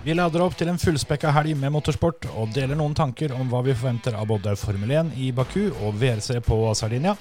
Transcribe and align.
Vi 0.00 0.14
lader 0.16 0.40
opp 0.40 0.54
til 0.56 0.70
en 0.72 0.78
fullspekka 0.80 1.28
helg 1.36 1.52
med 1.60 1.74
motorsport 1.74 2.24
og 2.32 2.54
deler 2.56 2.78
noen 2.78 2.94
tanker 2.96 3.34
om 3.36 3.50
hva 3.50 3.58
vi 3.66 3.74
forventer 3.76 4.14
av 4.16 4.30
både 4.30 4.54
Formel 4.56 4.94
1 4.96 5.10
i 5.20 5.26
Baku 5.36 5.66
og 5.74 5.98
WRC 6.00 6.38
på 6.46 6.56
Sardinia. 6.78 7.12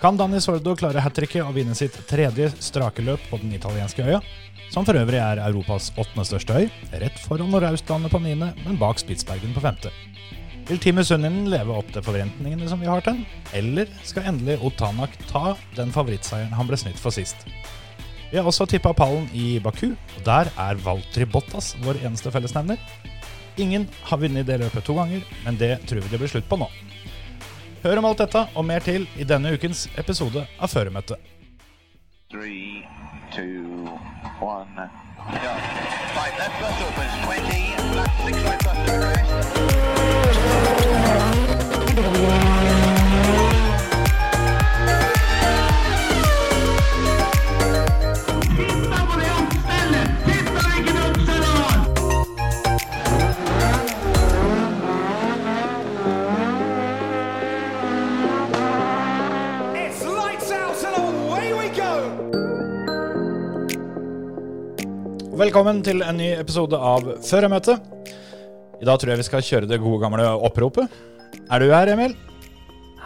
Kan 0.00 0.18
Danny 0.18 0.40
Sordo 0.42 0.74
klare 0.74 0.98
hat 1.04 1.14
tricket 1.14 1.44
og 1.44 1.54
vinne 1.54 1.76
sitt 1.78 1.94
tredje 2.10 2.48
strake 2.58 3.04
løp 3.06 3.22
på 3.30 3.38
den 3.38 3.54
italienske 3.54 4.02
øya? 4.02 4.18
Som 4.74 4.88
for 4.88 4.98
øvrig 4.98 5.20
er 5.22 5.44
Europas 5.44 5.92
åttende 5.94 6.26
største 6.26 6.56
øy, 6.58 6.66
rett 7.04 7.22
foran 7.22 7.54
Nordaustlandet 7.54 8.10
på 8.10 8.18
niende, 8.24 8.50
men 8.64 8.80
bak 8.82 8.98
Spitsbergen 8.98 9.54
på 9.54 9.62
femte. 9.62 9.94
Vil 10.66 10.82
Team 10.82 10.98
Sunninen 11.06 11.46
leve 11.54 11.76
opp 11.76 11.94
til 11.94 12.02
forventningene 12.02 12.66
som 12.70 12.82
vi 12.82 12.90
har 12.90 13.04
til 13.06 13.22
eller 13.54 13.90
skal 14.02 14.26
endelig 14.32 14.58
Otanak 14.66 15.14
ta 15.30 15.54
den 15.78 15.94
favorittseieren 15.94 16.58
han 16.58 16.66
ble 16.66 16.82
snytt 16.82 16.98
for 16.98 17.14
sist? 17.14 17.46
Vi 18.32 18.38
har 18.40 18.46
også 18.48 18.64
tippa 18.64 18.94
pallen 18.96 19.26
i 19.36 19.58
Baku, 19.60 19.90
og 19.92 20.20
der 20.24 20.48
er 20.56 20.78
Valtry 20.80 21.26
Bottas 21.28 21.74
vår 21.84 21.98
eneste 22.00 22.30
fellesnevner. 22.32 22.80
Ingen 23.60 23.84
har 24.08 24.16
vunnet 24.22 24.46
det 24.48 24.56
løpet 24.62 24.86
to 24.88 24.94
ganger, 24.96 25.20
men 25.44 25.58
det 25.60 25.74
tror 25.84 26.00
vi 26.00 26.08
det 26.08 26.20
blir 26.22 26.32
slutt 26.32 26.48
på 26.48 26.56
nå. 26.56 26.68
Hør 27.82 28.00
om 28.00 28.08
alt 28.08 28.22
dette 28.24 28.46
og 28.56 28.64
mer 28.64 28.80
til 28.80 29.04
i 29.20 29.28
denne 29.28 29.52
ukens 29.52 29.84
episode 30.00 30.46
av 30.56 30.72
Føremøtet. 30.72 31.20
Three, 32.32 32.88
two, 33.36 33.84
one. 34.40 34.88
yeah. 35.28 35.60
Right, 36.16 36.32
left 36.40 36.56
bus 36.56 36.80
opens 36.88 37.14
20, 37.28 37.36
left 38.00 38.16
six 38.24 38.36
right 38.48 38.62
bus 38.64 38.78
to 38.88 38.94
rest. 42.48 42.61
Velkommen 65.42 65.80
til 65.82 66.04
en 66.06 66.20
ny 66.20 66.28
episode 66.38 66.78
av 66.78 67.02
Føremøtet. 67.26 67.86
I 68.78 68.86
dag 68.86 68.98
tror 69.00 69.10
jeg 69.10 69.18
vi 69.18 69.24
skal 69.26 69.42
kjøre 69.42 69.66
det 69.66 69.80
gode 69.82 69.98
gamle 69.98 70.22
oppropet. 70.46 70.92
Er 71.50 71.58
du 71.58 71.72
her, 71.72 71.90
Emil? 71.90 72.14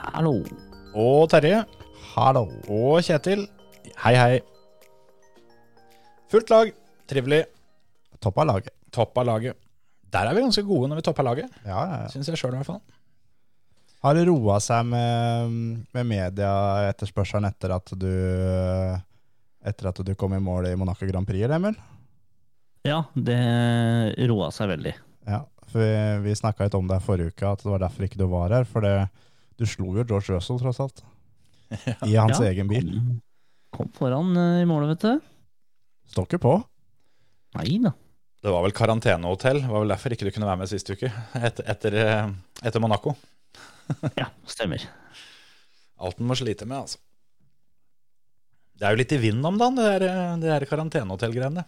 Hallo. 0.03 0.35
Og 0.93 1.31
Terje? 1.33 1.63
Hallo. 2.11 2.43
Og 2.69 2.99
Kjetil? 3.07 3.47
Hei, 4.03 4.13
hei. 4.21 4.43
Fullt 6.29 6.53
lag. 6.53 6.75
Trivelig. 7.09 7.41
Topp 8.21 8.43
av 8.45 8.51
laget. 8.53 8.77
Topp 8.93 9.17
av 9.23 9.31
laget. 9.31 9.57
Der 10.13 10.29
er 10.29 10.37
vi 10.37 10.45
ganske 10.45 10.69
gode 10.69 10.93
når 10.93 11.01
vi 11.01 11.09
topper 11.09 11.31
laget. 11.31 11.59
Ja, 11.65 11.81
ja, 11.81 11.99
ja. 12.05 12.13
Syns 12.13 12.29
jeg 12.35 12.43
sjøl, 12.43 12.53
i 12.53 12.61
hvert 12.61 12.69
fall. 12.75 12.85
Har 14.05 14.21
det 14.21 14.29
roa 14.29 14.61
seg 14.61 14.85
med, 14.93 15.59
med 15.89 16.13
medieetterspørselen 16.13 17.49
etter 17.49 17.79
at 17.81 17.97
du 17.97 18.11
Etter 19.67 19.89
at 19.89 20.05
du 20.05 20.13
kom 20.21 20.37
i 20.37 20.47
mål 20.53 20.69
i 20.69 20.79
Monaco 20.79 21.09
Grand 21.09 21.25
Prix, 21.27 21.49
eller, 21.49 21.57
Emil? 21.57 21.96
Ja, 22.87 23.03
det 23.15 23.41
roa 24.31 24.53
seg 24.55 24.71
veldig. 24.71 24.95
Ja, 25.27 25.43
for 25.67 25.83
vi, 25.83 25.91
vi 26.29 26.37
snakka 26.39 26.67
litt 26.69 26.77
om 26.79 26.89
det 26.91 27.01
forrige 27.05 27.35
uke, 27.35 27.51
at 27.51 27.65
det 27.65 27.73
var 27.73 27.83
derfor 27.83 28.07
ikke 28.07 28.21
du 28.21 28.27
var 28.31 28.55
her. 28.55 28.67
For 28.69 28.85
det, 28.87 28.95
du 29.59 29.67
slo 29.69 29.91
jo 29.97 30.05
George 30.05 30.37
Russell, 30.37 30.61
tross 30.63 30.81
alt. 30.85 31.03
I 32.07 32.15
hans 32.15 32.39
Ja, 32.39 32.51
egen 32.53 32.71
bil. 32.71 32.93
Kom, 32.95 33.21
kom 33.79 33.93
foran 33.97 34.33
uh, 34.39 34.63
i 34.63 34.67
målet, 34.69 34.95
vet 34.95 35.07
du. 35.07 35.31
Står 36.15 36.29
ikke 36.31 36.43
på. 36.47 36.57
Nei 37.59 37.81
da. 37.83 37.93
Det 38.47 38.53
var 38.53 38.63
vel 38.63 38.75
karantenehotell. 38.77 39.63
Det 39.65 39.71
var 39.73 39.83
vel 39.83 39.91
derfor 39.91 40.15
ikke 40.15 40.29
du 40.29 40.31
kunne 40.35 40.47
være 40.47 40.61
med 40.61 40.71
sist 40.71 40.91
uke. 40.93 41.09
Etter, 41.35 41.67
etter, 41.73 41.97
eh, 41.99 42.29
etter 42.63 42.83
Monaco. 42.85 43.17
Ja, 44.19 44.27
stemmer. 44.51 44.83
Alt 46.03 46.19
en 46.21 46.29
må 46.29 46.37
slite 46.39 46.67
med, 46.69 46.85
altså. 46.85 46.99
Det 48.77 48.85
er 48.85 48.93
jo 48.93 49.01
litt 49.01 49.15
i 49.17 49.19
vinden 49.23 49.47
om 49.49 49.57
dagen, 49.59 49.79
det 49.79 49.87
der, 49.89 50.37
det 50.43 50.51
der 50.51 50.67
karantenehotellgreiene. 50.69 51.65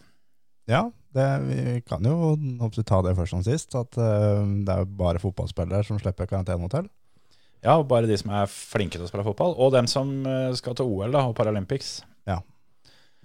Ja, 0.68 0.84
det, 1.16 1.26
vi 1.48 1.80
kan 1.88 2.04
jo 2.04 2.36
håper 2.60 2.84
ta 2.86 3.00
det 3.06 3.16
først 3.16 3.34
som 3.34 3.44
sist. 3.46 3.74
At 3.78 3.96
uh, 3.96 4.44
det 4.66 4.74
er 4.74 4.90
bare 5.00 5.22
fotballspillere 5.22 5.86
som 5.88 6.00
slipper 6.00 6.28
karantenehotell. 6.28 6.90
Ja, 7.64 7.80
bare 7.82 8.06
de 8.06 8.14
som 8.20 8.30
er 8.30 8.50
flinke 8.50 8.98
til 8.98 9.06
å 9.06 9.10
spille 9.10 9.26
fotball. 9.26 9.56
Og 9.58 9.72
dem 9.74 9.88
som 9.90 10.12
eh, 10.28 10.52
skal 10.54 10.76
til 10.78 10.86
OL 10.86 11.10
da, 11.10 11.24
og 11.26 11.34
Paralympics. 11.34 11.96
Ja. 12.28 12.36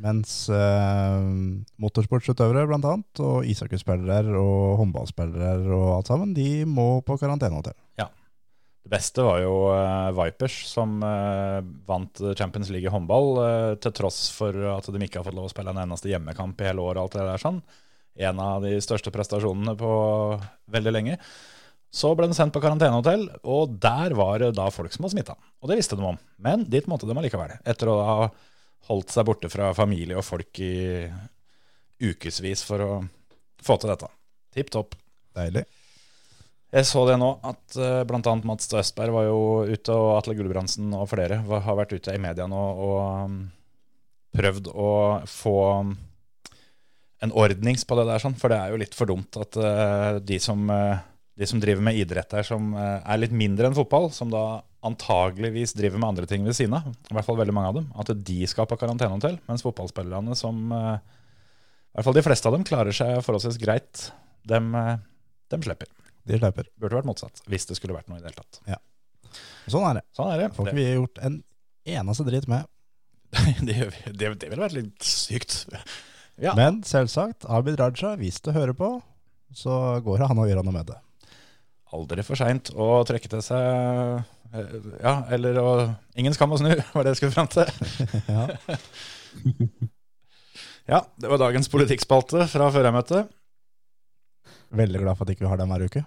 Mens 0.01 0.47
eh, 0.49 1.19
motorsportsutøvere 1.77 2.65
blant 2.71 2.87
annet, 2.89 3.21
og 3.21 3.45
ishockeyspillere 3.45 4.33
og 4.39 4.79
håndballspillere 4.81 5.69
og 5.69 5.89
alt 5.99 6.09
sammen, 6.09 6.33
de 6.33 6.63
må 6.65 6.87
på 7.05 7.19
karantenehotell. 7.21 7.77
Det 8.83 8.91
beste 8.91 9.23
var 9.23 9.39
jo 9.39 9.53
eh, 9.71 10.09
Vipers, 10.17 10.57
som 10.67 10.97
eh, 11.07 11.61
vant 11.87 12.19
Champions 12.35 12.67
League 12.73 12.89
i 12.89 12.91
håndball, 12.91 13.29
eh, 13.39 13.69
til 13.79 13.93
tross 13.95 14.25
for 14.35 14.57
at 14.73 14.89
de 14.91 15.01
ikke 15.05 15.21
har 15.21 15.27
fått 15.27 15.37
lov 15.37 15.47
å 15.47 15.53
spille 15.53 15.71
en 15.71 15.79
eneste 15.85 16.11
hjemmekamp 16.11 16.59
i 16.59 16.67
hele 16.67 16.83
år. 16.83 16.99
alt 16.99 17.15
det 17.15 17.23
der 17.23 17.41
sånn. 17.41 17.61
En 18.27 18.41
av 18.43 18.65
de 18.65 18.75
største 18.83 19.13
prestasjonene 19.13 19.77
på 19.79 19.93
veldig 20.75 20.93
lenge. 20.93 21.17
Så 21.93 22.11
ble 22.17 22.27
de 22.27 22.35
sendt 22.35 22.53
på 22.55 22.61
karantenehotell, 22.61 23.27
og 23.45 23.77
der 23.81 24.15
var 24.17 24.41
det 24.41 24.51
da 24.57 24.65
folk 24.73 24.91
som 24.93 25.05
var 25.05 25.13
smitta. 25.13 25.37
Og 25.61 25.69
det 25.69 25.77
visste 25.79 25.95
de 25.95 26.03
om. 26.09 26.17
Men 26.41 26.65
dit 26.67 26.87
måtte 26.89 27.07
de 27.07 27.15
allikevel. 27.15 27.53
Etter 27.63 27.91
å 27.91 27.99
ha 28.03 28.17
holdt 28.89 29.13
seg 29.13 29.27
borte 29.29 29.51
fra 29.53 29.69
familie 29.77 30.17
og 30.19 30.25
folk 30.27 30.59
i 30.59 31.07
ukevis 32.03 32.65
for 32.67 32.83
å 32.83 32.91
få 33.63 33.77
til 33.79 33.93
dette. 33.93 34.09
Tipp 34.57 34.73
topp. 34.73 34.97
Deilig. 35.37 35.63
Jeg 36.73 36.87
så 36.89 37.03
det 37.05 37.19
nå, 37.21 37.27
at 37.45 37.75
uh, 37.77 38.01
bl.a. 38.09 38.31
Mats 38.49 38.71
Østberg 38.73 39.13
var 39.13 39.27
jo 39.27 39.41
ute, 39.69 39.93
og 39.93 40.15
Atle 40.15 40.33
Gulbrandsen 40.39 40.89
og 40.97 41.05
flere 41.11 41.37
har 41.45 41.77
vært 41.77 41.93
ute 41.93 42.15
i 42.15 42.21
media 42.21 42.47
nå 42.49 42.61
og 42.87 42.97
um, 43.27 43.35
prøvd 44.33 44.71
å 44.73 44.89
få 45.29 45.57
um, 45.85 45.93
en 47.21 47.35
ordnings 47.37 47.85
på 47.85 47.99
det 47.99 48.07
der, 48.09 48.23
sånn, 48.23 48.39
for 48.41 48.49
det 48.49 48.57
er 48.57 48.73
jo 48.73 48.81
litt 48.81 48.97
for 48.97 49.11
dumt 49.11 49.37
at 49.37 49.59
uh, 49.61 50.17
de, 50.17 50.41
som, 50.41 50.65
uh, 50.65 50.97
de 51.37 51.51
som 51.51 51.61
driver 51.61 51.85
med 51.85 52.01
idrett 52.01 52.33
her, 52.39 52.47
som 52.47 52.73
er 52.73 53.21
litt 53.21 53.37
mindre 53.37 53.69
enn 53.69 53.77
fotball, 53.77 54.09
som 54.15 54.33
da 54.33 54.63
antageligvis 54.83 55.77
driver 55.77 56.01
med 56.01 56.09
andre 56.09 56.27
ting 56.27 56.41
ved 56.41 56.57
siden 56.57 56.73
av, 56.81 56.89
i 56.89 57.13
hvert 57.13 57.29
fall 57.29 57.37
veldig 57.37 57.55
mange 57.55 57.69
av 57.69 57.77
dem, 57.83 57.89
at 58.01 58.15
de 58.17 58.39
skal 58.49 58.65
på 58.67 58.81
karantenehotell, 58.81 59.37
mens 59.45 59.63
fotballspillerne 59.63 60.35
som 60.35 60.73
i 60.73 61.93
hvert 61.93 62.09
fall 62.09 62.17
de 62.17 62.25
fleste 62.25 62.49
av 62.49 62.57
dem 62.57 62.65
klarer 62.67 62.97
seg 62.97 63.21
forholdsvis 63.21 63.61
greit, 63.61 64.09
dem, 64.49 64.73
dem 65.53 65.69
slipper. 65.69 65.93
De 66.29 66.37
slipper. 66.39 66.67
Burde 66.79 66.99
vært 66.99 67.07
motsatt, 67.09 67.41
hvis 67.51 67.65
det 67.69 67.75
skulle 67.79 67.95
vært 67.97 68.07
noe 68.11 68.19
i 68.19 68.23
det 68.23 68.31
hele 68.31 68.39
tatt. 68.43 68.79
Sånn 69.71 69.83
er 69.87 69.99
det. 69.99 70.03
Sånn 70.15 70.29
er 70.31 70.43
det. 70.43 70.49
Får 70.55 70.69
ikke 70.69 70.77
vi 70.77 70.85
gjort 70.93 71.19
en 71.25 71.39
eneste 71.97 72.25
dritt 72.27 72.47
med. 72.51 72.67
det, 73.67 73.77
det, 74.13 74.29
det 74.39 74.49
ville 74.51 74.61
vært 74.61 74.75
litt 74.77 75.07
sykt. 75.07 75.63
Ja, 76.41 76.53
Men 76.57 76.81
selvsagt, 76.87 77.47
Abid 77.49 77.79
Raja, 77.81 78.13
hvis 78.19 78.39
du 78.45 78.51
hører 78.55 78.75
på, 78.77 78.91
så 79.53 79.99
går 80.05 80.21
det 80.23 80.29
an 80.31 80.41
å 80.43 80.47
gjøre 80.49 80.63
noe 80.65 80.73
med 80.75 80.87
det. 80.91 80.99
aldri 81.93 82.23
for 82.25 82.39
seint 82.39 82.71
å 82.73 82.87
trekke 83.05 83.29
til 83.29 83.41
seg 83.45 83.61
eh, 84.53 84.77
Ja, 85.03 85.15
eller 85.33 85.59
å 85.61 85.67
Ingen 86.17 86.33
skam 86.33 86.55
å 86.55 86.57
snu, 86.61 86.71
var 86.95 87.05
det 87.05 87.13
jeg 87.13 87.21
skulle 87.23 87.35
fram 87.35 87.49
til. 87.53 87.69
Ja. 88.33 88.47
Ja, 90.89 90.99
det 91.15 91.29
var 91.31 91.39
dagens 91.39 91.69
politikkspalte 91.71 92.43
fra 92.51 92.67
førermøtet. 92.73 93.29
Veldig 94.73 95.01
glad 95.03 95.17
for 95.17 95.27
at 95.27 95.33
ikke 95.35 95.45
vi 95.45 95.51
har 95.51 95.61
den 95.61 95.71
hver 95.71 95.85
uke. 95.85 96.03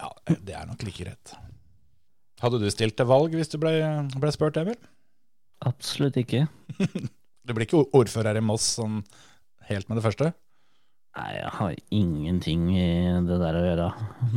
Ja, 0.00 0.10
det 0.32 0.56
er 0.56 0.68
nok 0.68 0.82
like 0.86 1.04
greit. 1.04 1.34
Hadde 2.40 2.60
du 2.62 2.68
stilt 2.72 2.96
til 2.96 3.08
valg 3.08 3.34
hvis 3.36 3.52
du 3.52 3.58
ble, 3.60 3.72
ble 4.16 4.32
spurt, 4.32 4.56
Emil? 4.60 4.78
Absolutt 5.68 6.20
ikke. 6.20 6.46
Du 7.48 7.54
blir 7.56 7.64
ikke 7.64 7.80
ordfører 7.96 8.36
i 8.36 8.42
Moss 8.44 8.66
sånn 8.76 8.98
helt 9.66 9.88
med 9.88 9.96
det 9.98 10.02
første? 10.04 10.26
Nei, 11.16 11.30
jeg 11.34 11.48
har 11.56 11.72
ingenting 11.96 12.66
i 12.76 12.84
det 13.26 13.38
der 13.40 13.56
å 13.58 13.62
gjøre. 13.64 13.86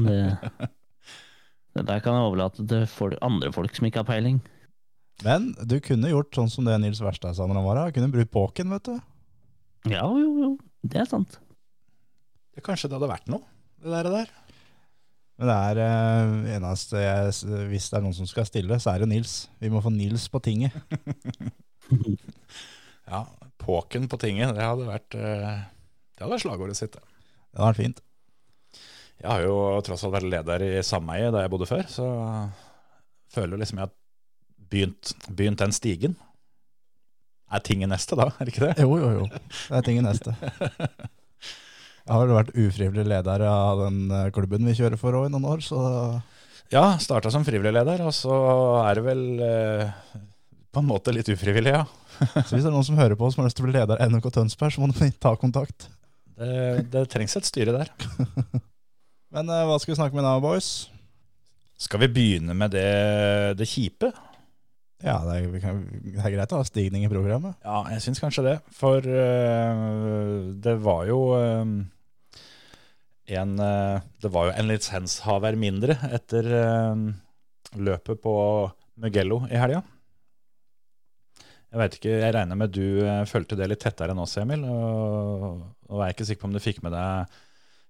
Det, 0.08 0.16
det 1.78 1.84
der 1.92 2.02
kan 2.02 2.18
jeg 2.18 2.30
overlate 2.30 2.66
til 2.72 2.88
folk, 2.90 3.20
andre 3.22 3.52
folk 3.54 3.76
som 3.76 3.90
ikke 3.90 4.02
har 4.02 4.08
peiling. 4.08 4.40
Men 5.22 5.52
du 5.62 5.78
kunne 5.84 6.10
gjort 6.10 6.34
sånn 6.34 6.50
som 6.50 6.66
det 6.66 6.80
Nils 6.82 7.04
Verstad 7.04 7.38
sa 7.38 7.46
når 7.46 7.60
han 7.60 7.68
var 7.68 7.82
her. 7.84 7.94
Kunne 8.00 8.10
brukt 8.16 8.34
påken, 8.34 8.72
vet 8.74 8.90
du. 8.90 8.96
Ja, 9.92 10.08
jo, 10.08 10.32
jo. 10.40 10.52
Det 10.88 11.04
er 11.04 11.12
sant. 11.12 11.38
Ja, 12.54 12.64
kanskje 12.66 12.90
det 12.92 12.98
hadde 13.00 13.10
vært 13.12 13.30
noe, 13.34 13.42
det 13.82 13.92
der. 13.94 14.10
der. 14.14 14.32
Men 15.42 15.50
det 15.50 15.56
er 15.58 15.80
eh, 15.82 16.34
eneste 16.60 17.00
jeg, 17.02 17.32
Hvis 17.72 17.88
det 17.90 17.98
er 17.98 18.04
noen 18.06 18.14
som 18.14 18.28
skal 18.30 18.46
stille, 18.46 18.78
så 18.80 18.92
er 18.94 19.02
det 19.02 19.10
Nils. 19.10 19.32
Vi 19.60 19.72
må 19.74 19.82
få 19.82 19.90
Nils 19.94 20.28
på 20.30 20.42
tinget. 20.46 20.76
Ja, 23.04 23.26
Påken 23.60 24.06
på 24.08 24.18
tinget, 24.18 24.54
det 24.56 24.64
hadde 24.64 24.86
vært 24.88 25.16
eh, 25.20 25.58
Det 26.16 26.24
hadde 26.24 26.32
vært 26.34 26.44
slagordet 26.46 26.78
sitt. 26.80 26.94
det. 26.96 27.04
Det 27.52 27.60
hadde 27.60 27.68
vært 27.68 27.82
fint. 27.82 28.00
Jeg 29.20 29.30
har 29.30 29.44
jo 29.46 29.58
tross 29.86 30.04
alt 30.08 30.16
vært 30.16 30.30
leder 30.32 30.64
i 30.66 30.72
sameie 30.84 31.30
da 31.32 31.44
jeg 31.44 31.52
bodde 31.54 31.68
før, 31.70 31.84
så 31.92 32.08
føler 33.32 33.60
liksom 33.62 33.80
jeg 33.80 33.88
har 33.88 33.94
begynt, 34.74 35.14
begynt 35.30 35.62
den 35.62 35.76
stigen. 35.76 36.16
Er 37.54 37.62
tinget 37.64 37.92
neste, 37.92 38.18
da? 38.20 38.30
Er 38.40 38.48
det 38.48 38.56
ikke 38.56 38.66
det? 38.72 38.84
Jo, 38.84 38.96
jo, 39.00 39.12
jo. 39.20 39.28
Det 39.30 39.78
er 39.80 39.86
tinget 39.86 40.08
neste. 40.08 40.34
Jeg 42.04 42.12
har 42.12 42.26
vel 42.26 42.36
vært 42.36 42.56
ufrivillig 42.60 43.06
leder 43.08 43.46
av 43.48 43.86
den 43.86 44.00
eh, 44.12 44.30
klubben 44.36 44.68
vi 44.68 44.76
kjører 44.76 45.00
for 45.00 45.16
òg 45.16 45.30
i 45.30 45.34
noen 45.34 45.48
år, 45.54 45.64
så 45.64 45.80
Ja, 46.74 46.98
starta 47.00 47.32
som 47.32 47.46
frivillig 47.48 47.72
leder, 47.76 48.02
og 48.04 48.12
så 48.18 48.34
er 48.84 49.00
det 49.00 49.04
vel 49.06 49.24
eh, 49.46 49.94
på 50.74 50.82
en 50.82 50.90
måte 50.90 51.14
litt 51.16 51.30
ufrivillig, 51.32 51.76
ja. 51.78 51.86
Så 52.46 52.54
hvis 52.54 52.62
det 52.62 52.70
er 52.70 52.74
noen 52.76 52.86
som 52.86 52.98
hører 53.00 53.18
på 53.18 53.30
som 53.32 53.42
har 53.42 53.48
lyst 53.48 53.58
til 53.58 53.66
å 53.66 53.70
bli 53.70 53.78
leder 53.78 54.02
av 54.02 54.12
NOK 54.12 54.28
Tønsberg, 54.34 54.74
så 54.74 54.82
må 54.82 54.90
du 54.92 55.00
ta 55.22 55.32
kontakt. 55.40 55.88
Det, 56.38 56.84
det 56.94 57.08
trengs 57.14 57.38
et 57.38 57.48
styre 57.48 57.74
der. 57.76 57.90
Men 59.34 59.50
eh, 59.50 59.64
hva 59.70 59.80
skal 59.82 59.94
vi 59.94 60.00
snakke 60.02 60.18
med 60.18 60.26
nå, 60.26 60.36
boys? 60.44 60.90
Skal 61.80 62.04
vi 62.04 62.12
begynne 62.16 62.56
med 62.58 62.74
det, 62.76 62.90
det 63.60 63.70
kjipe? 63.70 64.12
Ja, 65.04 65.18
det 65.28 65.36
er, 65.36 65.56
kan, 65.60 65.82
det 66.06 66.22
er 66.22 66.36
greit 66.36 66.54
å 66.56 66.62
ha 66.62 66.68
stigning 66.68 67.04
i 67.04 67.12
programmet. 67.12 67.58
Ja, 67.66 67.82
jeg 67.92 68.04
syns 68.06 68.22
kanskje 68.24 68.46
det. 68.46 68.54
For 68.78 69.04
eh, 69.04 69.82
det 70.64 70.78
var 70.86 71.04
jo 71.10 71.20
eh, 71.40 71.74
en 73.26 73.60
eh, 73.60 74.02
Det 74.22 74.32
var 74.32 74.50
jo 74.50 74.56
en 74.58 74.70
lisenshaver 74.70 75.58
mindre 75.60 75.96
etter 76.12 76.50
eh, 76.60 77.04
løpet 77.80 78.22
på 78.22 78.36
Mugello 79.02 79.44
i 79.50 79.58
helga. 79.58 79.82
Jeg 81.74 81.82
vet 81.82 81.96
ikke, 81.98 82.18
jeg 82.22 82.34
regner 82.36 82.60
med 82.60 82.74
du 82.76 83.02
eh, 83.02 83.24
fulgte 83.30 83.58
det 83.58 83.70
litt 83.72 83.82
tettere 83.82 84.14
enn 84.14 84.22
oss, 84.22 84.36
Emil. 84.38 84.66
Og, 84.70 85.64
og 85.90 86.04
er 86.04 86.14
ikke 86.14 86.28
sikker 86.28 86.44
på 86.44 86.52
om 86.52 86.56
du 86.58 86.64
fikk 86.64 86.84
med 86.86 86.96
deg 86.96 87.42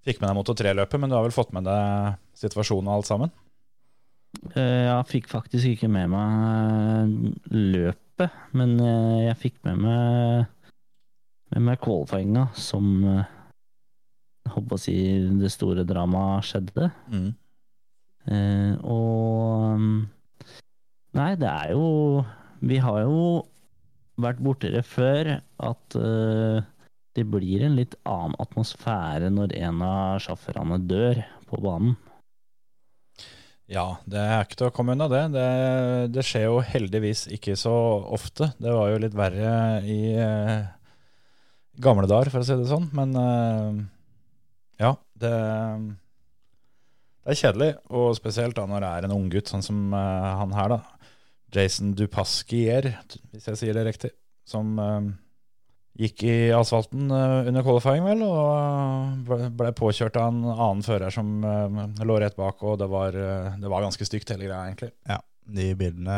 Fikk 0.04 0.18
med 0.20 0.28
deg 0.28 0.36
Moto 0.36 0.52
3-løpet, 0.52 1.00
men 1.00 1.08
du 1.08 1.16
har 1.16 1.24
vel 1.24 1.32
fått 1.32 1.54
med 1.56 1.64
deg 1.64 2.18
situasjonen 2.36 2.90
og 2.92 2.98
alt 2.98 3.08
sammen? 3.08 3.30
Jeg 4.52 5.06
fikk 5.08 5.30
faktisk 5.32 5.70
ikke 5.70 5.88
med 5.88 6.10
meg 6.12 7.14
løpet, 7.48 8.36
men 8.52 8.74
jeg 9.24 9.38
fikk 9.40 9.62
med 9.64 9.80
meg 9.86 10.44
med 11.56 11.66
meg 11.70 11.80
qualifyinga 11.86 12.50
som 12.60 13.00
jeg 14.44 14.54
håper 14.58 14.76
å 14.76 14.82
si 14.82 14.98
det 15.40 15.52
store 15.54 15.86
dramaet 15.88 16.50
skjedde. 16.50 16.90
Mm. 17.12 17.32
Eh, 18.34 18.76
og 18.84 19.80
mm, 19.80 20.04
Nei, 21.14 21.34
det 21.36 21.50
er 21.50 21.74
jo 21.76 22.24
Vi 22.64 22.78
har 22.80 23.02
jo 23.04 23.18
vært 24.24 24.40
borti 24.46 24.70
det 24.72 24.86
før 24.88 25.34
at 25.36 25.98
eh, 26.00 26.64
det 27.14 27.26
blir 27.30 27.66
en 27.66 27.76
litt 27.78 27.98
annen 28.10 28.38
atmosfære 28.42 29.30
når 29.34 29.54
en 29.60 29.82
av 29.86 30.22
sjåførene 30.24 30.80
dør 30.90 31.22
på 31.50 31.60
banen. 31.62 31.98
Ja, 33.70 33.98
det 34.10 34.20
er 34.22 34.44
ikke 34.44 34.60
til 34.60 34.70
å 34.70 34.74
komme 34.76 34.96
unna 34.96 35.08
det. 35.12 35.24
det. 35.34 35.50
Det 36.14 36.26
skjer 36.26 36.48
jo 36.50 36.62
heldigvis 36.66 37.26
ikke 37.34 37.56
så 37.58 37.74
ofte. 38.14 38.52
Det 38.62 38.74
var 38.74 38.92
jo 38.92 39.02
litt 39.02 39.16
verre 39.18 39.54
i 39.88 40.00
eh, 40.20 40.66
gamle 41.82 42.10
dager, 42.10 42.34
for 42.34 42.44
å 42.44 42.48
si 42.48 42.58
det 42.60 42.70
sånn. 42.70 42.90
Men 42.98 43.16
eh, 43.18 43.80
ja, 44.84 44.92
det, 45.24 45.32
det 47.24 47.34
er 47.34 47.40
kjedelig. 47.40 47.72
Og 47.96 48.14
spesielt 48.20 48.58
da 48.58 48.68
når 48.70 48.84
det 48.84 48.92
er 48.92 49.08
en 49.08 49.16
unggutt, 49.16 49.52
sånn 49.52 49.66
som 49.66 49.84
uh, 49.96 50.34
han 50.42 50.56
her, 50.58 50.76
da. 50.76 51.10
Jason 51.54 51.92
Dupaskier, 51.98 52.90
hvis 53.32 53.50
jeg 53.52 53.60
sier 53.60 53.78
det 53.78 53.86
riktig. 53.88 54.12
Som 54.50 54.74
uh, 54.82 55.12
gikk 56.00 56.26
i 56.28 56.36
asfalten 56.56 57.12
uh, 57.14 57.46
under 57.48 57.64
qualifying, 57.66 58.04
vel, 58.08 58.26
og 58.26 59.30
ble- 59.60 59.76
påkjørt 59.78 60.18
av 60.20 60.34
en 60.34 60.42
annen 60.54 60.84
fører 60.86 61.14
som 61.14 61.30
lå 62.04 62.18
rett 62.20 62.36
bak, 62.40 62.66
og 62.66 62.82
det 62.82 62.90
var, 62.92 63.16
det 63.16 63.72
var 63.72 63.86
ganske 63.86 64.10
stygt, 64.10 64.34
hele 64.34 64.50
greia, 64.50 64.66
egentlig. 64.68 64.92
Ja, 65.08 65.22
de 65.54 65.70
bildene 65.80 66.18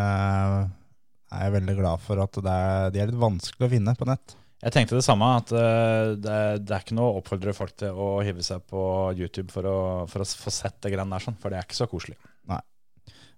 er 1.36 1.46
jeg 1.50 1.56
veldig 1.60 1.76
glad 1.82 2.04
for 2.06 2.22
at 2.24 2.38
er, 2.40 2.90
de 2.96 3.02
er 3.02 3.10
litt 3.12 3.20
vanskelig 3.20 3.68
å 3.68 3.72
finne 3.72 3.96
på 4.00 4.08
nett. 4.08 4.36
Jeg 4.64 4.72
tenkte 4.72 4.96
det 4.96 5.04
samme, 5.04 5.28
at 5.42 5.52
eh, 5.52 6.14
det, 6.16 6.38
det 6.64 6.76
er 6.76 6.86
ikke 6.86 6.96
noe 6.96 7.12
å 7.12 7.20
oppfordre 7.20 7.54
folk 7.54 7.76
til 7.78 7.98
å 8.00 8.08
hive 8.24 8.44
seg 8.46 8.64
på 8.70 8.82
YouTube 9.18 9.52
for 9.54 9.68
å, 9.68 9.80
for 10.10 10.24
å 10.24 10.30
få 10.46 10.54
sett 10.54 10.80
det 10.86 10.94
greiene 10.94 11.12
der, 11.12 11.26
sånn, 11.26 11.36
for 11.42 11.52
det 11.52 11.60
er 11.60 11.68
ikke 11.68 11.78
så 11.78 11.90
koselig. 11.92 12.16
Nei. 12.50 12.62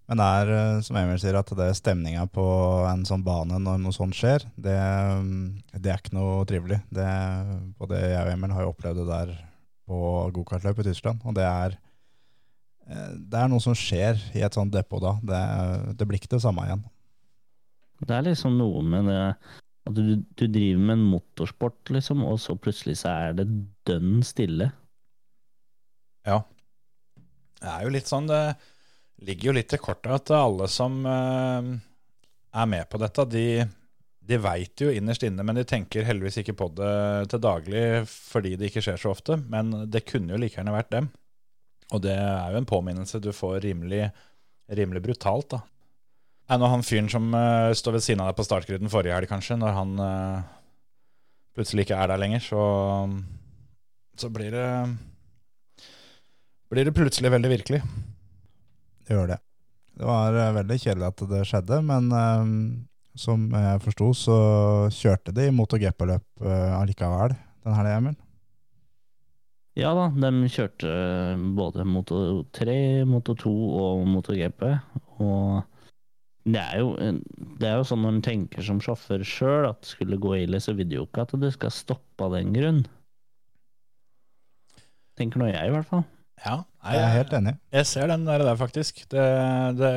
Men 0.08 0.22
det 0.22 0.28
er, 0.40 0.52
eh, 0.56 0.78
som 0.88 1.00
Emil 1.02 1.20
sier, 1.20 1.36
at 1.36 1.50
det 1.58 1.66
er 1.68 1.76
stemninga 1.76 2.28
på 2.32 2.46
en 2.88 3.04
sånn 3.08 3.26
bane 3.26 3.60
når 3.60 3.82
noe 3.84 3.96
sånt 3.96 4.16
skjer, 4.16 4.46
det, 4.56 4.78
mm, 4.78 5.42
det 5.74 5.92
er 5.92 6.00
ikke 6.00 6.16
noe 6.16 6.46
trivelig. 6.48 6.80
Det, 6.94 7.10
både 7.82 8.00
jeg 8.06 8.22
og 8.22 8.32
Emil 8.38 8.56
har 8.56 8.68
jo 8.68 8.72
opplevd 8.76 9.02
det 9.02 9.10
der 9.10 9.36
på 9.88 10.00
gokartløp 10.38 10.80
i 10.84 10.88
Tyskland, 10.88 11.26
og 11.28 11.36
det 11.36 11.50
er, 11.50 11.80
eh, 12.88 13.12
det 13.18 13.42
er 13.42 13.52
noe 13.52 13.64
som 13.64 13.76
skjer 13.76 14.22
i 14.38 14.46
et 14.48 14.56
sånt 14.56 14.72
depot 14.72 15.04
da. 15.04 15.18
Det, 15.20 15.44
det 16.00 16.08
blir 16.08 16.22
ikke 16.22 16.38
det 16.38 16.44
samme 16.46 16.70
igjen. 16.70 16.88
Det 18.06 18.14
er 18.14 18.30
liksom 18.30 18.56
noe 18.62 18.86
med 18.86 19.10
det 19.10 19.22
at 19.88 19.96
du, 19.96 20.18
du 20.20 20.46
driver 20.46 20.84
med 20.84 20.98
en 20.98 21.08
motorsport, 21.14 21.80
liksom, 21.94 22.24
og 22.28 22.40
så 22.44 22.58
plutselig 22.60 22.98
så 23.02 23.14
er 23.14 23.38
det 23.40 23.48
dønn 23.88 24.22
stille. 24.26 24.70
Ja. 26.28 26.42
Det 27.58 27.72
er 27.72 27.86
jo 27.86 27.94
litt 27.96 28.10
sånn, 28.10 28.28
det 28.30 28.58
ligger 29.26 29.50
jo 29.50 29.58
litt 29.58 29.74
i 29.74 29.82
kortet 29.82 30.14
at 30.14 30.34
alle 30.38 30.68
som 30.70 31.00
eh, 31.08 31.70
er 32.62 32.70
med 32.70 32.90
på 32.92 33.00
dette, 33.02 33.26
de, 33.32 33.46
de 34.28 34.40
veit 34.42 34.84
jo 34.84 34.92
innerst 34.94 35.24
inne, 35.26 35.46
men 35.48 35.58
de 35.58 35.66
tenker 35.68 36.06
heldigvis 36.08 36.42
ikke 36.44 36.58
på 36.60 36.70
det 36.78 36.98
til 37.32 37.42
daglig 37.44 37.86
fordi 38.12 38.56
det 38.60 38.70
ikke 38.70 38.84
skjer 38.86 39.02
så 39.02 39.14
ofte. 39.16 39.40
Men 39.50 39.88
det 39.90 40.06
kunne 40.10 40.36
jo 40.36 40.42
like 40.42 40.60
gjerne 40.60 40.76
vært 40.76 40.94
dem. 40.94 41.10
Og 41.96 42.04
det 42.04 42.18
er 42.20 42.52
jo 42.52 42.60
en 42.60 42.70
påminnelse 42.70 43.22
du 43.24 43.32
får 43.36 43.62
rimelig, 43.64 44.10
rimelig 44.76 45.04
brutalt, 45.06 45.56
da. 45.56 45.64
Det 46.48 46.56
er 46.56 46.72
han 46.72 46.86
fyren 46.86 47.10
som 47.12 47.28
uh, 47.36 47.74
står 47.76 47.98
ved 47.98 48.06
siden 48.06 48.24
av 48.24 48.32
deg 48.32 48.38
på 48.40 48.46
startgriden 48.48 48.92
forrige 48.92 49.18
helg, 49.18 49.28
kanskje, 49.28 49.58
når 49.60 49.74
han 49.76 49.98
uh, 50.00 50.46
plutselig 51.58 51.88
ikke 51.88 51.98
er 52.00 52.12
der 52.14 52.22
lenger, 52.22 52.44
så, 52.44 52.62
så 54.16 54.32
blir 54.32 54.56
det 54.56 54.68
blir 56.68 56.88
det 56.88 56.96
plutselig 56.96 57.32
veldig 57.32 57.50
virkelig. 57.50 57.82
Det 59.08 59.16
gjør 59.16 59.30
det. 59.32 59.40
Det 59.98 60.06
var 60.06 60.36
eh, 60.36 60.54
veldig 60.60 60.78
kjedelig 60.84 61.08
at 61.08 61.22
det 61.32 61.44
skjedde, 61.48 61.82
men 61.88 62.10
eh, 62.14 62.50
som 63.18 63.48
jeg 63.50 63.84
forsto, 63.86 64.12
så 64.14 64.38
kjørte 64.94 65.34
de 65.34 65.48
MotoGP-løp 65.56 66.44
uh, 66.46 66.76
allikevel 66.78 67.34
den 67.66 67.74
helga, 67.74 67.96
Emil. 67.98 68.18
Ja 69.78 69.96
da, 69.98 70.04
de 70.14 70.50
kjørte 70.54 70.92
både 71.58 71.86
Moto 71.90 72.20
3, 72.54 72.76
Moto 73.10 73.34
2 73.42 73.54
og 73.82 74.04
MotoGP. 74.12 74.68
Og 75.18 75.64
det 76.48 76.62
er 76.64 76.80
jo, 76.80 76.94
det 77.60 77.68
er 77.68 77.80
jo 77.82 77.88
sånn 77.90 78.04
når 78.06 78.14
en 78.16 78.22
tenker 78.24 78.64
som 78.64 78.78
sjåfør 78.84 79.24
sjøl 79.28 79.68
at 79.68 79.88
skulle 79.90 80.20
gå 80.22 80.36
ille, 80.46 80.62
så 80.64 80.72
vil 80.78 80.88
du 80.88 80.96
jo 81.02 81.06
ikke 81.08 81.26
at 81.28 81.34
det 81.42 81.50
skal 81.58 81.74
stoppe 81.76 82.24
av 82.24 82.38
den 82.38 82.54
grunn. 82.56 82.84
Tenker 85.18 85.42
nå 85.42 85.50
jeg, 85.50 85.68
i 85.68 85.74
hvert 85.74 85.90
fall. 85.90 86.06
Ja, 86.46 86.60
Jeg 86.86 87.02
er 87.02 87.16
helt 87.16 87.34
enig. 87.34 87.56
Jeg 87.74 87.90
ser 87.90 88.12
den 88.12 88.28
der, 88.28 88.44
der 88.46 88.60
faktisk. 88.60 89.02
Det, 89.10 89.24
det, 89.80 89.92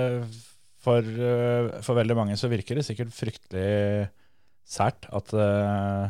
for, 0.81 1.05
øh, 1.05 1.69
for 1.85 1.99
veldig 2.01 2.17
mange 2.17 2.39
så 2.41 2.49
virker 2.49 2.81
det 2.81 2.87
sikkert 2.89 3.13
fryktelig 3.13 4.09
sært 4.65 5.07
at, 5.13 5.35
øh, 5.37 6.09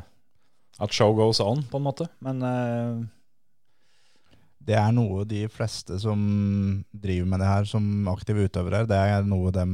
at 0.81 0.95
show 0.95 1.13
goes 1.19 1.41
on, 1.43 1.65
på 1.67 1.81
en 1.81 1.89
måte. 1.89 2.07
Men 2.23 2.43
øh, 2.47 3.03
Det 4.61 4.77
er 4.79 4.93
noe 4.95 5.25
de 5.27 5.49
fleste 5.51 5.99
som 5.99 6.21
driver 6.93 7.27
med 7.27 7.43
det 7.43 7.49
her 7.51 7.65
som 7.67 8.09
aktive 8.13 8.47
utøvere, 8.47 8.87
det 8.87 8.97
er 8.97 9.27
noe 9.27 9.51
de 9.51 9.67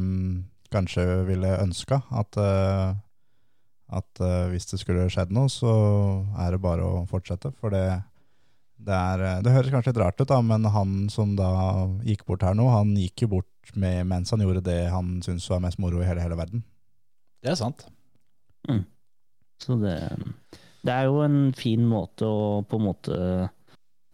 kanskje 0.73 1.05
ville 1.29 1.57
ønska. 1.63 2.01
At, 2.15 2.37
eh, 2.41 2.95
at 3.97 4.23
eh, 4.23 4.45
hvis 4.53 4.69
det 4.73 4.81
skulle 4.83 5.09
skjedd 5.13 5.35
noe, 5.35 5.51
så 5.53 5.73
er 6.43 6.55
det 6.55 6.63
bare 6.65 6.87
å 6.87 7.05
fortsette. 7.11 7.53
For 7.61 7.75
det, 7.75 7.85
det, 8.77 8.97
er, 8.97 9.25
eh, 9.25 9.43
det 9.45 9.55
høres 9.55 9.73
kanskje 9.75 9.95
litt 9.95 10.03
rart 10.05 10.21
ut, 10.21 10.29
da, 10.33 10.41
men 10.45 10.69
han 10.75 10.97
som 11.13 11.37
da 11.39 11.51
gikk 12.07 12.27
bort 12.29 12.47
her 12.47 12.57
nå, 12.59 12.69
han 12.73 12.97
gikk 12.99 13.27
jo 13.27 13.33
bort 13.39 13.75
med, 13.75 14.05
mens 14.11 14.31
han 14.35 14.45
gjorde 14.45 14.65
det 14.67 14.81
han 14.93 15.19
syntes 15.25 15.49
var 15.51 15.65
mest 15.65 15.81
moro 15.83 16.03
i 16.03 16.07
hele, 16.09 16.23
hele 16.23 16.39
verden. 16.39 16.63
det 17.43 17.55
er 17.55 17.59
sant. 17.59 17.89
Så 19.63 19.77
det, 19.81 19.97
det 20.87 20.93
er 20.93 21.09
jo 21.09 21.21
en 21.25 21.53
fin 21.57 21.85
måte 21.89 22.29
å 22.29 22.63
på 22.69 22.77
en 22.77 22.85
måte 22.85 23.19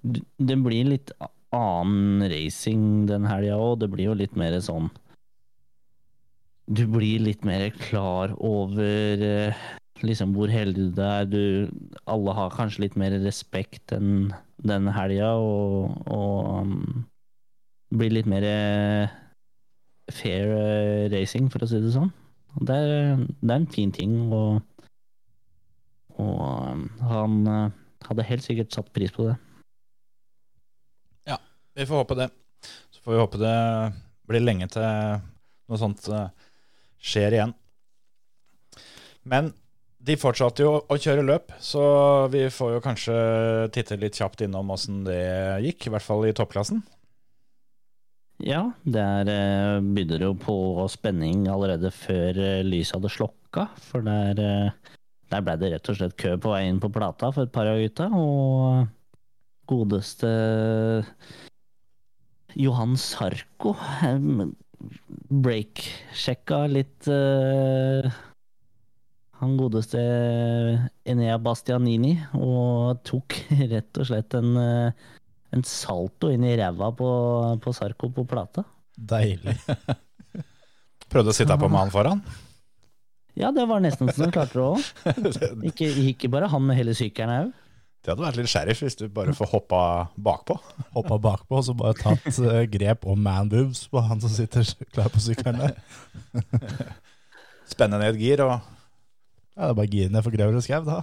Det 0.02 0.56
blir 0.62 0.86
litt 0.92 1.10
annen 1.52 2.24
racing 2.32 3.06
den 3.10 3.26
helga 3.28 3.58
òg. 3.60 3.80
Det 3.82 3.88
blir 3.92 4.10
jo 4.10 4.18
litt 4.18 4.36
mer 4.38 4.56
sånn 4.64 4.88
Du 6.70 6.84
blir 6.86 7.22
litt 7.22 7.42
mer 7.44 7.64
klar 7.74 8.36
over 8.38 9.22
eh, 9.26 9.62
liksom 10.06 10.34
hvor 10.36 10.50
heldig 10.52 10.92
du 10.94 11.02
er. 11.02 11.26
Du, 11.26 11.70
alle 12.06 12.34
har 12.36 12.54
kanskje 12.54 12.84
litt 12.84 12.98
mer 12.98 13.14
respekt 13.24 13.94
enn 13.94 14.30
den 14.62 14.86
helga, 14.94 15.32
og, 15.42 15.96
og 16.06 16.50
um, 16.62 17.06
blir 17.98 18.14
litt 18.14 18.28
mer 18.30 18.46
eh, 18.46 19.14
fair 20.14 20.54
eh, 20.54 21.06
racing, 21.12 21.50
for 21.50 21.64
å 21.64 21.70
si 21.70 21.82
det 21.82 21.94
sånn. 21.96 22.12
Det 22.62 22.76
er, 22.76 23.24
det 23.40 23.50
er 23.50 23.58
en 23.58 23.70
fin 23.72 23.90
ting, 23.94 24.14
og, 24.30 24.62
og 26.14 26.44
um, 26.70 26.86
han 27.10 27.42
hadde 28.06 28.28
helt 28.28 28.46
sikkert 28.46 28.74
satt 28.74 28.92
pris 28.94 29.10
på 29.14 29.26
det. 29.32 29.34
Ja, 31.26 31.40
Vi 31.74 31.90
får 31.90 32.04
håpe 32.04 32.18
det. 32.22 32.30
Så 32.94 33.02
får 33.02 33.16
vi 33.16 33.22
håpe 33.24 33.42
det 33.42 33.58
blir 34.30 34.44
lenge 34.44 34.68
til 34.70 34.86
noe 35.72 35.80
sånt 35.80 36.06
eh, 36.12 36.28
skjer 37.02 37.36
igjen. 37.38 37.56
Men 39.22 39.52
De 40.02 40.16
fortsatte 40.18 40.64
jo 40.64 40.70
å 40.90 40.96
kjøre 40.98 41.22
løp, 41.22 41.52
så 41.62 41.82
vi 42.32 42.48
får 42.50 42.72
jo 42.74 42.78
kanskje 42.82 43.18
titte 43.70 43.94
litt 44.02 44.16
kjapt 44.18 44.40
innom 44.42 44.72
åssen 44.74 45.04
det 45.06 45.60
gikk. 45.62 45.86
I 45.86 45.92
hvert 45.94 46.02
fall 46.02 46.26
i 46.26 46.32
toppklassen. 46.34 46.80
Ja, 48.42 48.64
der 48.82 49.28
eh, 49.30 49.76
begynner 49.78 50.18
det 50.18 50.26
jo 50.26 50.34
på 50.42 50.56
spenning 50.90 51.44
allerede 51.46 51.92
før 51.94 52.34
eh, 52.34 52.64
lyset 52.66 52.96
hadde 52.96 53.12
slokka. 53.14 53.68
For 53.78 54.02
der, 54.02 54.40
eh, 54.42 54.96
der 55.30 55.44
ble 55.46 55.54
det 55.60 55.70
rett 55.76 55.90
og 55.92 56.00
slett 56.00 56.16
kø 56.18 56.34
på 56.42 56.50
vei 56.50 56.64
inn 56.66 56.82
på 56.82 56.90
plata 56.90 57.30
for 57.30 57.46
et 57.46 57.54
par 57.54 57.70
av 57.70 57.78
gutta. 57.78 58.08
Og 58.18 58.90
godeste 59.70 60.32
Johan 62.58 62.98
Sarko 62.98 63.76
break-sjekka 65.42 66.64
litt 66.70 67.08
uh, 67.10 68.06
han 69.42 69.56
godeste 69.58 69.98
Enea 71.02 71.38
Bastianini 71.42 72.12
og 72.38 73.00
tok 73.06 73.34
rett 73.72 73.98
og 73.98 74.06
slett 74.06 74.36
en, 74.38 74.52
eh, 74.54 75.08
en 75.50 75.64
salto 75.66 76.30
inn 76.30 76.46
i 76.46 76.54
ræva 76.60 76.92
på, 76.94 77.08
på 77.58 77.74
Sarko 77.74 78.12
på 78.14 78.22
plata. 78.30 78.62
Deilig. 78.94 79.56
Prøvde 81.10 81.34
å 81.34 81.36
sitte 81.36 81.58
på 81.58 81.66
med 81.66 81.80
han 81.80 81.90
foran. 81.90 82.22
Ja, 83.34 83.50
det 83.50 83.64
var 83.66 83.82
nesten 83.82 84.12
så 84.12 84.28
han 84.28 84.34
klarte 84.34 84.60
det 84.60 84.68
òg. 84.68 84.86
Ikke, 85.72 85.88
ikke 86.12 86.30
bare 86.30 86.50
han 86.52 86.62
med 86.68 86.78
hele 86.78 86.94
sykkelen 86.94 87.48
òg. 87.48 87.52
Det 88.02 88.10
hadde 88.10 88.24
vært 88.24 88.38
litt 88.40 88.50
sheriff 88.50 88.80
hvis 88.82 88.98
du 88.98 89.04
bare 89.14 89.34
får 89.36 89.52
hoppa 89.52 89.80
bakpå. 90.18 90.56
Hoppa 90.96 91.20
bakpå 91.22 91.60
og 91.60 91.66
så 91.68 91.74
bare 91.78 91.94
tatt 91.94 92.40
eh, 92.42 92.64
grep 92.70 93.06
om 93.06 93.20
man 93.22 93.50
boobs 93.52 93.84
på 93.92 94.02
han 94.02 94.18
som 94.22 94.32
sitter 94.32 94.66
klar 94.90 95.10
på 95.12 95.22
sykkelen 95.22 95.60
der. 95.62 95.76
Spenne 97.72 98.00
ned 98.02 98.18
gir 98.18 98.42
og 98.42 98.56
Ja, 98.58 99.68
det 99.68 99.70
er 99.70 99.78
bare 99.78 99.92
gir 99.92 100.10
ned 100.10 100.24
for 100.26 100.34
grøvere 100.34 100.64
skau, 100.64 100.82
da. 100.86 101.02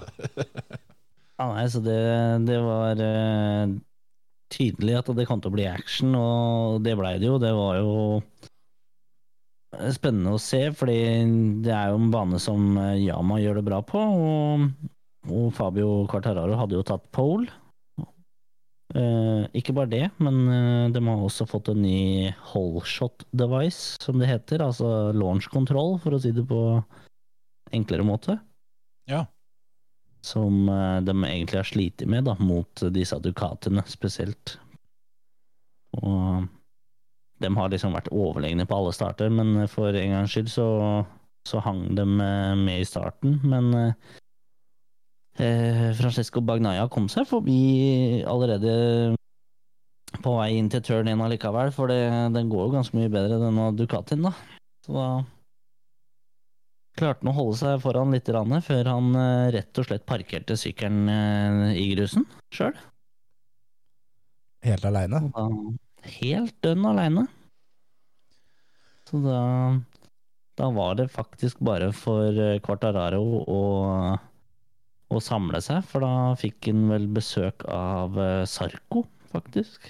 Ja, 1.39 1.45
nei, 1.53 1.65
så 1.71 1.79
det, 1.85 1.95
det 2.49 2.57
var 2.65 2.99
uh, 2.99 3.77
tydelig 4.51 4.97
at 4.99 5.11
det 5.15 5.27
kom 5.29 5.39
til 5.39 5.53
å 5.53 5.55
bli 5.55 5.67
action, 5.69 6.15
og 6.17 6.81
det 6.83 6.97
blei 6.99 7.13
det 7.21 7.29
jo. 7.29 7.37
Det 7.39 7.53
var 7.55 7.77
jo 7.79 7.93
spennende 9.95 10.33
å 10.35 10.41
se, 10.41 10.65
fordi 10.75 10.99
det 11.63 11.71
er 11.71 11.93
jo 11.93 11.99
en 12.01 12.09
bane 12.11 12.39
som 12.41 12.73
eh, 12.81 13.05
Yama 13.05 13.37
gjør 13.39 13.59
det 13.59 13.67
bra 13.69 13.79
på. 13.85 14.01
Og, 14.01 14.65
og 15.27 15.49
Fabio 15.55 16.05
Quartararo 16.09 16.55
hadde 16.59 16.77
jo 16.77 16.85
tatt 16.87 17.09
pole. 17.15 17.49
Eh, 18.97 19.43
ikke 19.53 19.75
bare 19.77 19.91
det, 19.91 20.05
men 20.17 20.37
eh, 20.49 20.85
de 20.93 21.01
har 21.05 21.21
også 21.21 21.45
fått 21.49 21.69
en 21.69 21.81
ny 21.83 22.31
holdshot 22.53 23.27
device, 23.37 23.99
som 24.01 24.17
det 24.21 24.31
heter. 24.31 24.63
Altså 24.65 25.11
launch 25.13 25.49
control, 25.53 25.99
for 26.01 26.15
å 26.15 26.21
si 26.21 26.31
det 26.33 26.47
på 26.49 26.61
enklere 27.75 28.05
måte. 28.07 28.39
Ja. 29.09 29.27
Som 30.25 30.65
eh, 30.71 31.01
de 31.05 31.13
egentlig 31.13 31.61
har 31.61 31.69
slitt 31.69 32.05
med, 32.09 32.25
da, 32.31 32.37
mot 32.41 32.87
disse 32.95 33.19
dukatene 33.21 33.85
spesielt. 33.89 34.57
Og 35.99 36.47
de 37.39 37.53
har 37.55 37.69
liksom 37.71 37.93
vært 37.93 38.09
overlegne 38.11 38.65
på 38.67 38.79
alle 38.79 38.95
starter, 38.95 39.29
men 39.29 39.67
for 39.69 39.93
en 39.93 40.17
gangs 40.17 40.33
skyld 40.33 40.49
så, 40.51 40.69
så 41.47 41.61
hang 41.61 41.85
de 41.93 42.07
eh, 42.07 42.55
med 42.57 42.81
i 42.81 42.89
starten. 42.89 43.37
Men 43.45 43.93
eh, 45.43 45.89
Francesco 45.97 46.43
Bagnaia 46.45 46.87
kom 46.91 47.07
seg 47.11 47.27
forbi 47.29 48.23
allerede 48.27 49.15
på 50.23 50.35
vei 50.35 50.53
inn 50.57 50.69
til 50.73 50.83
turn 50.85 51.09
1 51.11 51.21
allikevel, 51.21 51.71
for 51.75 51.91
det, 51.91 51.99
den 52.35 52.49
går 52.51 52.65
jo 52.65 52.75
ganske 52.77 52.97
mye 52.97 53.11
bedre, 53.13 53.37
denne 53.41 53.69
Ducatien, 53.77 54.25
da. 54.25 54.33
Så 54.85 54.95
da 54.95 55.09
klarte 56.99 57.23
han 57.23 57.31
å 57.31 57.35
holde 57.37 57.59
seg 57.61 57.83
foran 57.83 58.11
litt 58.11 58.29
før 58.65 58.89
han 58.89 59.11
eh, 59.15 59.51
rett 59.55 59.79
og 59.79 59.87
slett 59.87 60.07
parkerte 60.09 60.57
sykkelen 60.59 61.11
eh, 61.13 61.77
i 61.79 61.91
grusen 61.93 62.25
sjøl. 62.55 62.75
Helt 64.65 64.83
aleine. 64.83 65.21
Helt 66.19 66.57
dønn 66.65 66.89
aleine. 66.89 67.27
Så 69.07 69.21
da 69.23 69.39
Da 70.59 70.67
var 70.75 70.97
det 70.99 71.07
faktisk 71.07 71.61
bare 71.63 71.93
for 71.95 72.35
Quartararo 72.59 73.21
å, 73.47 73.59
å 75.09 75.21
samle 75.23 75.61
seg, 75.63 75.81
for 75.89 76.05
da 76.05 76.35
fikk 76.39 76.69
han 76.69 76.85
vel 76.91 77.07
besøk 77.13 77.65
av 77.73 78.17
eh, 78.19 78.45
Sarko, 78.49 79.05
faktisk. 79.33 79.89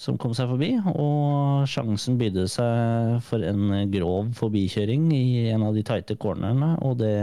Som 0.00 0.16
kom 0.20 0.32
seg 0.36 0.48
forbi, 0.48 0.72
og 0.94 1.68
sjansen 1.68 2.16
bydde 2.20 2.46
seg 2.48 3.18
for 3.26 3.44
en 3.44 3.74
grov 3.92 4.30
forbikjøring 4.38 5.10
i 5.12 5.24
en 5.52 5.66
av 5.66 5.76
de 5.76 5.84
tighte 5.84 6.16
cornerne, 6.20 6.76
og 6.84 7.00
det 7.02 7.16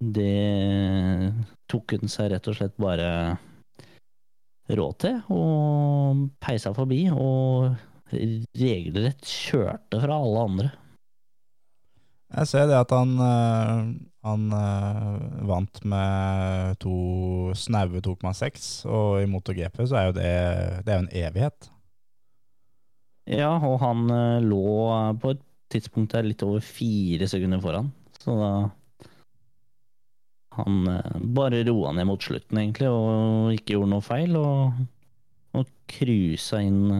Det 0.00 1.34
tok 1.68 1.92
hun 1.92 2.08
seg 2.08 2.30
rett 2.32 2.46
og 2.48 2.54
slett 2.56 2.76
bare 2.80 3.36
råd 4.72 4.94
til, 5.02 5.18
og 5.28 6.22
peisa 6.40 6.72
forbi, 6.72 7.02
og 7.12 7.76
regelrett 8.56 9.26
kjørte 9.26 10.00
fra 10.00 10.16
alle 10.16 10.46
andre. 10.48 10.70
Jeg 12.30 12.50
ser 12.50 12.68
det 12.70 12.78
at 12.78 12.94
han, 12.94 13.12
eh, 13.18 13.92
han 14.26 14.50
eh, 14.52 15.44
vant 15.48 15.84
med 15.88 16.76
to 16.82 16.94
snaue 17.56 18.02
2,6, 18.04 18.66
og 18.84 19.22
i 19.22 19.28
MotoGP 19.30 19.80
så 19.88 19.96
er 19.96 20.08
jo 20.08 20.16
det, 20.18 20.32
det 20.84 20.92
er 20.92 21.00
en 21.00 21.14
evighet. 21.22 21.70
Ja, 23.30 23.54
og 23.56 23.78
han 23.80 24.10
eh, 24.12 24.42
lå 24.44 24.66
på 25.22 25.32
et 25.34 25.42
tidspunkt 25.72 26.12
der 26.12 26.26
litt 26.26 26.44
over 26.44 26.60
fire 26.64 27.28
sekunder 27.30 27.62
foran, 27.62 27.92
så 28.20 28.36
da 28.36 28.52
Han 30.58 30.82
eh, 30.90 31.20
bare 31.36 31.62
roa 31.64 31.92
ned 31.94 32.08
mot 32.10 32.20
slutten, 32.20 32.58
egentlig, 32.58 32.88
og 32.90 33.54
ikke 33.54 33.76
gjorde 33.76 33.92
noe 33.92 34.04
feil, 34.04 34.34
og, 34.36 34.80
og 35.56 35.68
cruisa 35.88 36.58
inn 36.60 36.90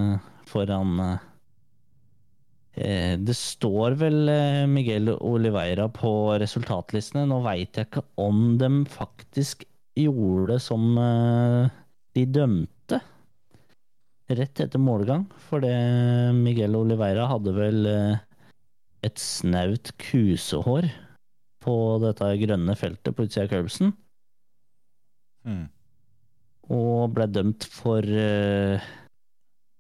foran 0.48 0.94
Det 2.74 3.34
står 3.36 3.96
vel 3.98 4.28
eh, 4.30 4.66
Miguel 4.70 5.10
Oliveira 5.16 5.88
på 5.92 6.10
resultatlistene. 6.40 7.26
Nå 7.28 7.40
veit 7.44 7.76
jeg 7.76 7.88
ikke 7.88 8.04
om 8.22 8.54
de 8.60 8.70
faktisk 8.88 9.64
gjorde 9.98 10.54
det 10.54 10.60
som 10.64 10.84
eh, 11.02 11.72
de 12.16 12.24
dømte 12.30 13.00
rett 14.30 14.62
etter 14.62 14.78
målgang, 14.78 15.24
for 15.48 15.62
det 15.64 15.74
Miguel 16.38 16.76
Oliveira 16.78 17.26
hadde 17.32 17.54
vel 17.56 17.86
eh, 17.90 18.20
et 19.02 19.18
snaut 19.18 19.90
kusehår 19.98 20.86
på 21.64 21.74
dette 22.04 22.28
grønne 22.44 22.76
feltet 22.78 23.16
på 23.16 23.26
utsida 23.26 23.48
av 23.48 23.52
curbsen, 23.56 23.92
Mm. 25.40 25.70
og 26.68 27.14
ble 27.16 27.24
dømt 27.32 27.64
for 27.64 28.04
eh, 28.04 28.82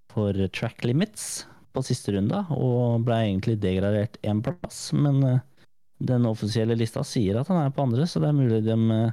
for 0.08 0.32
track 0.56 0.86
limits 0.88 1.44
på 1.72 1.82
siste 1.86 2.12
runde, 2.16 2.42
og 2.54 3.04
ble 3.06 3.18
egentlig 3.28 3.58
degradert 3.62 4.18
én 4.26 4.40
plass, 4.44 4.90
men 4.96 5.22
eh, 5.26 5.40
den 6.00 6.24
offisielle 6.26 6.76
lista 6.78 7.02
sier 7.06 7.40
at 7.40 7.50
han 7.52 7.60
er 7.62 7.74
på 7.74 7.84
andre, 7.84 8.06
så 8.08 8.22
det 8.22 8.30
er 8.30 8.38
mulig 8.38 8.62
de 8.66 8.76
eh, 8.96 9.12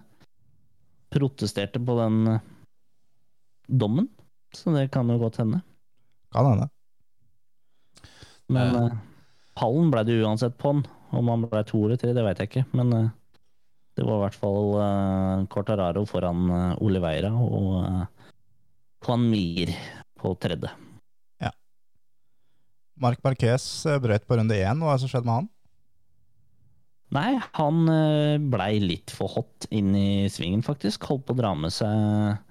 protesterte 1.13 1.81
på 1.83 1.97
den 1.99 2.21
eh, 2.35 2.45
dommen. 3.67 4.07
Så 4.55 4.71
det 4.73 4.87
kan 4.93 5.09
jo 5.11 5.19
godt 5.21 5.37
hende. 5.41 5.61
Kan 6.33 6.47
hende. 6.53 6.69
Men 8.47 8.75
Eh. 8.75 8.85
eh, 8.85 8.97
pallen 9.59 9.91
ble 9.91 10.05
det 10.07 10.21
uansett 10.23 10.57
på 10.57 10.71
han, 10.73 10.85
Om 11.11 11.27
han 11.31 11.45
ble 11.47 11.63
to 11.63 11.85
eller 11.85 11.99
tre, 11.99 12.11
det 12.15 12.23
vet 12.23 12.39
jeg 12.41 12.49
ikke. 12.49 12.65
Men 12.75 12.89
det 13.95 14.03
var 14.05 14.17
i 14.17 14.23
hvert 14.25 14.35
fall 14.35 14.73
eh, 14.83 15.45
Cortararo 15.53 16.03
foran 16.05 16.49
Oliveira 16.83 17.31
og 17.31 17.77
eh, 17.85 18.01
Juan 19.05 19.23
Mir 19.31 19.71
på 20.19 20.33
tredje. 20.43 20.69
Mark 23.01 23.21
Marquez 23.25 23.63
eh, 23.85 23.99
brøt 24.01 24.25
på 24.27 24.37
runde 24.39 24.57
én. 24.57 24.81
Hva 24.81 24.93
er 24.93 24.97
det 24.97 25.05
som 25.05 25.11
skjedde 25.11 25.29
med 25.29 25.39
han? 25.39 25.49
Nei, 27.15 27.29
han 27.55 27.87
eh, 27.91 28.35
blei 28.51 28.73
litt 28.83 29.13
for 29.15 29.31
hot 29.37 29.67
inn 29.71 29.93
i 29.95 30.27
svingen, 30.31 30.63
faktisk. 30.65 31.07
Holdt 31.07 31.27
på 31.27 31.35
å 31.37 31.39
dra 31.39 31.53
med 31.55 31.73
seg 31.75 32.41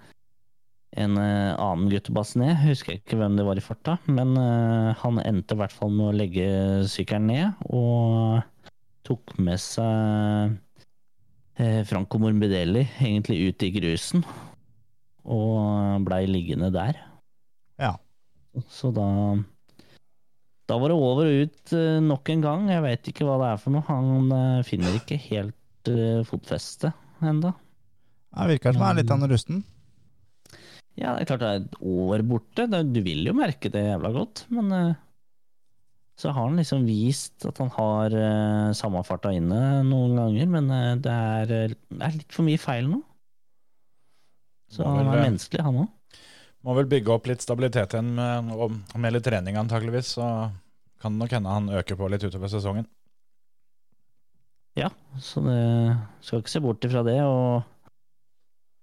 en 0.97 1.19
eh, 1.21 1.53
annen 1.53 1.91
guttebass 1.93 2.37
ned. 2.41 2.55
Husker 2.63 2.97
ikke 2.97 3.19
hvem 3.21 3.37
det 3.39 3.47
var 3.49 3.59
i 3.61 3.65
farta, 3.65 3.99
men 4.09 4.37
han 5.03 5.21
endte 5.25 5.57
i 5.57 5.61
hvert 5.61 5.75
fall 5.75 5.93
med 5.93 6.09
å 6.09 6.17
legge 6.17 6.47
sykkelen 6.91 7.29
ned, 7.33 7.67
og 7.69 8.71
tok 9.07 9.37
med 9.39 9.61
seg 9.63 10.57
Franco 11.89 12.19
Morbidelli 12.21 12.83
egentlig 13.01 13.39
ut 13.49 13.63
i 13.65 13.71
grusen, 13.73 14.25
og 15.25 16.03
blei 16.05 16.25
liggende 16.29 16.69
der. 16.75 16.99
Ja. 17.81 17.95
Så 18.73 18.91
da 18.97 19.07
Da 20.67 20.79
var 20.83 20.91
det 20.91 20.99
over 20.99 21.29
og 21.29 21.45
ut 21.47 21.73
eh, 21.77 22.01
nok 22.03 22.33
en 22.35 22.43
gang. 22.43 22.67
Jeg 22.73 22.83
vet 22.85 23.13
ikke 23.13 23.29
hva 23.29 23.39
det 23.43 23.53
er 23.53 23.63
for 23.63 23.77
noe. 23.77 23.87
Han 23.87 24.35
eh, 24.35 24.67
finner 24.67 24.99
ikke 24.99 25.19
helt 25.29 25.91
uh, 25.93 26.27
fotfeste 26.27 26.91
enda. 27.23 27.55
Det 28.37 28.51
virker 28.57 28.75
som 28.75 28.83
han 28.85 28.97
er 28.97 29.01
litt 29.01 29.13
av 29.15 29.23
en 29.23 29.31
rusten. 29.31 29.65
Ja, 30.97 31.13
det 31.15 31.27
er 31.27 31.29
klart 31.31 31.43
det 31.43 31.49
er 31.49 31.63
et 31.63 31.81
år 31.85 32.23
borte. 32.27 32.67
Du 32.89 33.01
vil 33.05 33.27
jo 33.29 33.35
merke 33.37 33.71
det 33.73 33.85
jævla 33.85 34.11
godt, 34.15 34.47
men 34.53 34.73
eh, 34.73 34.95
så 36.17 36.33
har 36.33 36.49
han 36.49 36.57
liksom 36.57 36.87
vist 36.89 37.45
at 37.49 37.59
han 37.61 37.69
har 37.75 38.17
eh, 38.17 38.71
samme 38.77 39.03
farta 39.05 39.35
inne 39.37 39.83
noen 39.85 40.17
ganger, 40.17 40.49
men 40.55 40.71
eh, 40.73 40.95
det 41.05 41.13
er, 41.13 41.53
eh, 41.53 41.75
det 41.93 42.07
er 42.09 42.17
litt 42.17 42.33
for 42.33 42.49
mye 42.49 42.61
feil 42.61 42.89
nå. 42.89 43.03
Så 44.73 44.87
han 44.89 45.03
er 45.03 45.11
eh, 45.13 45.27
menneskelig, 45.27 45.67
han 45.69 45.83
òg. 45.85 45.93
Må 46.67 46.75
vel 46.75 46.89
bygge 46.91 47.13
opp 47.15 47.29
litt 47.31 47.45
stabilitet 47.45 47.95
igjen 47.95 48.17
med, 48.17 48.51
med 48.99 49.15
litt 49.15 49.27
trening 49.27 49.59
antageligvis, 49.61 50.17
så 50.19 50.51
kan 50.99 51.15
det 51.15 51.23
nok 51.23 51.35
hende 51.37 51.53
han 51.55 51.69
øker 51.79 51.99
på 51.99 52.09
litt 52.11 52.25
utover 52.27 52.51
sesongen. 52.51 52.89
Ja, 54.77 54.91
så 55.23 55.41
det 55.47 55.61
skal 56.27 56.43
ikke 56.43 56.53
se 56.53 56.63
bort 56.65 56.85
ifra 56.85 57.05
det. 57.07 57.21
Og, 57.23 57.63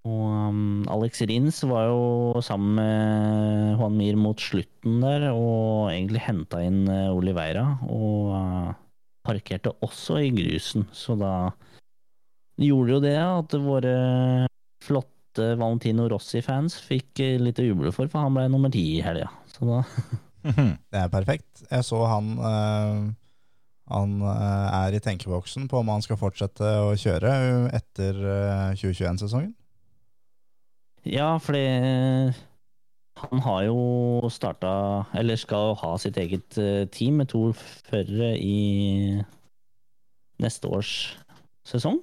og 0.07 0.23
um, 0.23 0.87
Alex 0.95 1.21
Rins 1.27 1.59
var 1.69 1.91
jo 1.91 2.39
sammen 2.45 2.79
med 2.79 3.75
Juan 3.75 3.99
Mir 3.99 4.17
mot 4.17 4.39
slutten 4.41 5.03
der, 5.03 5.27
og 5.35 5.91
egentlig 5.91 6.23
henta 6.23 6.63
inn 6.65 6.87
eh, 6.87 7.11
Oliveira. 7.13 7.67
Og 7.91 8.31
uh, 8.31 8.71
parkerte 9.27 9.75
også 9.85 10.23
i 10.23 10.31
grusen, 10.33 10.87
så 10.95 11.19
da 11.19 11.35
gjorde 12.63 12.95
jo 12.95 13.03
det 13.03 13.17
at 13.19 13.59
våre 13.59 13.93
flotte 15.33 15.57
Valentino 15.57 16.07
Rossi-fans 16.09 16.77
fikk 16.81 17.19
eh, 17.19 17.39
litt 17.41 17.59
å 17.59 17.65
juble 17.65 17.91
for, 17.91 18.07
for 18.07 18.21
han 18.21 18.33
ble 18.35 18.47
nummer 18.49 18.69
ti 18.71 18.97
i 18.97 19.01
helga. 19.01 19.29
Så 19.47 19.65
da 19.65 19.83
Det 20.91 20.99
er 20.99 21.09
perfekt. 21.09 21.63
Jeg 21.69 21.83
så 21.83 22.03
han 22.05 22.37
eh, 22.37 23.13
Han 23.89 24.21
eh, 24.21 24.85
er 24.85 24.93
i 24.93 24.99
tenkeboksen 24.99 25.67
på 25.67 25.79
om 25.79 25.89
han 25.89 26.01
skal 26.01 26.17
fortsette 26.17 26.63
å 26.63 26.93
kjøre 26.95 27.69
etter 27.73 28.13
eh, 28.13 28.73
2021-sesongen. 28.77 29.53
Ja, 31.03 31.37
fordi 31.37 31.65
han 33.19 33.41
har 33.43 33.63
jo 33.65 34.29
starta, 34.31 35.05
eller 35.13 35.35
skal 35.35 35.75
ha 35.81 35.97
sitt 35.99 36.17
eget 36.17 36.57
eh, 36.57 36.85
team 36.87 37.19
med 37.19 37.31
to 37.33 37.51
førere 37.89 38.37
i 38.39 39.19
neste 40.39 40.71
års 40.71 40.93
sesong. 41.67 41.99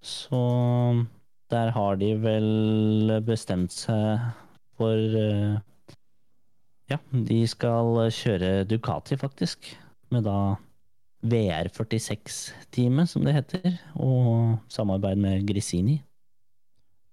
Så 0.00 0.40
der 1.52 1.70
har 1.74 1.98
de 2.00 2.10
vel 2.20 3.16
bestemt 3.26 3.74
seg 3.74 4.22
for 4.76 5.18
eh, 5.20 5.56
Ja, 6.90 7.00
de 7.10 7.40
skal 7.50 7.98
kjøre 8.14 8.64
Ducati, 8.68 9.18
faktisk. 9.18 9.72
Med 10.14 10.26
da 10.26 10.56
VR46-teamet, 11.26 13.10
som 13.10 13.24
det 13.26 13.34
heter, 13.34 13.80
og 13.98 14.60
samarbeid 14.70 15.18
med 15.18 15.48
Grisini. 15.48 15.96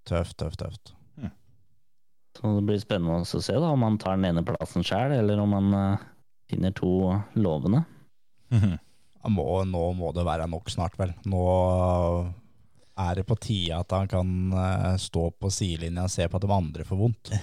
Tøft, 0.05 0.37
tøft, 0.37 0.59
tøft. 0.61 0.93
Så 2.33 2.49
det 2.57 2.63
blir 2.67 2.81
spennende 2.81 3.21
å 3.21 3.41
se 3.45 3.53
da, 3.53 3.69
om 3.69 3.85
han 3.85 3.99
tar 4.01 4.17
den 4.17 4.31
ene 4.31 4.45
plassen 4.45 4.85
sjøl, 4.85 5.13
eller 5.15 5.41
om 5.41 5.53
han 5.53 5.73
uh, 5.73 6.05
finner 6.49 6.73
to 6.75 7.13
lovende. 7.37 7.85
Han 9.23 9.31
må, 9.31 9.45
nå 9.63 9.81
må 9.95 10.09
det 10.11 10.25
være 10.27 10.49
nok 10.51 10.67
snart, 10.67 10.97
vel. 10.99 11.13
Nå 11.31 11.43
er 12.99 13.17
det 13.17 13.25
på 13.25 13.37
tide 13.41 13.77
at 13.79 13.93
han 13.95 14.09
kan 14.09 14.31
eh, 14.53 14.95
stå 15.01 15.27
på 15.39 15.51
sidelinja 15.53 16.05
og 16.05 16.13
se 16.13 16.27
på 16.29 16.39
at 16.39 16.45
de 16.45 16.55
andre 16.55 16.87
får 16.87 16.99
vondt. 16.99 17.33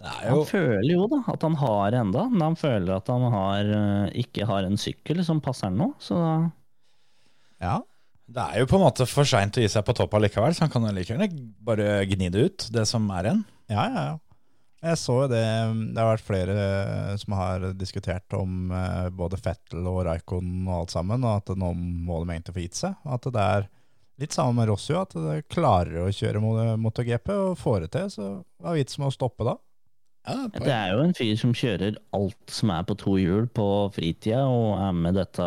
Han 0.00 0.46
føler 0.48 0.94
jo 0.94 1.04
da 1.12 1.18
at 1.28 1.42
han 1.44 1.58
har 1.60 1.92
enda, 1.98 2.22
men 2.32 2.40
han 2.40 2.54
føler 2.56 2.94
at 2.94 3.08
han 3.12 3.20
har, 3.34 3.66
eh, 3.68 4.20
ikke 4.22 4.46
har 4.48 4.64
en 4.64 4.80
sykkel 4.80 5.20
som 5.26 5.42
passer 5.44 5.68
nå. 5.74 5.90
Så 6.00 6.16
da 6.16 6.30
Ja, 7.60 7.74
Det 8.24 8.40
er 8.40 8.62
jo 8.62 8.70
på 8.70 8.78
en 8.78 8.86
måte 8.86 9.04
for 9.10 9.28
seint 9.28 9.58
å 9.58 9.60
gi 9.60 9.68
seg 9.68 9.84
på 9.84 9.92
topp 9.92 10.14
allikevel, 10.16 10.54
så 10.56 10.64
han 10.64 10.70
kan 10.72 10.86
jo 10.88 10.94
like 10.96 11.12
gjerne 11.12 11.28
bare 11.60 12.06
gni 12.08 12.30
det 12.32 12.44
ut, 12.46 12.66
det 12.72 12.86
som 12.88 13.10
er 13.12 13.28
igjen. 13.28 13.44
ja, 13.68 13.84
ja. 13.84 14.04
ja. 14.08 14.18
Jeg 14.80 14.96
så 14.96 15.12
jo 15.12 15.28
det 15.28 15.44
Det 15.92 16.00
har 16.00 16.06
vært 16.08 16.24
flere 16.24 16.54
eh, 16.56 17.16
som 17.20 17.34
har 17.36 17.66
diskutert 17.76 18.32
om 18.32 18.72
både 19.12 19.36
Fettel 19.36 19.84
og 19.84 20.06
Raikon 20.06 20.62
og 20.64 20.78
alt 20.78 20.94
sammen, 20.96 21.20
og 21.28 21.42
at 21.42 21.52
nå 21.52 21.74
må 21.76 22.22
de 22.22 22.32
egentlig 22.32 22.56
få 22.56 22.64
gitt 22.64 22.80
seg. 22.80 22.96
At 23.04 23.28
det 23.28 23.44
er 23.44 23.68
litt 24.20 24.34
samme 24.36 24.52
med 24.60 24.68
Rossio, 24.70 25.00
at 25.00 25.14
det 25.16 25.38
klarer 25.52 26.02
å 26.04 26.10
kjøre 26.12 26.42
mo- 26.44 26.76
MotoGP 26.84 27.32
og 27.34 27.58
får 27.60 27.86
det 27.86 27.90
til. 27.96 28.10
Så 28.12 28.28
hva 28.60 28.72
er 28.74 28.80
vitsen 28.82 29.02
med 29.04 29.10
å 29.12 29.16
stoppe 29.16 29.46
da? 29.48 29.56
Ja, 30.28 30.46
Det 30.52 30.68
er 30.68 30.90
jo 30.92 31.04
en 31.06 31.14
fyr 31.16 31.36
som 31.40 31.54
kjører 31.56 31.96
alt 32.12 32.52
som 32.52 32.70
er 32.74 32.82
på 32.84 32.96
to 33.00 33.14
hjul 33.16 33.46
på 33.56 33.66
fritida, 33.96 34.42
og 34.44 34.76
er 34.76 34.92
med 34.92 35.16
dette 35.16 35.46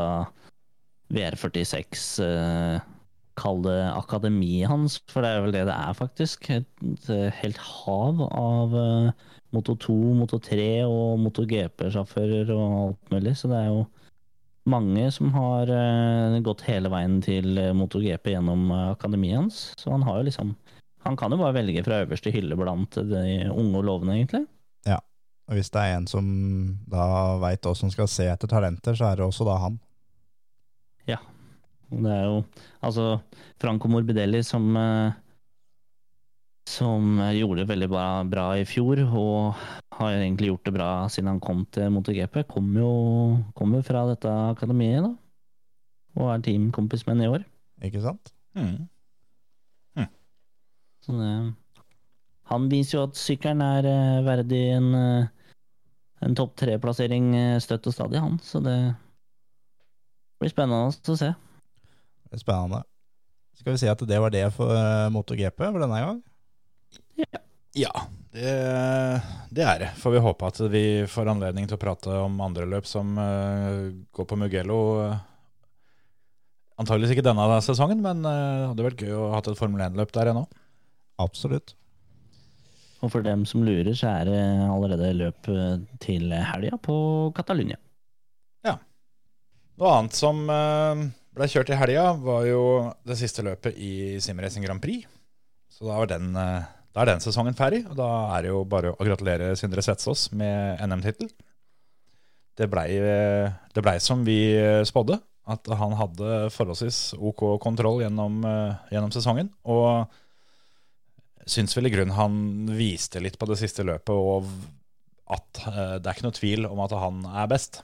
VR46 1.14 2.04
eh, 2.26 2.90
Kall 3.38 3.64
det 3.66 3.80
akademiet 3.98 4.70
hans, 4.70 5.00
for 5.10 5.26
det 5.26 5.30
er 5.34 5.40
vel 5.42 5.54
det 5.56 5.64
det 5.66 5.74
er, 5.74 5.94
faktisk. 5.98 6.50
Et 6.54 7.08
eh, 7.10 7.32
helt 7.40 7.58
hav 7.58 8.20
av 8.28 8.76
eh, 8.78 9.24
Moto 9.54 9.74
2, 9.82 9.96
Moto 10.20 10.38
3 10.42 10.68
og 10.86 11.18
MotoGP-sjåfører 11.24 12.52
og 12.54 12.76
alt 12.84 13.14
mulig. 13.14 13.34
Så 13.38 13.50
det 13.50 13.58
er 13.58 13.72
jo 13.72 13.80
mange 14.70 15.12
som 15.12 15.32
har 15.34 15.70
eh, 15.72 16.40
gått 16.44 16.64
hele 16.68 16.92
veien 16.92 17.20
til 17.24 17.58
eh, 17.60 17.74
MotoGP 17.76 18.34
gjennom 18.36 18.70
eh, 18.72 18.92
akademiet 18.94 19.42
hans. 19.42 19.64
Så 19.80 19.92
han 19.92 20.06
har 20.08 20.22
jo 20.22 20.30
liksom 20.30 20.56
Han 21.04 21.18
kan 21.20 21.34
jo 21.36 21.38
bare 21.42 21.58
velge 21.58 21.82
fra 21.84 21.98
øverste 22.06 22.32
hylle 22.32 22.56
blant 22.56 22.96
de 22.96 23.50
unge 23.52 23.76
og 23.76 23.84
lovende, 23.84 24.14
egentlig. 24.16 24.46
Ja, 24.88 25.02
Og 25.52 25.58
hvis 25.58 25.70
det 25.74 25.82
er 25.82 25.98
en 25.98 26.08
som 26.08 26.30
da 26.88 27.36
veit 27.42 27.68
åssen 27.68 27.92
skal 27.92 28.08
se 28.08 28.30
etter 28.32 28.48
talenter, 28.48 28.96
så 28.96 29.10
er 29.10 29.20
det 29.20 29.26
også 29.26 29.44
da 29.44 29.58
han. 29.66 29.76
Ja. 31.10 31.20
Det 31.92 32.08
er 32.08 32.24
jo 32.24 32.38
altså 32.80 33.20
Franco 33.60 33.92
Morbidelli 33.92 34.40
som 34.48 34.72
som 36.64 37.20
gjorde 37.36 37.66
det 37.66 37.70
veldig 37.74 37.90
bra, 37.92 38.06
bra 38.24 38.46
i 38.56 38.64
fjor, 38.64 39.04
og 39.04 39.60
har 39.98 40.16
egentlig 40.16 40.50
gjort 40.52 40.68
det 40.68 40.76
bra 40.76 40.90
siden 41.12 41.32
han 41.32 41.44
kom 41.44 41.66
til 41.74 41.92
MotoGP. 41.94 42.44
Kom 42.52 42.72
jo, 42.78 42.94
kom 43.58 43.76
jo 43.78 43.84
fra 43.86 44.06
dette 44.10 44.32
akademiet, 44.54 45.06
da. 45.06 45.14
Og 46.20 46.30
er 46.30 46.44
teamkompis 46.46 47.06
med 47.08 47.18
ham 47.18 47.24
i 47.24 47.32
år. 47.38 47.46
Ikke 47.84 48.02
sant? 48.04 48.34
Mm. 48.58 48.88
Så 51.04 51.12
det, 51.12 51.32
han 52.48 52.68
viser 52.72 52.98
jo 52.98 53.06
at 53.10 53.20
sykkelen 53.20 53.62
er 53.66 53.88
eh, 53.90 54.24
verdig 54.24 54.62
en, 54.72 54.90
eh, 54.96 55.58
en 56.24 56.38
topp 56.38 56.56
tre-plassering 56.62 57.34
eh, 57.36 57.60
støtt 57.64 57.90
og 57.92 57.96
stadig, 57.96 58.22
han. 58.24 58.38
Så 58.44 58.62
det 58.64 58.78
blir 60.40 60.54
spennende 60.54 60.94
å 60.94 61.18
se. 61.20 61.34
Det 62.32 62.40
spennende. 62.40 62.84
Skal 63.60 63.76
vi 63.76 63.82
si 63.84 63.92
at 63.92 64.00
det 64.08 64.20
var 64.20 64.32
det 64.34 64.46
for 64.56 64.72
MotoGP 65.14 65.60
for 65.60 65.84
denne 65.84 66.00
gang? 66.06 66.24
Ja, 67.20 67.44
det, 68.34 68.56
det 69.50 69.66
er 69.66 69.80
det. 69.82 69.92
Får 69.98 70.16
vi 70.16 70.24
håpe 70.24 70.50
at 70.50 70.60
vi 70.74 70.86
får 71.10 71.32
anledning 71.34 71.70
til 71.70 71.78
å 71.78 71.82
prate 71.82 72.18
om 72.22 72.42
andre 72.46 72.68
løp 72.70 72.90
som 72.90 73.16
uh, 73.18 73.90
går 74.14 74.28
på 74.30 74.40
Mugello. 74.40 74.80
Antageligvis 75.04 75.30
Antakeligvis 76.82 77.14
ikke 77.16 77.26
denne 77.26 77.62
sesongen, 77.62 78.00
men 78.02 78.24
eh, 78.26 78.34
det 78.34 78.68
hadde 78.72 78.86
vært 78.88 79.02
gøy 79.06 79.12
å 79.14 79.28
ha 79.30 79.40
et 79.44 79.50
Formel 79.60 79.84
1-løp 79.86 80.10
der 80.16 80.32
ennå. 80.32 80.42
Absolutt. 81.22 81.76
Og 83.06 83.12
for 83.14 83.22
dem 83.26 83.44
som 83.46 83.62
lurer, 83.62 83.92
så 83.94 84.10
er 84.10 84.32
det 84.32 84.40
allerede 84.66 85.12
løp 85.20 85.52
eh, 85.54 85.76
til 86.02 86.34
helga 86.34 86.80
på 86.82 86.96
Catalunya. 87.38 87.78
Noe 89.82 89.94
annet 89.98 90.14
som 90.18 90.44
uh, 90.50 91.02
ble 91.34 91.50
kjørt 91.50 91.72
i 91.74 91.78
helga, 91.78 92.12
var 92.22 92.46
jo 92.46 92.64
det 93.08 93.18
siste 93.18 93.46
løpet 93.46 93.78
i 93.82 94.22
Simracing 94.22 94.66
Grand 94.66 94.82
Prix. 94.84 95.08
Så 95.74 95.88
da, 95.88 95.98
var 95.98 96.12
den, 96.12 96.36
eh, 96.38 96.68
da 96.94 97.02
er 97.02 97.10
den 97.10 97.24
sesongen 97.24 97.58
ferdig, 97.58 97.84
og 97.90 97.98
da 97.98 98.10
er 98.36 98.46
det 98.46 98.54
jo 98.54 98.64
bare 98.70 98.94
å 98.94 99.06
gratulere 99.06 99.56
Sindre 99.58 99.82
Setsås 99.86 100.28
med 100.38 100.82
NM-tittel. 100.86 101.32
Det 102.54 102.68
blei 102.70 102.90
ble 103.74 103.96
som 104.04 104.22
vi 104.28 104.38
spådde, 104.86 105.18
at 105.50 105.68
han 105.80 105.96
hadde 106.00 106.36
forholdsvis 106.54 107.16
OK 107.18 107.42
kontroll 107.64 108.04
gjennom, 108.04 108.44
eh, 108.48 108.76
gjennom 108.94 109.12
sesongen. 109.12 109.50
Og 109.66 110.06
syns 111.50 111.76
vel 111.76 111.90
i 111.90 111.94
grunnen 111.94 112.16
han 112.16 112.38
viste 112.78 113.20
litt 113.20 113.38
på 113.40 113.50
det 113.50 113.60
siste 113.60 113.84
løpet, 113.84 114.14
og 114.14 114.48
at 115.34 115.64
eh, 115.68 115.98
det 116.00 116.08
er 116.08 116.16
ikke 116.16 116.28
noe 116.28 116.38
tvil 116.38 116.70
om 116.70 116.84
at 116.86 116.96
han 117.00 117.26
er 117.28 117.50
best. 117.52 117.82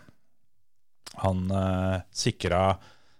Han 1.25 1.49
eh, 1.51 1.99
sikra 2.15 2.77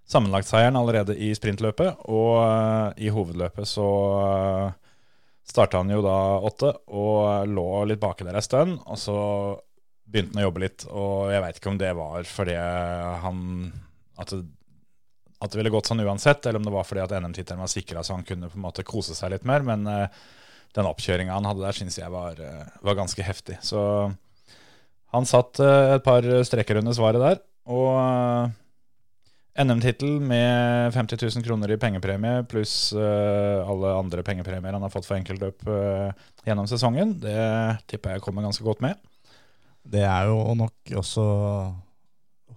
sammenlagtseieren 0.10 0.78
allerede 0.80 1.18
i 1.18 1.34
sprintløpet, 1.38 2.06
og 2.10 2.38
eh, 2.46 3.08
i 3.08 3.12
hovedløpet 3.14 3.68
så 3.70 3.90
uh, 4.18 4.89
starta 5.50 5.82
han 5.82 5.90
jo 5.92 6.04
da 6.06 6.18
åtte 6.46 6.74
og 6.94 7.50
lå 7.50 7.70
litt 7.90 8.02
baki 8.02 8.28
der 8.28 8.38
ei 8.38 8.46
stund. 8.46 8.78
Og 8.86 9.00
så 9.02 9.18
begynte 10.10 10.36
han 10.36 10.44
å 10.44 10.48
jobbe 10.48 10.64
litt, 10.64 10.86
og 10.90 11.30
jeg 11.34 11.44
veit 11.44 11.60
ikke 11.60 11.72
om 11.72 11.82
det 11.82 11.92
var 11.98 12.26
fordi 12.30 12.56
han 13.24 13.44
at 14.20 14.34
det, 14.34 14.42
at 15.40 15.54
det 15.54 15.60
ville 15.62 15.72
gått 15.72 15.88
sånn 15.88 16.04
uansett, 16.04 16.44
eller 16.46 16.60
om 16.60 16.66
det 16.68 16.74
var 16.74 16.88
fordi 16.88 17.04
at 17.06 17.14
NM-tittelen 17.16 17.62
var 17.64 17.72
sikra 17.72 18.02
så 18.04 18.18
han 18.18 18.26
kunne 18.28 18.50
på 18.52 18.60
en 18.60 18.66
måte 18.66 18.84
kose 18.88 19.16
seg 19.16 19.32
litt 19.32 19.46
mer. 19.48 19.64
Men 19.64 19.86
uh, 19.88 20.10
den 20.76 20.90
oppkjøringa 20.90 21.38
han 21.38 21.48
hadde 21.48 21.64
der, 21.64 21.78
syns 21.78 22.00
jeg 22.02 22.12
var, 22.12 22.42
uh, 22.44 22.66
var 22.84 22.98
ganske 23.00 23.24
heftig. 23.24 23.56
Så 23.64 23.82
han 25.16 25.30
satt 25.30 25.62
uh, 25.64 25.96
et 25.96 26.04
par 26.04 26.28
streker 26.44 26.82
under 26.82 26.98
svaret 26.98 27.24
der. 27.24 27.40
Og 27.72 28.52
NM-tittel 29.60 30.20
med 30.24 30.94
50 30.94 31.18
000 31.36 31.44
kroner 31.44 31.72
i 31.72 31.78
pengepremie 31.78 32.44
pluss 32.48 32.94
uh, 32.96 33.68
alle 33.68 33.92
andre 33.98 34.24
pengepremier 34.24 34.76
han 34.76 34.86
har 34.86 34.94
fått 34.94 35.08
for 35.08 35.18
enkeltløp 35.18 35.66
uh, 35.68 36.14
gjennom 36.48 36.70
sesongen, 36.70 37.18
det 37.20 37.36
tipper 37.92 38.16
jeg 38.16 38.24
kommer 38.24 38.46
ganske 38.46 38.64
godt 38.64 38.84
med. 38.86 38.96
Det 39.84 40.06
er 40.08 40.30
jo 40.30 40.56
nok 40.56 40.94
også 41.02 41.26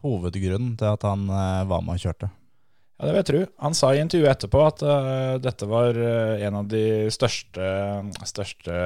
hovedgrunnen 0.02 0.76
til 0.78 0.92
at 0.92 1.08
han 1.08 1.26
uh, 1.26 1.66
var 1.70 1.82
med 1.82 1.98
og 1.98 2.06
kjørte. 2.06 2.30
Ja, 2.30 3.08
det 3.08 3.10
vil 3.10 3.20
jeg 3.22 3.30
tro. 3.32 3.42
Han 3.66 3.74
sa 3.74 3.90
i 3.90 4.02
intervjuet 4.04 4.36
etterpå 4.36 4.62
at 4.62 4.82
dette 5.42 5.66
var 5.66 5.96
en 5.98 6.58
av 6.60 6.68
de 6.70 6.84
største, 7.10 7.64
største 8.30 8.76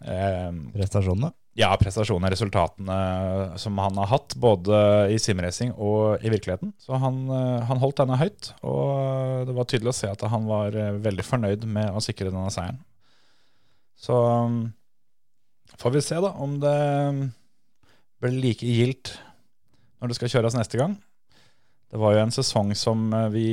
Prestasjonene. 0.00 1.28
Ja, 1.58 1.70
prestasjonene, 1.80 2.30
resultatene 2.30 2.98
som 3.58 3.78
han 3.82 3.98
har 3.98 4.10
hatt, 4.12 4.36
både 4.38 4.76
i 5.10 5.18
simracing 5.18 5.72
og 5.74 6.22
i 6.22 6.30
virkeligheten. 6.30 6.72
Så 6.78 6.98
han, 7.02 7.24
eh, 7.34 7.64
han 7.66 7.80
holdt 7.82 7.98
denne 8.02 8.18
høyt, 8.20 8.52
og 8.62 9.48
det 9.48 9.56
var 9.56 9.66
tydelig 9.66 9.90
å 9.90 9.98
se 9.98 10.12
at 10.12 10.22
han 10.30 10.46
var 10.46 10.76
eh, 10.78 10.94
veldig 11.02 11.26
fornøyd 11.26 11.66
med 11.66 11.90
å 11.90 12.02
sikre 12.04 12.30
denne 12.30 12.52
seieren. 12.54 12.78
Så 14.00 14.14
um, 14.16 14.62
får 15.76 15.96
vi 15.96 16.04
se 16.04 16.20
da 16.22 16.30
om 16.40 16.54
det 16.62 16.78
blir 18.20 18.38
like 18.38 18.64
gildt 18.64 19.12
når 20.00 20.08
det 20.12 20.16
skal 20.16 20.32
kjøres 20.32 20.56
neste 20.56 20.80
gang. 20.80 20.94
Det 21.90 21.98
var 22.00 22.14
jo 22.14 22.22
en 22.22 22.32
sesong 22.32 22.72
som 22.78 23.10
eh, 23.12 23.28
vi 23.34 23.48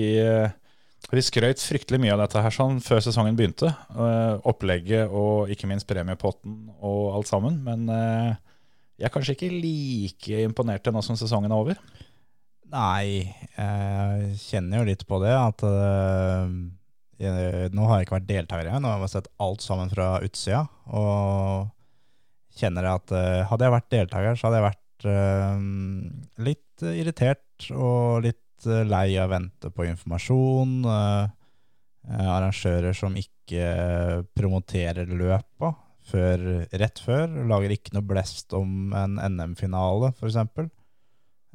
vi 1.07 1.23
skrøt 1.23 1.61
fryktelig 1.63 2.01
mye 2.03 2.15
av 2.15 2.25
dette 2.25 2.41
her 2.43 2.53
sånn 2.53 2.81
før 2.83 2.99
sesongen 3.03 3.37
begynte. 3.37 3.69
Uh, 3.95 4.43
opplegget 4.49 5.07
og 5.07 5.51
ikke 5.53 5.69
minst 5.69 5.87
premiepotten 5.87 6.65
og 6.83 7.13
alt 7.15 7.29
sammen. 7.29 7.61
Men 7.63 7.85
uh, 7.87 8.33
jeg 8.99 9.07
er 9.07 9.13
kanskje 9.13 9.37
ikke 9.37 9.51
like 9.53 10.41
imponert 10.43 10.89
nå 10.91 11.03
som 11.05 11.19
sesongen 11.19 11.53
er 11.53 11.61
over. 11.61 11.79
Nei, 12.67 13.23
jeg 13.55 14.33
kjenner 14.41 14.81
jo 14.81 14.87
litt 14.89 15.05
på 15.07 15.21
det. 15.23 15.31
At 15.31 15.63
uh, 15.63 16.49
jeg, 17.21 17.69
nå 17.71 17.87
har 17.87 18.01
jeg 18.01 18.09
ikke 18.09 18.17
vært 18.17 18.31
deltaker 18.33 18.67
igjen, 18.67 18.83
nå 18.83 18.91
har 18.91 19.05
jeg 19.05 19.13
sett 19.15 19.31
alt 19.41 19.63
sammen 19.63 19.93
fra 19.93 20.09
utsida. 20.25 20.65
Og 20.91 21.71
kjenner 22.57 22.89
at 22.89 23.13
hadde 23.47 23.63
jeg 23.63 23.75
vært 23.77 23.93
deltaker, 23.93 24.35
så 24.35 24.49
hadde 24.49 24.59
jeg 24.59 24.67
vært 24.67 24.83
litt 26.41 26.85
irritert 26.89 27.67
og 27.69 28.25
litt 28.25 28.41
eh, 28.65 28.85
lei 28.87 29.17
av 29.19 29.29
å 29.29 29.33
vente 29.35 29.71
på 29.73 29.85
informasjon. 29.85 30.79
eh, 30.85 31.27
eh, 32.09 32.29
arrangører 32.37 32.95
som 32.97 33.15
ikke 33.19 34.23
promoterer 34.37 35.07
løpa 35.11 35.75
før, 36.07 36.65
rett 36.71 36.99
før. 37.03 37.27
Lager 37.49 37.75
ikke 37.75 37.93
noe 37.95 38.07
blest 38.07 38.53
om 38.57 38.93
en 38.95 39.19
NM-finale, 39.19 40.13
f.eks. 40.15 40.39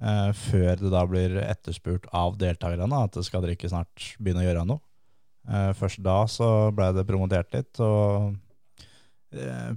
Eh, 0.03 0.31
før 0.35 0.77
det 0.81 0.93
da 0.93 1.03
blir 1.09 1.37
etterspurt 1.43 2.09
av 2.13 2.39
deltakerne 2.41 3.05
at 3.05 3.15
det 3.17 3.25
skal 3.27 3.45
dere 3.45 3.57
ikke 3.57 3.71
snart 3.73 4.15
begynne 4.19 4.43
å 4.45 4.49
gjøre 4.49 4.67
noe. 4.69 4.83
Eh, 5.49 5.73
først 5.79 6.03
da 6.05 6.23
så 6.31 6.71
ble 6.75 6.93
det 6.97 7.09
promotert 7.09 7.53
litt, 7.57 7.75
og 7.83 8.35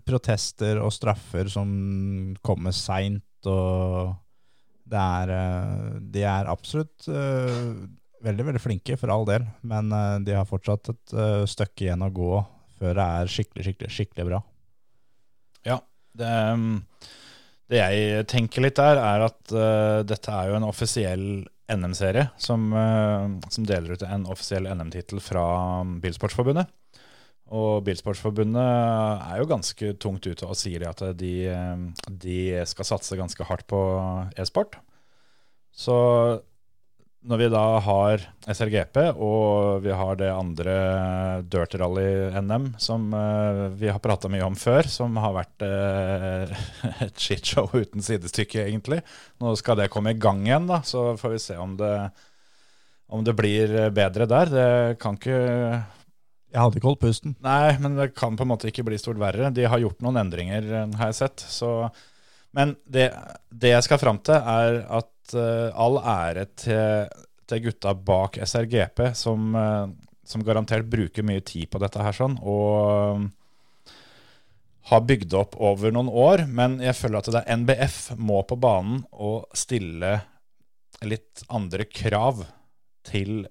protester 0.03 0.81
og 0.83 0.91
straffer 0.91 1.47
som 1.47 1.69
kommer 2.43 2.73
seint, 2.75 3.23
og 3.47 4.11
det 4.85 5.01
er 5.01 5.33
eh, 5.33 5.85
De 6.13 6.25
er 6.29 6.51
absolutt 6.51 7.07
eh, 7.09 7.71
veldig, 8.25 8.47
veldig 8.51 8.61
flinke, 8.61 8.97
for 9.01 9.13
all 9.13 9.25
del, 9.27 9.45
men 9.65 9.91
eh, 9.93 10.17
de 10.25 10.37
har 10.37 10.49
fortsatt 10.49 10.93
et 10.93 11.17
stykke 11.49 11.87
igjen 11.87 12.05
å 12.05 12.13
gå 12.13 12.33
før 12.75 12.97
det 12.97 13.05
er 13.19 13.31
skikkelig, 13.31 13.65
skikkelig, 13.69 13.91
skikkelig 13.95 14.27
bra. 14.27 14.39
Ja, 15.65 15.79
det, 16.19 16.31
det 17.71 17.81
jeg 17.81 18.25
tenker 18.29 18.65
litt 18.65 18.77
der, 18.77 18.99
er 18.99 19.23
at 19.29 19.53
uh, 19.55 20.01
dette 20.05 20.33
er 20.33 20.51
jo 20.51 20.57
en 20.57 20.67
offisiell 20.67 21.25
NM-serie 21.71 22.27
som, 22.37 22.67
uh, 22.75 23.31
som 23.47 23.65
deler 23.65 23.95
ut 23.95 24.03
en 24.05 24.27
offisiell 24.27 24.67
NM-tittel 24.67 25.23
fra 25.23 25.45
Bilsportsforbundet. 26.03 26.67
Og 27.53 27.83
Bilsportsforbundet 27.85 28.57
er 28.65 29.37
jo 29.37 29.49
ganske 29.49 29.93
tungt 30.01 30.25
ute 30.25 30.47
og 30.47 30.57
sier 30.57 30.87
at 30.89 31.03
de, 31.19 31.35
eh, 31.51 32.09
de 32.09 32.39
skal 32.65 32.89
satse 32.89 33.19
ganske 33.19 33.45
hardt 33.45 33.67
på 33.69 33.79
e-sport. 34.41 34.79
Så 35.75 35.95
når 37.25 37.41
vi 37.41 37.47
da 37.49 37.63
har 37.81 38.23
SRGP 38.49 38.99
og 39.13 39.81
vi 39.85 39.93
har 39.97 40.17
det 40.17 40.29
andre 40.29 40.75
Dirt 41.49 41.73
Rally-NM 41.77 42.67
som 42.81 43.07
eh, 43.13 43.61
vi 43.77 43.89
har 43.89 44.01
prata 44.01 44.29
mye 44.29 44.45
om 44.45 44.57
før, 44.57 44.89
som 44.89 45.17
har 45.21 45.35
vært 45.37 45.65
eh, 45.65 46.53
et 47.07 47.17
shitshow 47.17 47.69
uten 47.73 48.05
sidestykke, 48.05 48.65
egentlig. 48.65 49.03
Nå 49.41 49.53
skal 49.61 49.77
det 49.81 49.91
komme 49.93 50.15
i 50.15 50.21
gang 50.21 50.41
igjen, 50.47 50.69
da, 50.69 50.81
så 50.85 51.13
får 51.19 51.35
vi 51.35 51.43
se 51.45 51.59
om 51.61 51.77
det, 51.77 51.93
om 53.13 53.25
det 53.25 53.37
blir 53.37 53.75
bedre 53.93 54.25
der. 54.29 54.53
Det 54.53 54.97
kan 55.01 55.17
ikke 55.17 55.43
Jeg 56.55 56.63
hadde 56.63 56.79
ikke 56.79 56.87
holdt 56.87 57.03
pusten. 57.03 57.33
Nei, 57.43 57.75
men 57.83 57.97
det 57.97 58.13
kan 58.15 58.37
på 58.39 58.45
en 58.45 58.53
måte 58.53 58.69
ikke 58.69 58.85
bli 58.87 58.95
stort 58.99 59.19
verre. 59.19 59.51
De 59.51 59.65
har 59.67 59.81
gjort 59.81 59.99
noen 60.05 60.21
endringer, 60.21 60.63
eh, 60.63 60.97
har 61.01 61.09
jeg 61.11 61.17
sett. 61.17 61.43
Så, 61.51 61.71
men 62.55 62.77
det, 62.87 63.09
det 63.51 63.73
jeg 63.73 63.83
skal 63.83 63.99
fram 63.99 64.21
til, 64.23 64.39
er 64.39 64.79
at 64.87 65.35
uh, 65.35 65.75
all 65.75 65.99
ære 65.99 66.45
til, 66.55 67.09
til 67.51 67.65
gutta 67.65 67.91
bak 68.07 68.39
SRGP, 68.39 69.01
som, 69.19 69.49
uh, 69.51 69.89
som 70.23 70.45
garantert 70.47 70.87
bruker 70.87 71.27
mye 71.27 71.43
tid 71.43 71.67
på 71.73 71.81
dette 71.83 72.05
her 72.05 72.15
sånn, 72.15 72.37
og 72.39 73.19
uh, 73.19 73.97
har 74.93 75.03
bygd 75.09 75.35
opp 75.35 75.57
over 75.59 75.91
noen 75.91 76.07
år. 76.07 76.45
Men 76.47 76.77
jeg 76.79 76.95
føler 76.95 77.19
at 77.19 77.31
det 77.35 77.41
er 77.41 77.59
NBF 77.65 77.99
må 78.15 78.45
på 78.47 78.55
banen 78.63 79.03
og 79.11 79.49
stille 79.57 80.21
litt 81.03 81.43
andre 81.51 81.83
krav 81.91 82.45
til 83.05 83.43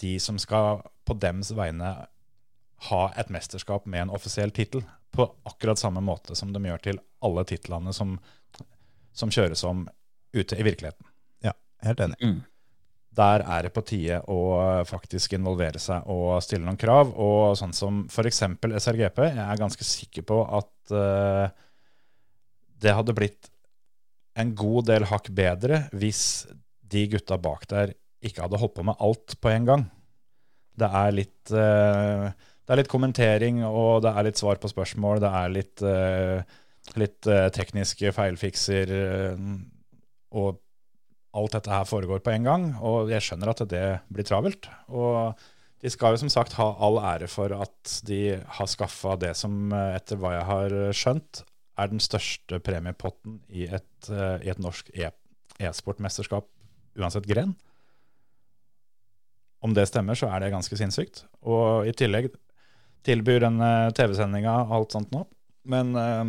de 0.00 0.14
som 0.22 0.40
skal 0.40 0.80
på 1.04 1.18
dems 1.20 1.52
vegne 1.52 1.92
ha 2.88 3.02
et 3.20 3.30
mesterskap 3.32 3.86
med 3.90 4.06
en 4.06 4.12
offisiell 4.16 4.52
tittel, 4.56 4.84
på 5.10 5.26
akkurat 5.48 5.78
samme 5.78 6.00
måte 6.00 6.36
som 6.38 6.52
de 6.54 6.62
gjør 6.62 6.82
til 6.84 7.00
alle 7.26 7.42
titlene 7.44 7.92
som, 7.92 8.14
som 9.12 9.32
kjøres 9.34 9.64
om 9.66 9.82
ute 10.32 10.54
i 10.54 10.64
virkeligheten. 10.64 11.06
Ja, 11.42 11.56
helt 11.82 12.00
enig. 12.04 12.18
Mm. 12.22 12.38
Der 13.18 13.42
er 13.42 13.66
det 13.66 13.72
på 13.74 13.82
tide 13.82 14.20
å 14.30 14.40
faktisk 14.86 15.34
involvere 15.34 15.82
seg 15.82 16.06
og 16.08 16.38
stille 16.46 16.62
noen 16.62 16.78
krav. 16.78 17.10
Og 17.18 17.56
sånn 17.58 17.74
som 17.74 18.04
f.eks. 18.06 18.44
SRGP. 18.62 19.24
Jeg 19.26 19.42
er 19.42 19.58
ganske 19.58 19.86
sikker 19.86 20.24
på 20.30 20.38
at 20.46 20.94
uh, 20.94 21.50
det 22.80 22.94
hadde 22.94 23.16
blitt 23.18 23.50
en 24.38 24.54
god 24.56 24.86
del 24.92 25.08
hakk 25.10 25.32
bedre 25.34 25.82
hvis 25.90 26.22
de 26.90 27.08
gutta 27.10 27.36
bak 27.42 27.66
der 27.70 27.96
ikke 28.24 28.44
hadde 28.44 28.60
holdt 28.60 28.76
på 28.78 28.86
med 28.86 29.02
alt 29.02 29.34
på 29.42 29.50
en 29.50 29.66
gang. 29.66 29.84
Det 30.80 30.88
er 31.00 31.12
litt 31.12 31.52
eh, 31.56 32.30
det 32.70 32.76
er 32.76 32.84
litt 32.84 32.90
kommentering, 32.92 33.56
og 33.66 34.04
det 34.04 34.10
er 34.14 34.24
litt 34.28 34.38
svar 34.38 34.60
på 34.62 34.68
spørsmål. 34.70 35.18
Det 35.18 35.28
er 35.34 35.48
litt, 35.50 35.80
uh, 35.82 36.92
litt 37.02 37.26
uh, 37.26 37.48
tekniske 37.50 38.12
feilfikser, 38.14 38.92
eh, 38.94 39.40
og 40.38 40.60
alt 41.34 41.56
dette 41.56 41.72
her 41.74 41.88
foregår 41.90 42.20
på 42.22 42.30
en 42.30 42.44
gang. 42.46 42.66
Og 42.78 43.10
jeg 43.10 43.24
skjønner 43.26 43.50
at 43.50 43.62
det 43.72 43.88
blir 44.06 44.28
travelt. 44.28 44.68
Og 44.86 45.34
de 45.82 45.90
skal 45.90 46.14
jo 46.14 46.20
som 46.22 46.30
sagt 46.30 46.54
ha 46.60 46.68
all 46.78 47.00
ære 47.02 47.26
for 47.32 47.50
at 47.56 47.94
de 48.06 48.36
har 48.38 48.68
skaffa 48.70 49.16
det 49.18 49.32
som, 49.40 49.72
etter 49.74 50.20
hva 50.20 50.36
jeg 50.36 50.44
har 50.46 50.74
skjønt, 50.94 51.40
er 51.74 51.90
den 51.90 52.02
største 52.04 52.60
premiepotten 52.62 53.40
i 53.50 53.64
et, 53.66 54.10
i 54.12 54.52
et 54.52 54.62
norsk 54.62 54.92
e- 54.94 55.10
e-sportmesterskap, 55.58 56.46
uansett 57.02 57.26
gren. 57.26 57.56
Om 59.58 59.74
det 59.74 59.88
stemmer, 59.90 60.14
så 60.14 60.30
er 60.30 60.44
det 60.44 60.52
ganske 60.54 60.78
sinnssykt. 60.78 61.24
Og 61.42 61.90
i 61.90 61.96
tillegg 61.98 62.30
tilbyr 63.06 63.40
den 63.46 63.60
eh, 63.64 63.90
TV-sendinga 63.96 64.56
og 64.66 64.74
alt 64.78 64.96
sånt 64.96 65.12
nå. 65.14 65.24
Men 65.70 65.94
eh, 65.96 66.24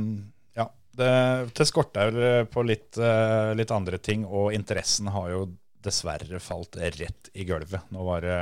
ja, 0.59 0.67
det, 0.97 1.11
det 1.57 1.67
skorter 1.69 2.11
vel 2.15 2.45
på 2.51 2.63
litt, 2.67 2.97
eh, 2.99 3.53
litt 3.57 3.71
andre 3.75 3.97
ting, 4.03 4.25
og 4.25 4.53
interessen 4.55 5.11
har 5.13 5.31
jo 5.33 5.45
dessverre 5.81 6.39
falt 6.43 6.77
rett 6.77 7.31
i 7.33 7.45
gulvet. 7.47 7.87
Nå 7.89 8.03
var 8.05 8.21
det 8.21 8.37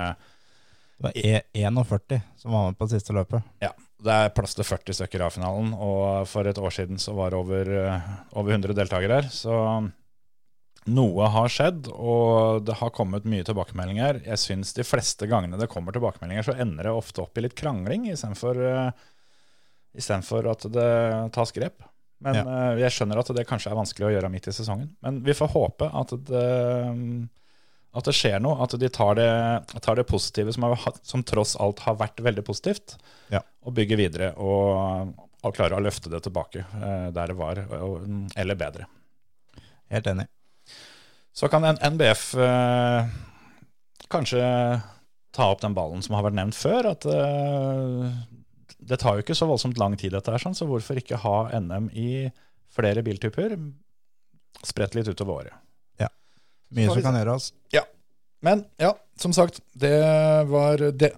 Det 1.00 1.06
var 1.06 1.14
E- 1.16 1.46
41 1.54 2.22
som 2.36 2.52
var 2.52 2.66
med 2.68 2.78
på 2.78 2.86
det 2.90 2.98
siste 2.98 3.14
løpet. 3.16 3.46
Ja, 3.64 3.72
det 4.04 4.12
er 4.26 4.34
plass 4.36 4.56
til 4.58 4.68
40 4.68 4.98
stykker 4.98 5.24
av 5.24 5.32
finalen, 5.36 5.72
og 5.74 6.28
for 6.28 6.48
et 6.48 6.60
år 6.60 6.74
siden 6.76 7.00
så 7.00 7.14
var 7.16 7.32
det 7.32 7.40
over, 7.40 7.72
eh, 7.86 8.10
over 8.36 8.52
100 8.58 8.76
deltakere 8.76 9.22
her. 9.22 9.30
Så 9.32 9.56
noe 10.88 11.28
har 11.34 11.50
skjedd, 11.52 11.88
og 11.92 12.64
det 12.66 12.78
har 12.80 12.90
kommet 12.96 13.26
mye 13.30 13.44
tilbakemeldinger. 13.46 14.22
Jeg 14.26 14.40
syns 14.42 14.74
de 14.78 14.86
fleste 14.88 15.28
gangene 15.30 15.60
det 15.60 15.68
kommer 15.72 15.92
tilbakemeldinger, 15.96 16.46
så 16.48 16.56
ender 16.56 16.88
det 16.88 16.94
ofte 16.96 17.22
opp 17.26 17.38
i 17.38 17.44
litt 17.46 17.56
krangling 17.60 18.08
istedenfor 18.10 18.62
uh, 18.64 20.52
at 20.54 20.68
det 20.72 20.90
tas 21.36 21.52
grep. 21.56 21.84
Men 22.20 22.36
Ja. 22.36 22.44
eh, 22.44 22.80
jeg 22.84 22.92
skjønner 22.92 23.20
at 23.22 23.30
det 23.36 23.46
kanskje 23.48 23.72
er 23.72 23.78
vanskelig 23.80 24.08
å 24.10 24.12
gjøre 24.12 24.30
midt 24.32 24.48
i 24.48 24.52
sesongen. 24.52 24.90
Men 25.02 25.22
vi 25.24 25.32
får 25.34 25.54
håpe 25.54 25.88
at 25.88 26.10
det, 26.28 26.48
at 27.96 28.06
det 28.10 28.14
skjer 28.14 28.42
noe, 28.44 28.58
at 28.64 28.76
de 28.78 28.90
tar 28.92 29.16
det, 29.16 29.30
tar 29.82 29.96
det 29.96 30.04
positive, 30.10 30.52
som, 30.54 30.64
har, 30.68 30.98
som 31.02 31.24
tross 31.24 31.56
alt 31.56 31.80
har 31.86 31.96
vært 31.96 32.20
veldig 32.20 32.44
positivt, 32.46 32.98
Ja. 33.32 33.40
og 33.64 33.74
bygger 33.74 33.98
videre 33.98 34.34
og, 34.36 35.14
og 35.44 35.56
klarer 35.56 35.78
å 35.80 35.84
løfte 35.86 36.12
det 36.12 36.20
tilbake 36.28 36.66
eh, 36.66 37.08
der 37.16 37.28
det 37.32 37.38
var, 37.40 37.64
og, 37.80 38.04
eller 38.36 38.56
bedre. 38.60 38.86
Helt 39.90 40.08
enig. 40.12 40.28
Så 41.40 41.48
kan 41.48 41.64
en 41.64 41.78
NBF 41.94 42.34
eh, 42.36 43.06
kanskje 44.12 44.44
ta 45.32 45.46
opp 45.54 45.62
den 45.64 45.76
ballen 45.78 46.02
som 46.04 46.18
har 46.18 46.26
vært 46.26 46.36
nevnt 46.36 46.58
før. 46.58 46.90
At 46.92 47.08
eh, 47.08 48.10
det 48.90 49.00
tar 49.00 49.16
jo 49.16 49.24
ikke 49.24 49.38
så 49.38 49.48
voldsomt 49.48 49.80
lang 49.80 49.96
tid, 50.00 50.12
dette 50.18 50.34
her, 50.34 50.42
sånn, 50.44 50.58
så 50.58 50.68
hvorfor 50.68 51.00
ikke 51.00 51.22
ha 51.24 51.38
NM 51.56 51.88
i 51.96 52.10
flere 52.76 53.04
biltyper 53.06 53.56
spredt 54.68 54.98
litt 54.98 55.08
utover 55.08 55.46
året. 55.46 55.56
Ja. 56.02 56.12
Mye 56.76 56.92
som 56.92 57.06
kan 57.08 57.16
gjøres. 57.22 57.54
Men 58.44 58.66
ja, 58.80 58.94
som 59.20 59.34
sagt, 59.36 59.62
det 59.80 59.96
var 60.52 60.84
det, 60.96 61.14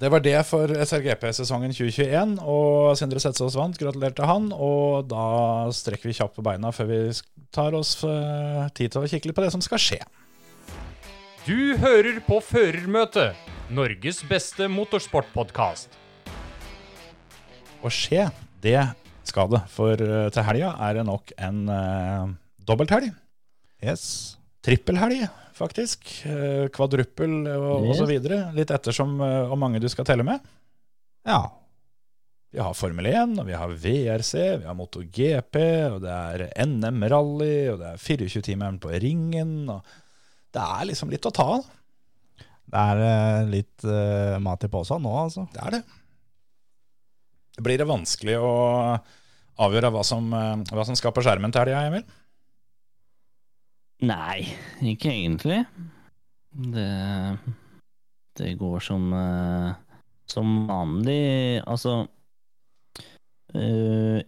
det, 0.00 0.08
var 0.12 0.22
det 0.24 0.38
for 0.48 0.70
SRGP-sesongen 0.70 1.74
2021. 1.74 2.38
Og 2.48 2.96
Sindre 2.98 3.20
Setsaas 3.22 3.56
vant. 3.58 3.78
Gratulerer 3.78 4.16
til 4.16 4.28
han. 4.28 4.50
Og 4.56 5.08
da 5.10 5.26
strekker 5.74 6.10
vi 6.10 6.16
kjapt 6.16 6.38
på 6.38 6.44
beina 6.46 6.72
før 6.74 6.90
vi 6.90 7.00
tar 7.54 7.76
oss 7.76 7.98
eh, 8.06 8.66
tid 8.76 8.94
til 8.94 9.04
å 9.04 9.10
kikke 9.10 9.30
litt 9.30 9.38
på 9.38 9.44
det 9.44 9.52
som 9.54 9.64
skal 9.64 9.82
skje. 9.82 10.00
Du 11.42 11.74
hører 11.82 12.20
på 12.22 12.38
Førermøtet, 12.44 13.34
Norges 13.74 14.22
beste 14.28 14.68
motorsportpodkast. 14.70 15.98
Å 17.82 17.90
skje, 17.90 18.28
det 18.62 18.78
skal 19.26 19.50
det. 19.50 19.64
For 19.74 19.98
eh, 19.98 20.28
til 20.34 20.46
helga 20.46 20.76
er 20.86 21.00
det 21.00 21.06
nok 21.08 21.34
en 21.42 21.64
uh, 21.66 22.30
dobbelthelg. 22.62 23.10
Yes. 23.82 24.38
Trippelhelg, 24.62 25.26
faktisk. 25.62 26.10
Uh, 26.26 26.68
kvadruppel 26.74 27.40
og, 27.54 27.88
Yes. 27.88 28.04
videre. 28.10 28.44
Litt 28.56 28.74
ettersom 28.74 29.16
uh, 29.22 29.46
hvor 29.50 29.60
mange 29.60 29.80
du 29.82 29.88
skal 29.92 30.08
telle 30.08 30.26
med. 30.26 30.42
Ja. 31.28 31.44
Vi 32.52 32.60
har 32.60 32.74
Formel 32.76 33.06
1, 33.08 33.38
og 33.40 33.46
vi 33.48 33.54
har 33.56 33.70
VRC, 33.72 34.32
vi 34.60 34.66
har 34.68 34.76
MotoGP, 34.76 35.56
og 35.94 36.02
det 36.04 36.12
er 36.12 36.42
NM-rally, 36.66 37.70
og 37.72 37.78
det 37.80 37.94
er 37.94 38.02
24-timeren 38.02 38.76
på 38.82 38.90
ringen. 39.00 39.54
og 39.72 39.80
Det 40.52 40.60
er 40.60 40.90
liksom 40.90 41.08
litt 41.14 41.24
å 41.24 41.32
ta 41.32 41.46
av. 41.54 41.70
Det 42.72 42.82
er 42.82 43.00
eh, 43.06 43.48
litt 43.52 43.84
uh, 43.88 44.36
mat 44.40 44.64
i 44.64 44.70
posen 44.72 45.02
nå, 45.04 45.12
altså. 45.24 45.46
Det 45.52 45.64
er 45.64 45.78
det. 45.78 45.82
Det 47.56 47.64
blir 47.64 47.80
det 47.80 47.88
vanskelig 47.88 48.36
å 48.40 48.52
avgjøre 49.60 49.90
hva 49.92 50.04
som, 50.06 50.28
eh, 50.36 50.62
hva 50.72 50.84
som 50.88 50.96
skal 50.96 51.12
på 51.16 51.24
skjermen 51.24 51.52
til 51.52 51.64
helga, 51.64 51.82
Emil? 51.88 52.04
Nei, 54.02 54.42
ikke 54.82 55.12
egentlig. 55.12 55.62
Det, 56.52 57.38
det 58.38 58.52
går 58.58 58.82
som, 58.82 59.06
eh, 59.14 59.70
som 60.26 60.52
vanlig. 60.68 61.62
Altså 61.62 61.94
uh, 63.54 64.20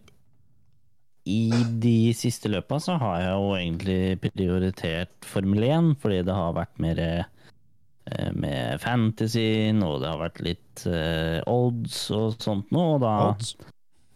I 1.25 1.41
de 1.83 1.97
siste 2.15 2.49
løpa 2.53 2.79
så 2.79 2.95
har 3.01 3.19
jeg 3.21 3.35
jo 3.35 3.53
egentlig 3.59 4.01
prioritert 4.23 5.27
Formel 5.27 5.67
1, 5.67 5.93
fordi 6.01 6.23
det 6.23 6.39
har 6.39 6.55
vært 6.55 6.81
mer 6.81 7.03
eh, 7.05 8.31
med 8.31 8.79
fantasyen, 8.79 9.83
og 9.83 9.99
det 10.01 10.11
har 10.13 10.23
vært 10.23 10.43
litt 10.45 10.85
uh, 10.87 11.41
odds 11.51 12.05
og 12.15 12.39
sånt 12.39 12.71
noe, 12.71 12.95
og 12.95 13.03
da 13.03 13.15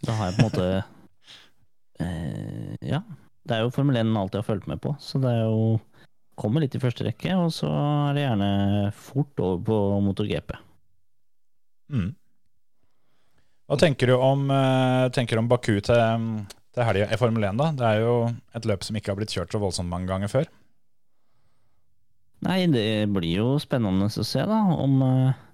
da 0.08 0.16
har 0.16 0.30
jeg 0.30 0.38
på 0.38 0.46
en 0.46 0.48
måte 0.48 0.68
uh, 2.00 2.76
Ja. 2.94 3.02
Det 3.50 3.58
er 3.58 3.66
jo 3.66 3.74
Formel 3.74 3.98
1 3.98 4.14
alltid 4.14 4.44
har 4.44 4.46
fulgt 4.46 4.68
med 4.70 4.82
på, 4.84 4.94
så 5.02 5.22
det 5.22 5.32
er 5.34 5.48
jo 5.50 5.78
Kommer 6.40 6.64
litt 6.64 6.76
i 6.78 6.80
første 6.80 7.04
rekke, 7.04 7.34
og 7.36 7.50
så 7.52 7.68
er 7.68 8.14
det 8.16 8.22
gjerne 8.22 8.52
fort 8.96 9.42
over 9.44 9.58
på 9.68 9.80
MotoGP. 10.06 10.54
Mm. 11.92 12.14
Hva 13.68 13.78
tenker 13.82 14.08
du 14.08 14.14
om, 14.16 14.46
eh, 14.48 15.10
tenker 15.12 15.42
om 15.42 15.50
Baku 15.52 15.82
til, 15.84 16.24
til 16.72 16.88
helga 16.88 17.10
i 17.12 17.20
Formel 17.20 17.44
1, 17.50 17.60
da? 17.60 17.68
Det 17.76 17.90
er 17.90 18.00
jo 18.06 18.14
et 18.56 18.70
løp 18.72 18.88
som 18.88 18.96
ikke 18.96 19.12
har 19.12 19.20
blitt 19.20 19.36
kjørt 19.36 19.52
så 19.52 19.60
voldsomt 19.60 19.92
mange 19.92 20.08
ganger 20.08 20.32
før. 20.32 20.48
Nei, 22.48 22.62
det 22.72 23.12
blir 23.12 23.36
jo 23.42 23.50
spennende 23.60 24.08
å 24.08 24.24
se, 24.24 24.40
da, 24.48 24.64
om 24.80 24.96
eh, 25.04 25.46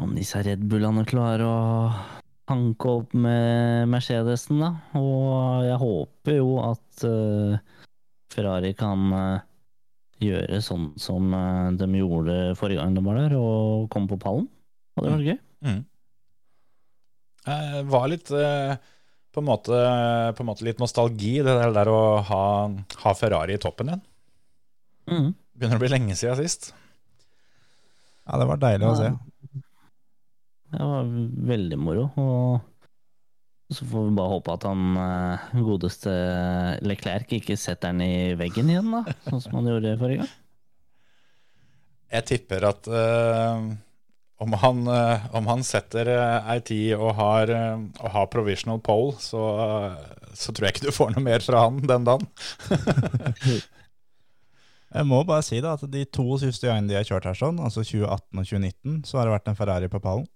Om 0.00 0.14
disse 0.16 0.40
Red 0.40 0.64
Bullene 0.64 1.04
klarer 1.04 1.44
å 1.44 1.56
hanke 2.50 2.90
opp 2.90 3.14
med 3.14 3.88
Mercedesen, 3.92 4.62
da. 4.62 4.72
Og 4.98 5.64
jeg 5.66 5.78
håper 5.82 6.38
jo 6.38 6.56
at 6.64 7.06
uh, 7.06 7.56
Ferrari 8.32 8.72
kan 8.78 9.14
uh, 9.14 9.44
gjøre 10.22 10.60
sånn 10.64 10.90
som 11.00 11.32
uh, 11.34 11.70
de 11.78 11.88
gjorde 12.00 12.56
forrige 12.58 12.82
gang 12.82 12.96
de 12.96 13.04
var 13.06 13.20
der, 13.20 13.36
og 13.38 13.88
komme 13.92 14.10
på 14.10 14.20
pallen. 14.22 14.48
Hadde 14.98 15.14
vært 15.14 15.30
gøy. 15.30 15.38
Mm. 15.62 15.80
Eh, 17.42 17.78
var 17.90 18.04
litt 18.10 18.28
på, 18.28 19.40
en 19.40 19.46
måte, 19.46 19.78
på 20.36 20.44
en 20.44 20.46
måte 20.46 20.66
litt 20.66 20.82
nostalgi, 20.82 21.38
det 21.42 21.54
der, 21.56 21.72
der 21.74 21.90
å 21.90 22.02
ha, 22.28 22.44
ha 23.02 23.14
Ferrari 23.18 23.56
i 23.56 23.62
toppen 23.62 23.90
igjen. 23.90 24.04
Mm. 25.10 25.30
Begynner 25.58 25.80
å 25.80 25.82
bli 25.82 25.90
lenge 25.90 26.18
siden 26.18 26.38
sist. 26.38 26.70
Ja, 28.28 28.38
det 28.38 28.46
var 28.50 28.60
deilig 28.62 28.86
å 28.86 28.94
se. 29.00 29.08
Det 30.72 30.88
var 30.88 31.08
veldig 31.52 31.78
moro. 31.80 32.08
Og 32.16 33.74
så 33.76 33.86
får 33.88 34.06
vi 34.08 34.16
bare 34.16 34.32
håpe 34.34 34.54
at 34.56 34.66
han 34.68 34.98
eh, 35.00 35.54
godeste 35.64 36.12
Leclerc 36.84 37.32
ikke 37.38 37.56
setter 37.60 37.92
den 37.92 38.04
i 38.04 38.34
veggen 38.38 38.72
igjen, 38.72 38.92
da. 38.92 39.04
Sånn 39.28 39.42
som 39.44 39.58
han 39.60 39.70
gjorde 39.70 39.96
forrige 40.00 40.24
gang. 40.24 40.38
Jeg 42.12 42.26
tipper 42.28 42.66
at 42.68 42.88
uh, 42.92 43.70
om, 44.44 44.56
han, 44.60 44.82
uh, 44.84 45.22
om 45.38 45.46
han 45.48 45.62
setter 45.64 46.10
uh, 46.12 46.50
tid 46.60 46.92
og 46.98 47.14
har, 47.16 47.52
og 48.02 48.08
har 48.12 48.28
provisional 48.32 48.82
pole, 48.84 49.14
så, 49.16 49.40
så 50.36 50.52
tror 50.52 50.68
jeg 50.68 50.76
ikke 50.76 50.90
du 50.90 50.96
får 50.98 51.14
noe 51.14 51.24
mer 51.24 51.44
fra 51.44 51.64
han 51.64 51.80
den 51.88 52.04
dagen. 52.08 52.28
Jeg 54.92 55.08
må 55.08 55.22
bare 55.24 55.40
si 55.40 55.56
da, 55.64 55.72
at 55.72 55.88
de 55.88 56.02
to 56.12 56.36
siste 56.42 56.68
gangene 56.68 56.90
de 56.90 56.98
har 56.98 57.06
kjørt 57.08 57.30
her 57.30 57.36
sånn, 57.38 57.62
altså 57.64 57.80
2018 57.80 58.42
og 58.42 58.44
2019, 58.44 58.98
så 59.08 59.18
har 59.18 59.24
det 59.24 59.36
vært 59.38 59.48
en 59.48 59.56
Ferrari 59.56 59.88
på 59.88 60.02
pallen. 60.04 60.26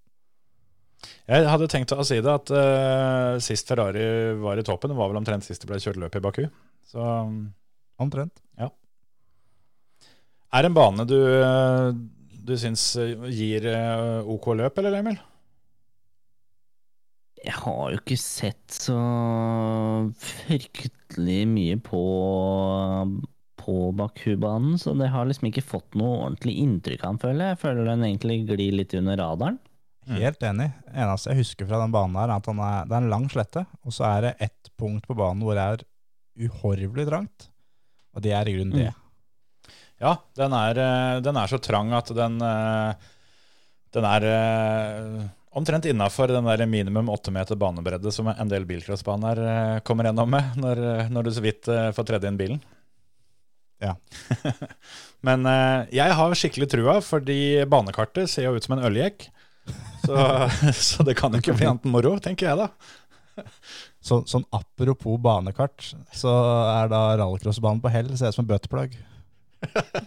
Jeg 1.26 1.46
hadde 1.50 1.68
tenkt 1.70 1.92
å 1.96 2.04
si 2.06 2.20
det 2.22 2.32
at 2.32 2.50
uh, 2.54 3.36
sist 3.42 3.68
Ferrari 3.68 4.34
var 4.40 4.58
i 4.60 4.64
toppen, 4.66 4.94
var 4.96 5.10
vel 5.10 5.20
omtrent 5.20 5.46
sist 5.46 5.64
det 5.64 5.70
ble 5.70 5.80
kjørt 5.82 5.98
løp 6.02 6.18
i 6.18 6.22
Baku. 6.24 6.44
Så 6.86 7.06
Omtrent. 7.96 8.42
er 10.52 10.64
det 10.64 10.70
en 10.70 10.76
bane 10.76 11.06
du, 11.08 11.16
eh, 11.16 11.88
du 12.46 12.52
syns 12.60 12.84
gir 13.32 13.66
eh, 13.72 14.28
OK 14.32 14.52
løp, 14.58 14.78
eller 14.80 14.98
Emil? 15.00 15.16
Jeg 17.46 17.54
har 17.62 17.92
jo 17.92 18.00
ikke 18.00 18.18
sett 18.18 18.74
så 18.74 18.96
fryktelig 20.18 21.42
mye 21.50 21.76
på, 21.84 22.02
på 23.60 23.76
Baku-banen, 23.98 24.78
så 24.82 24.96
det 24.98 25.12
har 25.12 25.28
liksom 25.28 25.50
ikke 25.50 25.64
fått 25.64 25.98
noe 25.98 26.24
ordentlig 26.24 26.56
inntrykk 26.64 27.04
av 27.04 27.14
den, 27.14 27.22
føler 27.22 27.44
jeg. 27.44 27.54
Jeg 27.54 27.62
føler 27.62 27.90
den 27.92 28.06
egentlig 28.08 28.38
glir 28.48 28.78
litt 28.80 28.96
under 28.98 29.20
radaren. 29.20 29.60
Mm. 30.06 30.20
Helt 30.22 30.44
enig. 30.46 30.68
Eneste 30.94 31.32
jeg 31.32 31.42
husker 31.42 31.66
fra 31.66 31.80
den 31.82 31.94
banen 31.94 32.14
her, 32.18 32.30
er 32.30 32.38
at 32.38 32.46
han 32.46 32.60
er, 32.62 32.86
det 32.86 32.94
er 32.94 33.02
en 33.02 33.12
lang 33.12 33.26
slette, 33.32 33.64
og 33.82 33.94
så 33.94 34.06
er 34.12 34.28
det 34.28 34.36
ett 34.46 34.70
punkt 34.78 35.08
på 35.08 35.16
banen 35.18 35.42
hvor 35.42 35.58
det 35.58 35.64
er 35.66 35.86
uhorvelig 36.46 37.08
trangt. 37.08 37.48
Og 38.14 38.22
det 38.24 38.32
er 38.36 38.48
i 38.48 38.54
grunnen 38.56 38.78
det. 38.78 38.92
Ja, 40.00 40.12
den 40.36 40.52
er, 40.52 40.78
eh, 40.80 41.18
den 41.24 41.38
er 41.40 41.48
så 41.48 41.58
trang 41.62 41.92
at 41.96 42.10
den, 42.12 42.36
eh, 42.44 42.92
den 43.96 44.04
er 44.04 44.26
eh, 44.28 45.26
omtrent 45.56 45.88
innafor 45.88 46.28
den 46.28 46.44
der 46.44 46.66
minimum 46.68 47.08
åtte 47.08 47.32
meter 47.32 47.56
banebredde 47.56 48.12
som 48.12 48.28
en 48.28 48.48
del 48.50 48.66
bilcrossbaner 48.68 49.80
kommer 49.88 50.04
gjennom 50.04 50.30
med 50.30 50.56
når, 50.62 50.82
når 51.08 51.22
du 51.22 51.30
så 51.32 51.44
vidt 51.44 51.64
får 51.66 52.08
tredd 52.08 52.28
inn 52.28 52.36
bilen. 52.40 52.60
Ja. 53.80 53.96
Men 55.26 55.48
jeg 55.92 56.12
har 56.16 56.36
skikkelig 56.36 56.68
trua, 56.72 57.00
fordi 57.04 57.64
banekartet 57.68 58.30
ser 58.30 58.48
jo 58.48 58.56
ut 58.56 58.64
som 58.64 58.76
en 58.76 58.84
øljekk. 58.88 59.26
Så, 60.04 60.14
så 60.90 61.06
det 61.06 61.16
kan 61.18 61.34
jo 61.34 61.42
ikke 61.42 61.56
bli 61.58 61.68
annet 61.68 61.86
enn 61.86 61.94
moro, 61.94 62.14
tenker 62.22 62.50
jeg 62.50 62.60
da. 62.62 62.70
Så, 64.00 64.22
sånn 64.30 64.46
apropos 64.54 65.18
banekart, 65.20 65.90
så 66.14 66.32
er 66.70 66.88
da 66.92 67.02
rallycrossbanen 67.18 67.82
på 67.82 67.92
hell 67.92 68.12
ser 68.14 68.30
ut 68.30 68.38
som 68.38 68.46
en 68.46 68.52
bøteplagg. 68.54 68.96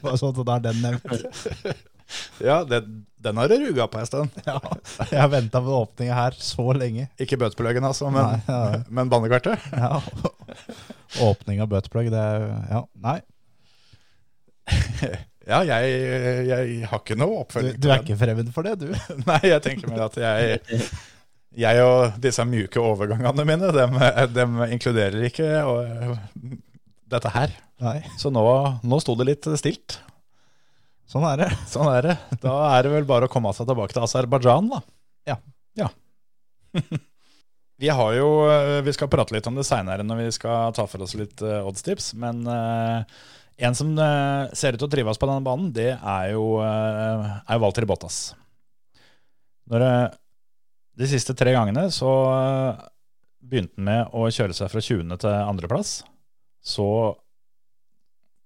Bare 0.01 0.17
sånn 0.17 0.33
at 0.33 0.43
da 0.47 0.57
er 0.57 0.67
den 0.69 0.83
nevnt. 0.85 1.79
Ja, 2.41 2.63
det, 2.65 2.79
den 3.21 3.37
har 3.37 3.47
du 3.47 3.53
ruga 3.61 3.85
på 3.85 3.99
en 3.99 4.07
stund. 4.09 4.37
Ja, 4.49 4.57
jeg 5.11 5.19
har 5.21 5.29
venta 5.29 5.61
på 5.61 5.75
åpninga 5.83 6.15
her 6.17 6.37
så 6.41 6.65
lenge. 6.73 7.05
Ikke 7.21 7.37
bøteplaggen, 7.37 7.85
altså, 7.85 8.09
men, 8.09 8.25
Nei, 8.25 8.39
ja. 8.47 8.79
men 8.89 9.11
banekartet. 9.13 9.61
Ja. 9.69 10.01
Åpning 11.27 11.61
av 11.61 11.69
bøteplagg, 11.69 12.09
det 12.13 12.23
er 12.31 12.47
Ja, 12.71 12.85
nei. 12.97 13.19
Ja, 15.49 15.63
jeg, 15.65 15.93
jeg 16.45 16.89
har 16.91 16.99
ikke 17.01 17.17
noe 17.17 17.39
oppfølging. 17.41 17.79
du 17.79 17.87
du 17.87 17.93
er 17.93 18.03
ikke 18.03 18.17
fremmed 18.19 18.51
for 18.53 18.67
det, 18.67 18.75
du. 18.83 18.91
Nei, 19.29 19.39
jeg 19.49 19.63
tenker 19.65 19.89
meg 19.89 20.03
at 20.05 20.19
jeg, 20.21 20.59
jeg 21.57 21.85
og 21.85 22.19
disse 22.21 22.45
mjuke 22.45 22.83
overgangene 22.83 23.45
mine, 23.49 23.71
dem, 23.73 23.97
dem 24.35 24.59
inkluderer 24.67 25.25
ikke 25.31 25.49
og, 25.65 26.19
dette 27.09 27.31
her. 27.33 27.55
Nei, 27.81 27.97
Så 28.21 28.29
nå, 28.33 28.43
nå 28.83 29.01
sto 29.01 29.15
det 29.17 29.29
litt 29.31 29.49
stilt. 29.57 29.97
sånn 31.09 31.25
er 31.31 31.45
det. 31.45 31.49
Sånn 31.71 31.89
er 31.89 32.11
det. 32.11 32.17
Da 32.43 32.55
er 32.75 32.85
det 32.85 32.93
vel 32.99 33.09
bare 33.09 33.29
å 33.29 33.31
komme 33.31 33.53
seg 33.55 33.69
tilbake 33.69 33.95
til 33.95 34.05
Aserbajdsjan, 34.05 34.69
da. 34.69 34.83
Ja. 35.31 35.39
Ja. 35.79 35.89
vi 37.81 37.89
har 37.89 38.13
jo 38.13 38.29
Vi 38.85 38.93
skal 38.93 39.09
prate 39.09 39.33
litt 39.33 39.47
om 39.49 39.57
det 39.57 39.65
seinere 39.65 40.05
når 40.05 40.21
vi 40.21 40.31
skal 40.37 40.75
ta 40.77 40.85
for 40.91 41.05
oss 41.07 41.15
litt 41.17 41.41
uh, 41.41 41.63
oddstips, 41.65 42.11
men 42.19 42.43
eh, 42.45 43.19
en 43.59 43.75
som 43.75 43.91
eh, 43.99 44.51
ser 44.55 44.75
ut 44.75 44.81
til 44.81 44.87
å 44.87 44.91
trives 44.91 45.19
på 45.19 45.27
denne 45.27 45.43
banen, 45.45 45.71
det 45.75 45.91
er 45.93 46.29
jo, 46.33 46.59
uh, 46.63 47.39
er 47.43 47.57
jo 47.57 47.63
Walter 47.63 47.87
Bottas. 47.89 48.19
Når, 49.69 49.85
eh, 49.85 50.05
de 50.99 51.09
siste 51.11 51.35
tre 51.37 51.53
gangene 51.55 51.87
så, 51.93 52.11
begynte 53.39 53.77
han 53.79 53.87
med 53.89 54.15
å 54.15 54.27
kjøre 54.31 54.55
seg 54.55 54.71
fra 54.71 54.83
20. 54.83 55.19
til 55.21 55.35
andreplass. 55.35 55.99
Så, 56.59 56.87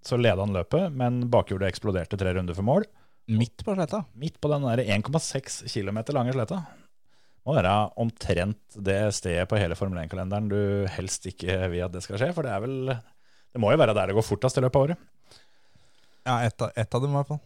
så 0.06 0.19
leda 0.19 0.43
han 0.43 0.54
løpet, 0.56 0.93
men 0.93 1.23
bakhjulet 1.34 1.71
eksploderte 1.71 2.19
tre 2.19 2.36
runder 2.36 2.58
for 2.58 2.65
mål. 2.67 2.86
Midt 3.34 3.63
på 3.65 3.73
sletta. 3.73 4.04
Midt 4.19 4.39
på 4.43 4.52
den 4.52 4.67
1,6 4.67 5.63
km 5.71 6.04
lange 6.13 6.36
sletta. 6.36 6.62
Må 7.43 7.58
være 7.58 7.73
omtrent 7.99 8.78
det 8.80 8.99
stedet 9.17 9.47
på 9.52 9.58
hele 9.60 9.76
Formel 9.76 10.04
1-kalenderen 10.06 10.47
du 10.52 10.62
helst 10.93 11.26
ikke 11.28 11.58
vil 11.73 11.84
at 11.88 11.95
det 11.95 12.04
skal 12.06 12.21
skje. 12.21 12.32
For 12.36 12.45
det 12.45 12.54
er 12.54 12.63
vel 12.63 12.93
Det 13.54 13.62
må 13.62 13.72
jo 13.72 13.78
være 13.78 13.94
der 13.96 14.10
det 14.10 14.16
går 14.18 14.26
fortest 14.26 14.58
i 14.58 14.63
løpet 14.66 14.76
av 14.80 14.86
året. 14.88 14.98
Ja, 16.26 16.38
ett 16.48 16.62
av, 16.63 16.72
et 16.80 16.96
av 16.96 17.02
dem 17.04 17.12
i 17.13 17.18
hvert 17.20 17.28
fall. 17.34 17.42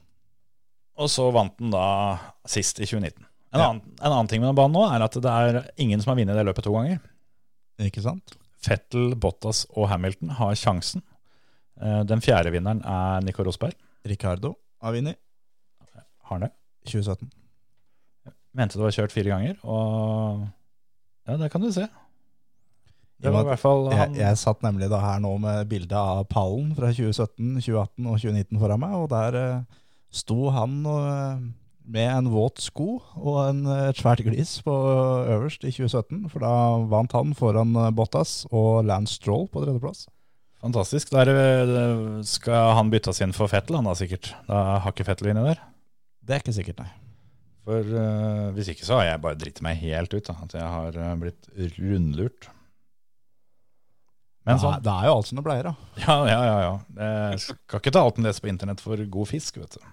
Og 0.98 1.10
så 1.14 1.28
vant 1.34 1.56
den 1.60 1.72
da 1.74 1.84
sist 2.50 2.80
i 2.80 2.86
2019. 2.88 3.26
En, 3.54 3.60
Ja. 3.60 3.70
annen, 3.70 3.82
en 4.02 4.12
annen 4.12 4.28
ting 4.30 4.42
med 4.42 4.50
den 4.50 4.58
banen 4.60 4.76
nå 4.76 4.84
er 4.88 5.04
at 5.06 5.14
det 5.24 5.32
er 5.32 5.60
ingen 5.78 6.02
som 6.02 6.12
har 6.12 6.18
vunnet 6.20 6.36
det 6.38 6.46
løpet 6.48 6.64
to 6.68 6.74
ganger. 6.74 7.00
Ikke 7.80 8.02
sant? 8.04 8.36
Fettel, 8.64 9.14
Bottas 9.16 9.66
og 9.78 9.88
Hamilton 9.92 10.30
har 10.40 10.56
sjansen. 10.58 11.04
Eh, 11.82 12.04
Den 12.04 12.20
fjerde 12.22 12.52
vinneren 12.52 12.82
er 12.86 13.22
Nico 13.22 13.44
Rosberg. 13.46 13.74
Ricardo 14.06 14.56
har 14.82 14.94
vunnet 14.94 15.18
Har 16.28 16.40
det? 16.40 16.52
2017. 16.86 17.30
Mente 18.58 18.74
det 18.78 18.84
var 18.84 18.92
kjørt 18.96 19.12
fire 19.14 19.30
ganger, 19.32 19.58
og 19.64 20.48
ja, 21.28 21.38
det 21.38 21.52
kan 21.52 21.62
du 21.62 21.70
se. 21.72 21.86
Det 23.18 23.32
var 23.34 23.46
i 23.46 23.50
hvert 23.50 23.62
fall 23.62 23.88
Jeg, 23.90 23.98
han 23.98 24.18
jeg 24.20 24.38
satt 24.38 24.66
nemlig 24.66 24.92
da 24.92 25.00
her 25.02 25.22
nå 25.24 25.32
med 25.42 25.70
bilde 25.72 25.98
av 25.98 26.26
pallen 26.30 26.74
fra 26.78 26.92
2017, 26.94 27.56
2018 27.64 28.12
og 28.12 28.20
2019 28.22 28.60
foran 28.62 28.84
meg, 28.84 28.98
og 28.98 29.08
der 29.14 29.38
uh, 29.42 29.88
sto 30.14 30.52
han 30.54 30.76
uh, 30.86 31.48
med 31.88 32.12
en 32.12 32.30
våt 32.30 32.62
sko 32.62 32.98
og 33.16 33.38
en, 33.46 33.64
eh, 33.72 33.86
et 33.90 34.00
svært 34.02 34.20
glis 34.26 34.58
på 34.66 34.74
øverst 35.32 35.64
i 35.64 35.72
2017, 35.72 36.28
for 36.34 36.44
da 36.44 36.54
vant 36.92 37.16
han 37.16 37.32
foran 37.38 37.72
Bottas 37.96 38.42
og 38.52 38.84
Lance 38.86 39.16
Stroll 39.16 39.48
på 39.48 39.64
tredjeplass. 39.64 40.04
Fantastisk. 40.64 41.14
Der 41.14 41.32
eh, 41.32 42.24
skal 42.28 42.74
han 42.78 42.92
byttes 42.92 43.22
inn 43.24 43.36
for 43.36 43.50
Fettel, 43.52 43.78
han 43.80 43.88
da 43.88 43.96
sikkert. 43.98 44.34
Da 44.50 44.64
har 44.84 44.92
ikke 44.92 45.08
Fettel 45.08 45.32
inni 45.32 45.46
der. 45.46 45.62
Det 46.28 46.36
er 46.36 46.44
ikke 46.44 46.58
sikkert, 46.58 46.82
nei. 46.84 46.92
For 47.68 47.84
uh, 47.84 48.52
hvis 48.56 48.70
ikke 48.72 48.86
så 48.88 49.00
har 49.00 49.10
jeg 49.10 49.24
bare 49.24 49.40
dritt 49.40 49.58
meg 49.64 49.80
helt 49.82 50.14
ut. 50.16 50.24
Da. 50.28 50.38
At 50.44 50.54
jeg 50.56 50.64
har 50.64 51.20
blitt 51.20 51.50
rundlurt. 51.80 52.48
Men 54.48 54.62
sånn. 54.62 54.78
er, 54.78 54.84
det 54.86 54.94
er 54.94 55.10
jo 55.10 55.16
alt 55.18 55.28
som 55.28 55.40
det 55.40 55.44
pleier, 55.44 55.68
da. 55.68 55.90
Ja, 56.06 56.18
ja, 56.30 56.38
ja. 56.48 56.58
ja. 56.64 56.74
Jeg 57.34 57.42
skal 57.44 57.82
ikke 57.82 57.94
ta 57.98 58.04
alt 58.08 58.20
en 58.22 58.28
leser 58.28 58.46
på 58.46 58.52
internett 58.52 58.84
for 58.84 59.02
god 59.18 59.30
fisk, 59.30 59.60
vet 59.60 59.76
du. 59.76 59.90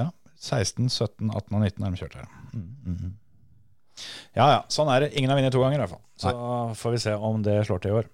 Ja. 0.00 0.08
16, 0.40 0.88
17, 0.88 1.28
18 1.28 1.58
og 1.58 1.60
19 1.60 1.84
er 1.84 1.92
de 1.92 2.00
kjørt 2.00 2.16
her. 2.22 2.30
Mm, 2.54 2.70
-hmm. 2.88 3.12
Ja 4.34 4.46
ja, 4.50 4.60
sånn 4.72 4.90
er 4.90 5.04
det. 5.04 5.14
Ingen 5.14 5.30
har 5.30 5.38
vunnet 5.38 5.52
to 5.54 5.62
ganger 5.62 5.78
i 5.78 5.82
hvert 5.84 5.94
fall. 5.94 6.02
Så 6.16 6.30
får 6.80 6.90
vi 6.90 7.02
se 7.04 7.14
om 7.14 7.42
det 7.42 7.66
slår 7.66 7.82
til 7.82 7.92
i 7.92 7.98
år. 8.00 8.08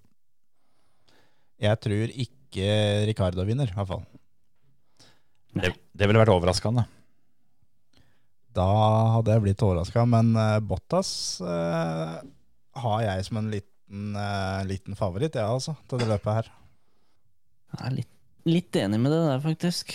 Jeg 1.60 1.80
tror 1.80 2.12
ikke 2.24 2.68
Ricardo 3.08 3.44
vinner, 3.44 3.70
i 3.70 3.76
hvert 3.76 3.88
fall. 3.88 4.04
Det, 5.54 5.72
det 5.92 6.08
ville 6.08 6.20
vært 6.20 6.32
overraskende. 6.34 6.84
Da 8.56 8.66
hadde 9.16 9.34
jeg 9.34 9.44
blitt 9.44 9.62
overraska, 9.62 10.04
men 10.10 10.32
eh, 10.38 10.58
Bottas 10.60 11.40
eh, 11.40 12.16
har 12.82 13.02
jeg 13.04 13.26
som 13.26 13.38
en 13.40 13.50
liten, 13.90 14.16
uh, 14.16 14.64
liten 14.66 14.96
favoritt, 14.96 15.34
jeg 15.34 15.44
altså, 15.44 15.74
til 15.88 15.98
det 15.98 16.08
løpet 16.08 16.34
her. 16.34 16.50
Jeg 17.74 17.86
er 17.86 17.94
litt, 17.94 18.14
litt 18.46 18.76
enig 18.76 19.00
med 19.00 19.12
det 19.12 19.20
der, 19.26 19.40
faktisk. 19.40 19.94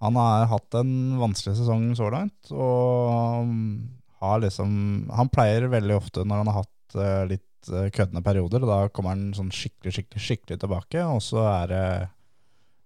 Han 0.00 0.16
har 0.16 0.46
hatt 0.46 0.74
en 0.74 1.18
vanskelig 1.18 1.56
sesong 1.56 1.94
så 1.96 2.10
langt, 2.10 2.50
og 2.52 3.42
um, 3.42 3.88
har 4.20 4.40
liksom 4.40 5.08
Han 5.12 5.28
pleier 5.28 5.68
veldig 5.68 5.96
ofte 5.96 6.24
når 6.24 6.42
han 6.42 6.50
har 6.50 6.58
hatt 6.62 6.96
uh, 6.96 7.24
litt 7.28 7.70
eh, 7.70 7.90
køddende 7.90 8.22
perioder, 8.22 8.62
og 8.62 8.68
da 8.68 8.88
kommer 8.88 9.14
han 9.14 9.32
sånn 9.34 9.50
skikkelig, 9.50 9.94
skikkelig, 9.96 10.22
skikkelig 10.22 10.60
tilbake, 10.60 11.02
og 11.02 11.22
så 11.24 11.42
er 11.48 11.72
det 11.72 11.86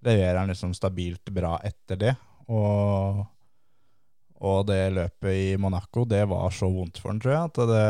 leverer 0.01 0.39
han 0.41 0.49
liksom 0.49 0.73
stabilt 0.73 1.29
bra 1.35 1.59
etter 1.67 1.99
det. 2.01 2.15
Og, 2.49 3.21
og 4.41 4.65
det 4.71 4.81
løpet 4.97 5.37
i 5.37 5.57
Monaco, 5.61 6.07
det 6.09 6.23
var 6.31 6.53
så 6.55 6.69
vondt 6.73 7.01
for 7.01 7.13
han, 7.13 7.21
tror 7.21 7.35
jeg, 7.35 7.51
at 7.51 7.59
det, 7.69 7.89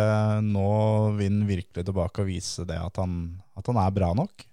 nå 0.50 0.70
vil 1.18 1.28
han 1.30 1.44
virkelig 1.46 1.84
tilbake 1.86 2.24
og 2.24 2.30
vise 2.30 2.66
det 2.66 2.78
at 2.80 2.98
han, 2.98 3.20
at 3.54 3.70
han 3.70 3.78
er 3.78 3.92
bra 3.94 4.10
nok. 4.18 4.46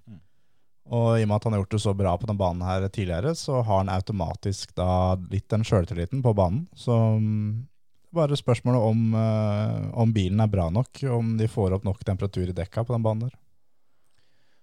Og 0.88 1.08
i 1.18 1.26
og 1.26 1.28
med 1.28 1.36
at 1.36 1.48
han 1.48 1.56
har 1.56 1.64
gjort 1.64 1.74
det 1.74 1.82
så 1.84 1.94
bra 1.98 2.14
på 2.20 2.30
den 2.30 2.38
banen 2.40 2.62
her 2.64 2.86
tidligere, 2.88 3.34
så 3.36 3.64
har 3.66 3.82
han 3.82 3.90
automatisk 3.92 4.76
da 4.78 5.18
litt 5.32 5.50
den 5.52 5.66
sjøltilliten 5.68 6.22
på 6.24 6.36
banen. 6.38 6.68
Så 6.78 6.94
mm, 6.94 7.66
bare 8.16 8.38
spørsmålet 8.40 8.86
om, 8.94 9.02
eh, 9.18 9.90
om 9.98 10.14
bilen 10.14 10.40
er 10.44 10.54
bra 10.54 10.70
nok, 10.72 11.02
om 11.12 11.34
de 11.42 11.50
får 11.52 11.76
opp 11.80 11.88
nok 11.88 12.06
temperatur 12.06 12.46
i 12.48 12.56
dekka 12.56 12.86
på 12.86 12.96
den 12.96 13.04
banen 13.04 13.26
der. 13.26 13.36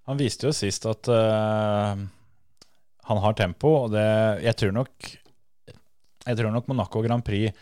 Han 0.09 0.21
viste 0.21 0.47
jo 0.47 0.55
sist 0.55 0.85
at 0.87 1.09
uh, 1.09 1.97
han 3.09 3.21
har 3.25 3.37
tempo, 3.39 3.71
og 3.85 3.95
det 3.95 4.09
Jeg 4.45 4.57
tror 4.61 4.75
nok 4.77 5.15
Jeg 6.25 6.41
tror 6.41 6.53
nok 6.55 6.69
Monaco 6.71 7.03
Grand 7.05 7.25
Prix 7.25 7.53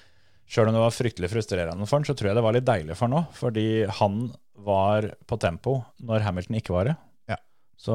Sjøl 0.53 0.69
om 0.69 0.77
det 0.77 0.83
var 0.83 0.93
fryktelig 0.93 1.31
frustrerende 1.33 1.87
for 1.87 1.97
han, 1.97 2.05
så 2.05 2.15
tror 2.19 2.29
jeg 2.29 2.37
det 2.37 2.45
var 2.45 2.53
litt 2.57 2.67
deilig 2.67 2.97
for 2.99 3.09
han 3.09 3.23
òg. 3.23 3.37
Fordi 3.39 3.67
han 4.01 4.19
var 4.67 5.07
på 5.29 5.39
tempo 5.41 5.79
når 6.05 6.27
Hamilton 6.27 6.59
ikke 6.59 6.75
var 6.75 6.91
det. 6.91 6.97
Ja. 7.33 7.39
Så 7.81 7.95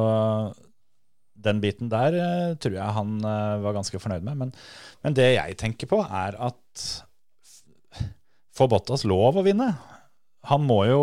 den 1.37 1.61
biten 1.61 1.91
der 1.91 2.17
eh, 2.17 2.55
tror 2.57 2.79
jeg 2.79 2.95
han 2.97 3.19
eh, 3.21 3.59
var 3.61 3.75
ganske 3.77 4.01
fornøyd 4.01 4.25
med. 4.25 4.39
Men, 4.39 4.55
men 5.05 5.17
det 5.17 5.27
jeg 5.35 5.59
tenker 5.61 5.91
på, 5.91 6.01
er 6.01 6.39
at 6.47 6.87
får 8.57 8.71
Bottas 8.73 9.05
lov 9.05 9.37
å 9.37 9.45
vinne? 9.45 9.69
Han 10.49 10.63
må 10.65 10.79
jo 10.89 11.01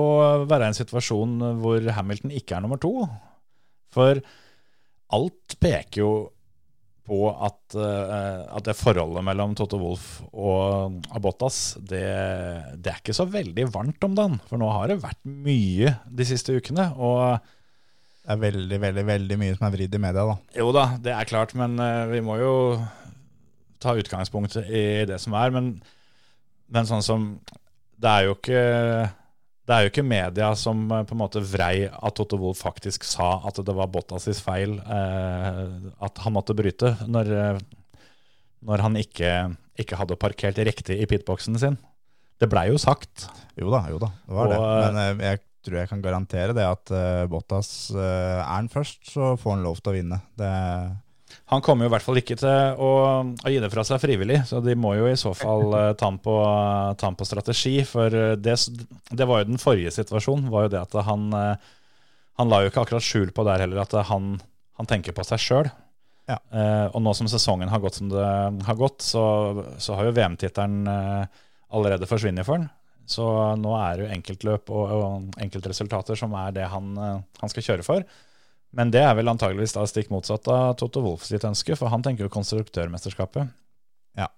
være 0.49 0.67
i 0.67 0.73
en 0.73 0.79
situasjon 0.81 1.37
hvor 1.63 1.87
Hamilton 1.95 2.35
ikke 2.35 2.57
er 2.57 2.65
nummer 2.65 2.81
to. 2.83 3.05
For 3.95 4.19
alt 5.15 5.59
peker 5.63 6.01
jo 6.01 6.13
på 7.05 7.19
at, 7.29 7.75
eh, 7.77 8.45
at 8.57 8.65
det 8.65 8.77
forholdet 8.79 9.25
mellom 9.27 9.53
Toto 9.59 9.77
Wolff 9.81 10.23
og 10.33 11.03
Abottas, 11.13 11.77
det, 11.77 12.05
det 12.81 12.93
er 12.93 13.03
ikke 13.03 13.17
så 13.17 13.27
veldig 13.29 13.67
varmt 13.75 14.07
om 14.07 14.15
dagen. 14.17 14.39
For 14.49 14.61
nå 14.61 14.71
har 14.73 14.89
det 14.89 15.03
vært 15.03 15.21
mye 15.29 15.93
de 16.09 16.27
siste 16.29 16.57
ukene. 16.57 16.89
Og 16.97 17.37
Det 18.25 18.33
er 18.33 18.41
veldig, 18.41 18.79
veldig 18.87 19.05
veldig 19.11 19.39
mye 19.41 19.57
som 19.59 19.67
er 19.69 19.75
vridd 19.75 19.99
i 19.99 20.01
media, 20.01 20.25
da. 20.31 20.37
jo 20.57 20.71
da, 20.73 20.87
det 21.05 21.13
er 21.13 21.29
klart, 21.29 21.53
men 21.61 21.77
eh, 21.77 22.07
vi 22.15 22.23
må 22.25 22.39
jo 22.41 22.55
ta 23.85 23.93
utgangspunkt 24.01 24.57
i 24.65 25.05
det 25.05 25.21
som 25.21 25.37
er. 25.37 25.53
Men, 25.53 25.75
men 26.73 26.89
sånn 26.89 27.05
som 27.05 27.29
Det 28.01 28.11
er 28.11 28.25
jo 28.31 28.39
ikke 28.39 28.65
det 29.65 29.73
er 29.75 29.85
jo 29.85 29.93
ikke 29.93 30.05
media 30.05 30.51
som 30.59 30.83
eh, 30.93 31.07
på 31.09 31.17
en 31.17 31.23
måte 31.23 31.43
vrei 31.45 31.87
at 31.89 32.17
Toto 32.19 32.37
Wolff 32.41 32.65
faktisk 32.67 33.07
sa 33.09 33.39
at 33.49 33.61
det 33.65 33.77
var 33.77 33.89
Bottas' 33.93 34.43
feil 34.45 34.77
eh, 34.83 35.63
at 36.05 36.21
han 36.25 36.37
måtte 36.37 36.57
bryte, 36.57 36.95
når, 37.09 37.33
eh, 37.33 37.63
når 38.69 38.85
han 38.85 39.01
ikke, 39.01 39.33
ikke 39.81 40.01
hadde 40.01 40.21
parkert 40.21 40.61
riktig 40.69 41.01
i 41.01 41.09
pitboksen 41.09 41.57
sin. 41.61 41.81
Det 42.41 42.51
blei 42.51 42.67
jo 42.69 42.81
sagt. 42.83 43.29
Jo 43.57 43.73
da, 43.73 43.87
jo 43.89 44.01
da, 44.03 44.11
det 44.27 44.37
var 44.37 44.53
det. 44.53 44.61
Men 44.61 45.01
eh, 45.01 45.27
jeg 45.31 45.43
tror 45.65 45.81
jeg 45.81 45.93
kan 45.95 46.05
garantere 46.05 46.53
det 46.53 46.65
at 46.69 46.91
Bottas 47.33 47.89
er 47.97 48.43
han 48.45 48.67
først, 48.69 48.99
så 49.15 49.31
får 49.41 49.55
han 49.55 49.63
lov 49.65 49.79
til 49.81 49.95
å 49.95 49.97
vinne. 49.97 50.19
Det, 50.37 50.51
Han 51.53 51.61
kommer 51.61 51.85
jo 51.85 51.91
i 51.91 51.93
hvert 51.93 52.05
fall 52.07 52.19
ikke 52.19 52.39
til 52.41 52.79
å, 52.81 52.91
å 53.37 53.51
gi 53.53 53.61
det 53.61 53.69
fra 53.73 53.85
seg 53.85 54.01
frivillig, 54.01 54.41
så 54.49 54.63
de 54.65 54.73
må 54.81 54.95
jo 54.97 55.11
i 55.11 55.19
så 55.21 55.35
fall 55.37 55.75
uh, 55.77 55.93
ta 55.93 56.09
han 56.09 56.17
på, 56.25 56.37
på 56.97 57.29
strategi. 57.29 57.75
For 57.89 58.17
eh, 58.17 58.37
det, 58.41 58.57
det 59.13 59.27
var 59.29 59.43
jo 59.43 59.51
den 59.51 59.61
forrige 59.61 59.93
situasjonen, 59.93 60.49
var 60.53 60.67
jo 60.67 60.73
det 60.73 60.81
at 60.81 60.97
han, 61.05 61.29
uh, 61.37 61.75
han 62.41 62.51
la 62.53 62.63
jo 62.63 62.73
ikke 62.73 62.87
akkurat 62.87 63.05
skjul 63.05 63.35
på 63.37 63.45
der 63.45 63.67
heller 63.67 63.85
at 63.85 63.93
han, 64.09 64.39
han 64.81 64.89
tenker 64.89 65.17
på 65.17 65.27
seg 65.29 65.45
sjøl. 65.45 65.71
Ja. 66.33 66.41
Uh, 66.49 66.89
og 66.97 67.05
nå 67.05 67.13
som 67.13 67.29
sesongen 67.29 67.69
har 67.69 67.85
gått 67.85 68.01
som 68.01 68.09
det 68.09 68.25
har 68.65 68.81
gått, 68.81 69.05
så, 69.05 69.25
så 69.77 69.99
har 69.99 70.09
jo 70.09 70.17
VM-tittelen 70.17 70.89
allerede 70.89 72.09
forsvunnet 72.09 72.49
for 72.49 72.57
han. 72.57 72.71
Så 73.05 73.25
nå 73.61 73.77
er 73.77 73.99
det 73.99 74.07
jo 74.07 74.15
enkeltløp 74.17 74.71
og, 74.73 74.93
og 74.97 75.43
enkeltresultater 75.45 76.17
som 76.17 76.33
er 76.41 76.57
det 76.57 76.71
han, 76.73 76.95
han 76.97 77.53
skal 77.53 77.67
kjøre 77.69 77.85
for. 77.85 78.07
Men 78.75 78.91
det 78.95 79.03
er 79.05 79.15
vel 79.17 79.31
antageligvis 79.31 79.77
da 79.77 79.85
stikk 79.87 80.11
motsatt 80.11 80.49
av 80.51 80.75
Toto 80.81 81.03
Wolff 81.05 81.27
sitt 81.29 81.45
ønske, 81.47 81.77
for 81.79 81.93
han 81.93 82.03
tenker 82.03 82.27
jo 82.27 82.33
konstruktørmesterskapet. 82.35 83.53
Ja, 84.19 84.29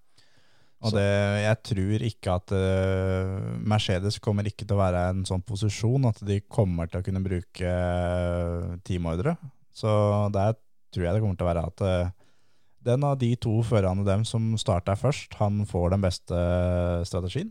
og 0.85 0.93
det, 0.93 1.07
jeg 1.41 1.59
tror 1.71 2.03
ikke 2.05 2.35
at 2.37 2.53
uh, 2.53 3.55
Mercedes 3.65 4.19
kommer 4.23 4.47
ikke 4.49 4.67
til 4.67 4.77
å 4.77 4.83
være 4.83 5.01
i 5.01 5.15
en 5.15 5.25
sånn 5.29 5.45
posisjon 5.47 6.05
at 6.11 6.21
de 6.29 6.43
kommer 6.53 6.91
til 6.91 7.01
å 7.01 7.07
kunne 7.07 7.25
bruke 7.25 7.71
uh, 7.71 8.77
teamordre. 8.85 9.37
Så 9.77 9.89
der 10.37 10.57
tror 10.93 11.07
jeg 11.07 11.17
det 11.17 11.23
kommer 11.25 11.41
til 11.41 11.47
å 11.47 11.51
være 11.51 11.65
at 11.71 11.85
uh, 11.87 12.13
den 12.87 13.07
av 13.09 13.17
de 13.19 13.33
to 13.41 13.57
førerne 13.67 14.05
dem 14.07 14.23
som 14.29 14.53
starter 14.61 14.99
først, 15.01 15.33
han 15.41 15.65
får 15.67 15.97
den 15.97 16.05
beste 16.05 16.43
strategien. 17.09 17.49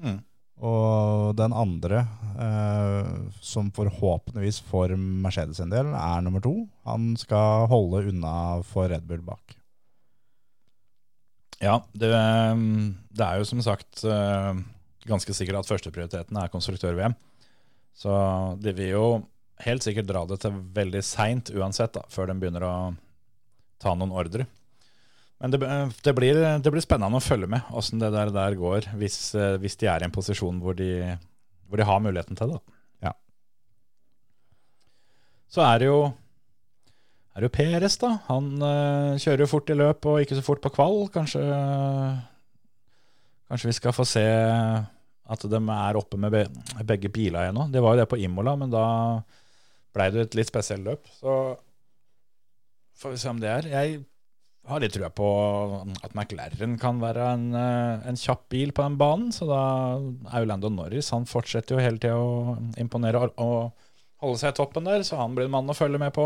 Mm. 0.00 0.22
Og 0.64 1.34
den 1.36 1.52
andre, 1.52 2.06
eh, 2.40 3.10
som 3.44 3.68
forhåpentligvis 3.74 4.62
for 4.64 4.94
Mercedes 4.96 5.60
en 5.60 5.72
del, 5.74 5.90
er 5.92 6.24
nummer 6.24 6.40
to. 6.44 6.54
Han 6.88 7.12
skal 7.20 7.68
holde 7.68 8.06
unna 8.08 8.62
for 8.64 8.88
Red 8.88 9.04
Bull 9.08 9.20
bak. 9.26 9.58
Ja, 11.60 11.78
det, 11.92 12.10
det 12.10 13.26
er 13.26 13.38
jo 13.40 13.48
som 13.48 13.60
sagt 13.64 14.02
eh, 14.08 14.56
ganske 15.08 15.36
sikkert 15.36 15.60
at 15.62 15.70
førsteprioriteten 15.70 16.40
er 16.40 16.52
konstruktør-VM. 16.52 17.14
Så 17.94 18.10
de 18.60 18.74
vil 18.74 18.94
jo 18.96 19.06
helt 19.64 19.84
sikkert 19.84 20.08
dra 20.08 20.24
det 20.26 20.40
til 20.42 20.56
veldig 20.74 21.02
seint 21.06 21.52
uansett, 21.54 21.94
da, 21.94 22.02
før 22.10 22.30
de 22.30 22.38
begynner 22.40 22.66
å 22.66 22.74
ta 23.82 23.94
noen 23.94 24.14
ordre. 24.16 24.48
Men 25.42 25.52
det, 25.52 25.60
det, 26.06 26.14
blir, 26.16 26.38
det 26.62 26.72
blir 26.72 26.84
spennende 26.84 27.18
å 27.18 27.24
følge 27.24 27.48
med 27.50 27.72
åssen 27.74 28.00
det 28.00 28.12
der, 28.14 28.30
der 28.32 28.56
går, 28.58 28.88
hvis, 29.00 29.18
eh, 29.36 29.56
hvis 29.60 29.76
de 29.80 29.90
er 29.90 30.04
i 30.04 30.08
en 30.08 30.14
posisjon 30.14 30.60
hvor 30.62 30.76
de, 30.78 31.16
hvor 31.68 31.80
de 31.80 31.88
har 31.88 32.02
muligheten 32.04 32.38
til 32.38 32.54
det. 32.54 32.60
Ja. 33.04 33.12
Så 35.50 35.64
er 35.66 35.82
det 35.82 35.90
jo 35.90 35.98
er 37.34 37.42
det 37.42 37.50
Peres, 37.50 37.96
da. 37.98 38.12
Han 38.28 38.52
øh, 38.62 39.16
kjører 39.18 39.42
jo 39.42 39.50
fort 39.50 39.70
i 39.72 39.74
løp 39.74 40.06
og 40.06 40.20
ikke 40.22 40.38
så 40.38 40.44
fort 40.46 40.62
på 40.62 40.70
kvall. 40.76 41.08
Kanskje, 41.10 41.42
kanskje 43.50 43.72
vi 43.72 43.78
skal 43.80 43.96
få 43.96 44.06
se 44.06 44.22
at 45.24 45.46
de 45.50 45.58
er 45.58 45.98
oppe 45.98 46.20
med 46.20 46.30
be 46.30 46.44
begge 46.86 47.10
biler 47.10 47.48
igjen 47.48 47.58
nå. 47.58 47.66
Det 47.74 47.82
var 47.82 47.96
jo 47.96 48.04
det 48.04 48.10
på 48.12 48.20
Imola, 48.22 48.54
men 48.60 48.70
da 48.70 48.84
blei 49.96 50.10
det 50.14 50.28
et 50.28 50.38
litt 50.38 50.50
spesielt 50.50 50.86
løp. 50.86 51.10
Så 51.18 51.34
får 53.02 53.16
vi 53.16 53.22
se 53.24 53.32
om 53.32 53.42
det 53.42 53.50
er. 53.50 53.70
Jeg 53.72 54.04
har 54.68 54.80
litt 54.80 54.94
trua 54.96 55.10
på 55.12 55.28
at 56.00 56.14
McLaren 56.14 56.78
kan 56.80 57.00
være 57.02 57.26
en, 57.34 57.46
eh, 57.58 58.06
en 58.08 58.18
kjapp 58.18 58.46
bil 58.52 58.72
på 58.72 58.84
den 58.86 58.96
banen. 59.00 59.32
Så 59.34 59.48
da 59.48 59.60
er 60.32 60.42
jo 60.42 60.48
Lando 60.48 60.70
Norris 60.72 61.10
Han 61.12 61.28
fortsetter 61.28 61.76
jo 61.76 61.84
hele 61.84 62.00
tida 62.00 62.16
å 62.16 62.56
imponere 62.80 63.28
og, 63.36 63.72
holde 64.24 64.40
seg 64.40 64.54
i 64.54 64.56
toppen 64.56 64.86
der, 64.88 65.02
så 65.04 65.18
han 65.20 65.34
blir 65.36 65.50
en 65.50 65.52
mann 65.52 65.68
å 65.68 65.76
følge 65.76 66.00
med 66.00 66.14
på. 66.16 66.24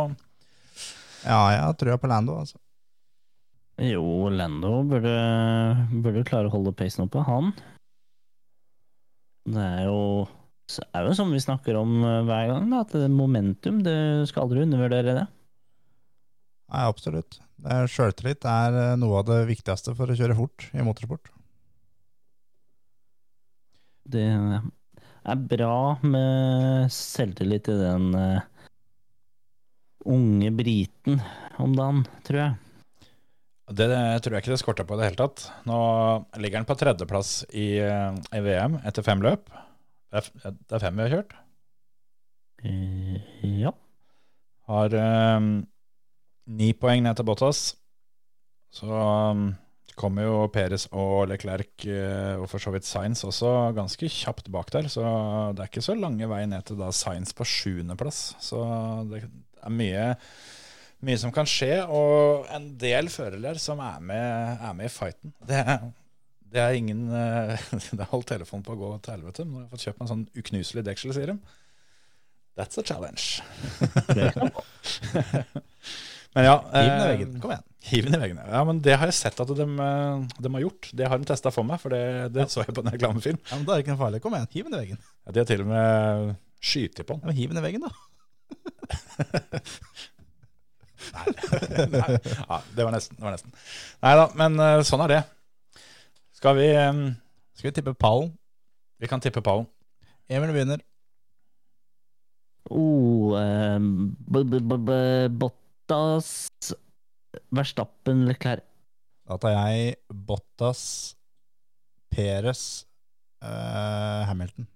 Ja, 1.25 1.41
jeg 1.51 1.63
har 1.65 1.73
trua 1.75 1.97
på 1.99 2.07
Lando, 2.07 2.37
altså. 2.39 2.61
Jo, 3.83 4.29
Lando 4.31 4.85
burde, 4.87 5.15
burde 5.91 6.23
klare 6.29 6.47
å 6.47 6.53
holde 6.53 6.77
peisen 6.79 7.09
oppe, 7.09 7.25
han. 7.27 7.51
Det 9.49 9.65
er 9.65 9.89
jo, 9.89 10.29
det 10.77 10.87
er 10.95 11.09
jo 11.09 11.17
som 11.19 11.35
vi 11.35 11.43
snakker 11.43 11.81
om 11.81 11.99
eh, 12.05 12.23
hver 12.29 12.53
gang, 12.53 12.71
da, 12.71 12.85
at 12.87 12.95
momentum, 13.11 13.83
du 13.83 13.91
skal 14.31 14.47
aldri 14.47 14.63
undervurdere 14.63 15.17
det. 15.19 15.27
Nei, 16.69 16.85
absolutt. 16.85 17.39
Det 17.59 17.75
er 17.75 17.91
Sjøltillit 17.91 18.45
er 18.49 18.77
eh, 18.77 18.97
noe 19.01 19.23
av 19.23 19.29
det 19.31 19.41
viktigste 19.49 19.95
for 19.99 20.11
å 20.11 20.17
kjøre 20.19 20.37
fort 20.39 20.69
i 20.77 20.85
motorsport. 20.85 21.33
Det 24.09 24.25
er 24.29 25.43
bra 25.51 25.99
med 26.05 26.93
selvtillit 26.93 27.69
i 27.73 27.77
den 27.81 28.13
eh, 28.17 28.47
unge 30.09 30.53
briten 30.57 31.21
om 31.61 31.75
dagen, 31.77 32.05
tror 32.25 32.43
jeg. 32.45 32.57
Det, 33.69 33.89
tror 34.25 34.35
jeg 34.35 34.45
ikke 34.45 34.55
det 34.55 34.61
skorter 34.63 34.87
på 34.89 34.97
i 34.97 35.01
det 35.01 35.11
hele 35.11 35.21
tatt. 35.21 35.49
Nå 35.69 35.79
ligger 36.41 36.63
han 36.63 36.69
på 36.69 36.77
tredjeplass 36.81 37.43
i, 37.53 37.75
eh, 37.85 38.21
i 38.33 38.45
VM 38.45 38.79
etter 38.89 39.05
fem 39.05 39.25
løp. 39.25 39.51
Det 40.09 40.23
er, 40.23 40.55
det 40.57 40.79
er 40.79 40.85
fem 40.87 40.97
vi 40.97 41.05
har 41.05 41.17
kjørt. 41.17 41.35
Eh, 42.65 43.19
ja. 43.61 43.75
Har 44.69 44.97
eh, 44.97 45.51
ni 46.49 46.73
poeng 46.77 47.05
ned 47.05 47.19
til 47.19 47.27
Bottas. 47.29 47.63
Så 48.73 48.89
um, 48.89 49.51
kommer 49.99 50.29
jo 50.29 50.47
Peres 50.53 50.87
og 50.95 51.27
Leclerc 51.31 51.87
eh, 51.89 52.35
og 52.39 52.47
for 52.51 52.63
så 52.63 52.71
vidt 52.75 52.87
Sainz 52.87 53.25
også 53.27 53.51
ganske 53.77 54.11
kjapt 54.13 54.51
bak 54.55 54.71
der. 54.75 54.89
Så 54.93 55.03
det 55.57 55.65
er 55.65 55.71
ikke 55.71 55.85
så 55.85 55.97
lange 55.99 56.29
vei 56.31 56.45
ned 56.49 56.69
til 56.69 56.79
da 56.81 56.93
Sainz 56.95 57.35
på 57.37 57.47
sjuendeplass. 57.49 58.37
Så 58.45 58.63
det 59.11 59.25
er 59.25 59.75
mye, 59.75 60.09
mye 61.05 61.21
som 61.21 61.35
kan 61.35 61.49
skje, 61.49 61.83
og 61.85 62.47
en 62.55 62.71
del 62.81 63.11
førere 63.13 63.57
som 63.63 63.83
er 63.85 64.05
med, 64.13 64.59
er 64.69 64.77
med 64.79 64.91
i 64.91 64.93
fighten. 64.93 65.35
Det, 65.49 65.65
det 66.49 66.63
er 66.63 66.79
ingen 66.79 67.09
Det 67.97 68.03
har 68.05 68.13
holdt 68.13 68.31
telefonen 68.37 68.67
på 68.67 68.77
å 68.77 68.83
gå 68.85 68.93
til 69.03 69.19
helvete. 69.19 69.49
Nå 69.49 69.59
har 69.59 69.67
jeg 69.67 69.73
fått 69.75 69.89
kjøpt 69.89 69.99
meg 69.99 70.07
en 70.07 70.15
sånn 70.15 70.29
uknuselig 70.45 70.87
deksel, 70.87 71.17
sier 71.17 71.35
de. 71.35 71.41
That's 72.59 72.79
a 72.79 72.83
challenge. 72.83 73.43
Men 76.37 76.45
ja 76.45 76.57
Hiv 76.61 76.89
den 76.91 77.01
i 77.01 77.05
eh, 77.05 77.09
veggen. 77.13 77.41
Kom 77.43 77.53
igjen. 77.55 77.65
Hiv 77.89 78.05
den 78.09 78.17
i 78.19 78.21
veggen. 78.21 78.41
Ja, 78.53 78.61
men 78.69 78.83
det 78.85 78.97
har 79.01 79.09
jeg 79.09 79.17
sett 79.17 79.39
at 79.43 79.53
de, 79.61 79.67
eh, 79.85 80.27
de 80.45 80.53
har 80.55 80.65
gjort. 80.67 80.91
Det 81.01 81.09
har 81.09 81.21
de 81.21 81.29
testa 81.31 81.53
for 81.55 81.67
meg, 81.69 81.81
for 81.83 81.95
det, 81.95 82.03
det 82.35 82.49
så 82.53 82.65
jeg 82.65 82.75
på 82.77 82.85
en 82.85 82.93
reklamefilm. 82.95 83.41
Ja, 83.49 83.57
men 83.57 83.65
Da 83.65 83.73
er 83.73 83.81
det 83.81 83.87
ikke 83.87 83.95
noe 83.97 84.03
farlig. 84.03 84.21
Kom 84.25 84.37
igjen, 84.37 84.51
hiv 84.53 84.69
den 84.69 84.77
i 84.77 84.83
veggen. 84.83 85.01
Ja, 85.25 85.33
De 85.33 85.43
har 85.43 85.49
til 85.49 85.65
og 85.65 85.71
med 85.73 86.37
skyter 86.59 87.07
på 87.09 87.17
Ja, 87.17 87.21
den. 87.23 87.31
men 87.31 87.39
hiv 87.39 87.55
den 87.55 87.63
i 87.63 87.67
veggen, 87.69 87.89
da. 87.89 87.93
Nei, 91.95 92.19
ja, 92.19 92.57
det 92.75 92.85
var 92.85 92.93
nesten. 92.93 93.17
Det 93.17 93.25
var 93.25 93.35
nesten. 93.37 93.53
Nei 94.05 94.15
da, 94.19 94.27
men 94.39 94.59
eh, 94.63 94.83
sånn 94.87 95.05
er 95.07 95.15
det. 95.15 95.23
Skal 96.39 96.59
vi 96.59 96.69
um, 96.77 97.03
Skal 97.57 97.71
vi 97.71 97.75
tippe 97.79 97.95
pallen? 97.99 98.33
Vi 98.99 99.11
kan 99.11 99.23
tippe 99.23 99.43
pallen. 99.43 99.67
Emil 100.29 100.53
begynner. 100.55 100.83
Oh, 102.69 103.33
b 103.33 104.43
-b 104.45 104.59
-b 104.61 104.91
-b 105.39 105.49
Bottas, 105.89 106.51
Verstappen, 107.49 108.27
Leclerc. 108.29 108.65
Da 109.25 109.39
tar 109.41 109.55
jeg 109.55 109.95
Bottas, 110.13 110.83
Peres, 112.13 112.85
uh, 113.41 114.29
Hamilton. 114.29 114.69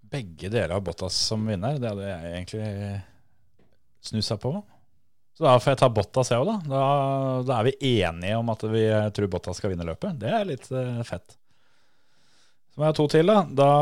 Begge 0.00 0.48
deler 0.48 0.72
av 0.78 0.86
Bottas 0.88 1.18
som 1.28 1.44
vinner. 1.44 1.76
Det 1.76 1.92
hadde 1.92 2.08
jeg 2.08 2.32
egentlig 2.32 2.72
snusa 4.08 4.40
på. 4.40 4.56
Så 5.36 5.44
da 5.44 5.58
får 5.60 5.74
jeg 5.74 5.82
ta 5.84 5.92
Bottas, 6.00 6.32
jeg 6.32 6.40
òg, 6.40 6.48
da. 6.48 6.58
da. 6.64 6.82
Da 7.44 7.60
er 7.60 7.68
vi 7.68 7.94
enige 8.00 8.40
om 8.40 8.56
at 8.56 8.68
vi 8.72 8.88
tror 8.88 9.32
Bottas 9.36 9.60
skal 9.60 9.74
vinne 9.74 9.84
løpet. 9.92 10.16
Det 10.24 10.32
er 10.32 10.48
litt 10.48 10.70
uh, 10.72 11.02
fett. 11.04 11.36
Så 12.72 12.80
må 12.80 12.88
jeg 12.88 12.94
ha 12.94 13.02
to 13.02 13.12
til, 13.12 13.36
da. 13.36 13.42
Da 13.52 13.72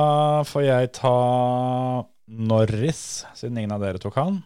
får 0.51 0.67
jeg 0.67 0.97
ta 0.99 1.19
Norris, 2.27 3.05
siden 3.39 3.63
ingen 3.63 3.79
av 3.79 3.87
dere 3.87 4.03
tok 4.03 4.19
han. 4.19 4.43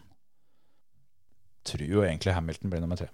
Tror 1.67 1.83
jo 1.83 2.03
egentlig 2.05 2.35
Hamilton 2.35 2.71
blir 2.71 2.83
nummer 2.83 2.99
tre. 2.99 3.09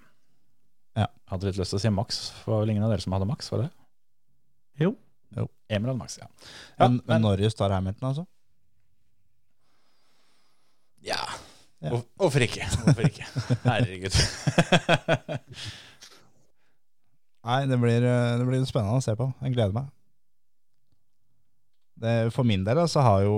Ja. 0.97 1.07
Hadde 1.31 1.49
litt 1.49 1.57
lyst 1.57 1.73
til 1.73 1.79
å 1.79 1.83
si 1.83 1.91
Max. 1.93 2.19
Det 2.43 2.51
var 2.51 2.61
vel 2.61 2.75
ingen 2.75 2.85
av 2.85 2.93
dere 2.93 3.03
som 3.03 3.15
hadde 3.15 3.29
Max, 3.29 3.49
var 3.53 3.65
det? 3.65 3.71
Jo. 4.83 4.93
Jo. 5.33 5.47
Emil 5.69 5.89
hadde 5.89 6.01
Max, 6.01 6.19
ja. 6.21 6.29
ja 6.77 6.85
Men, 6.85 6.99
men 7.09 7.25
Norris 7.25 7.57
tar 7.57 7.73
Hamilton, 7.73 8.09
altså? 8.11 8.27
Ja. 11.03 11.19
Ja. 11.83 11.97
Hvorfor 12.15 12.45
ikke? 12.45 12.67
Hvorfor 12.83 13.09
ikke? 13.09 13.25
Herregud. 13.65 14.13
Nei, 17.43 17.65
det 17.67 17.79
blir, 17.81 18.05
eh, 18.07 18.37
det 18.39 18.45
blir 18.47 18.63
spennende 18.69 19.01
å 19.01 19.03
se 19.03 19.17
på. 19.19 19.27
Jeg 19.43 19.55
gleder 19.57 19.75
meg. 19.75 19.89
Det, 21.99 22.13
for 22.35 22.47
min 22.47 22.63
del 22.63 22.79
så 22.91 23.03
har 23.03 23.25
jo 23.25 23.35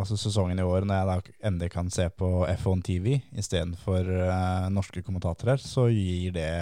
altså 0.00 0.16
sesongen 0.18 0.58
i 0.58 0.66
år, 0.66 0.86
når 0.88 1.00
jeg 1.00 1.34
endelig 1.46 1.70
kan 1.74 1.90
se 1.92 2.06
på 2.12 2.28
F1 2.56 2.82
TV 2.86 3.18
istedenfor 3.38 4.08
uh, 4.08 4.68
norske 4.72 5.02
kommentatorer, 5.06 5.60
så 5.62 5.88
gir 5.92 6.34
det 6.34 6.52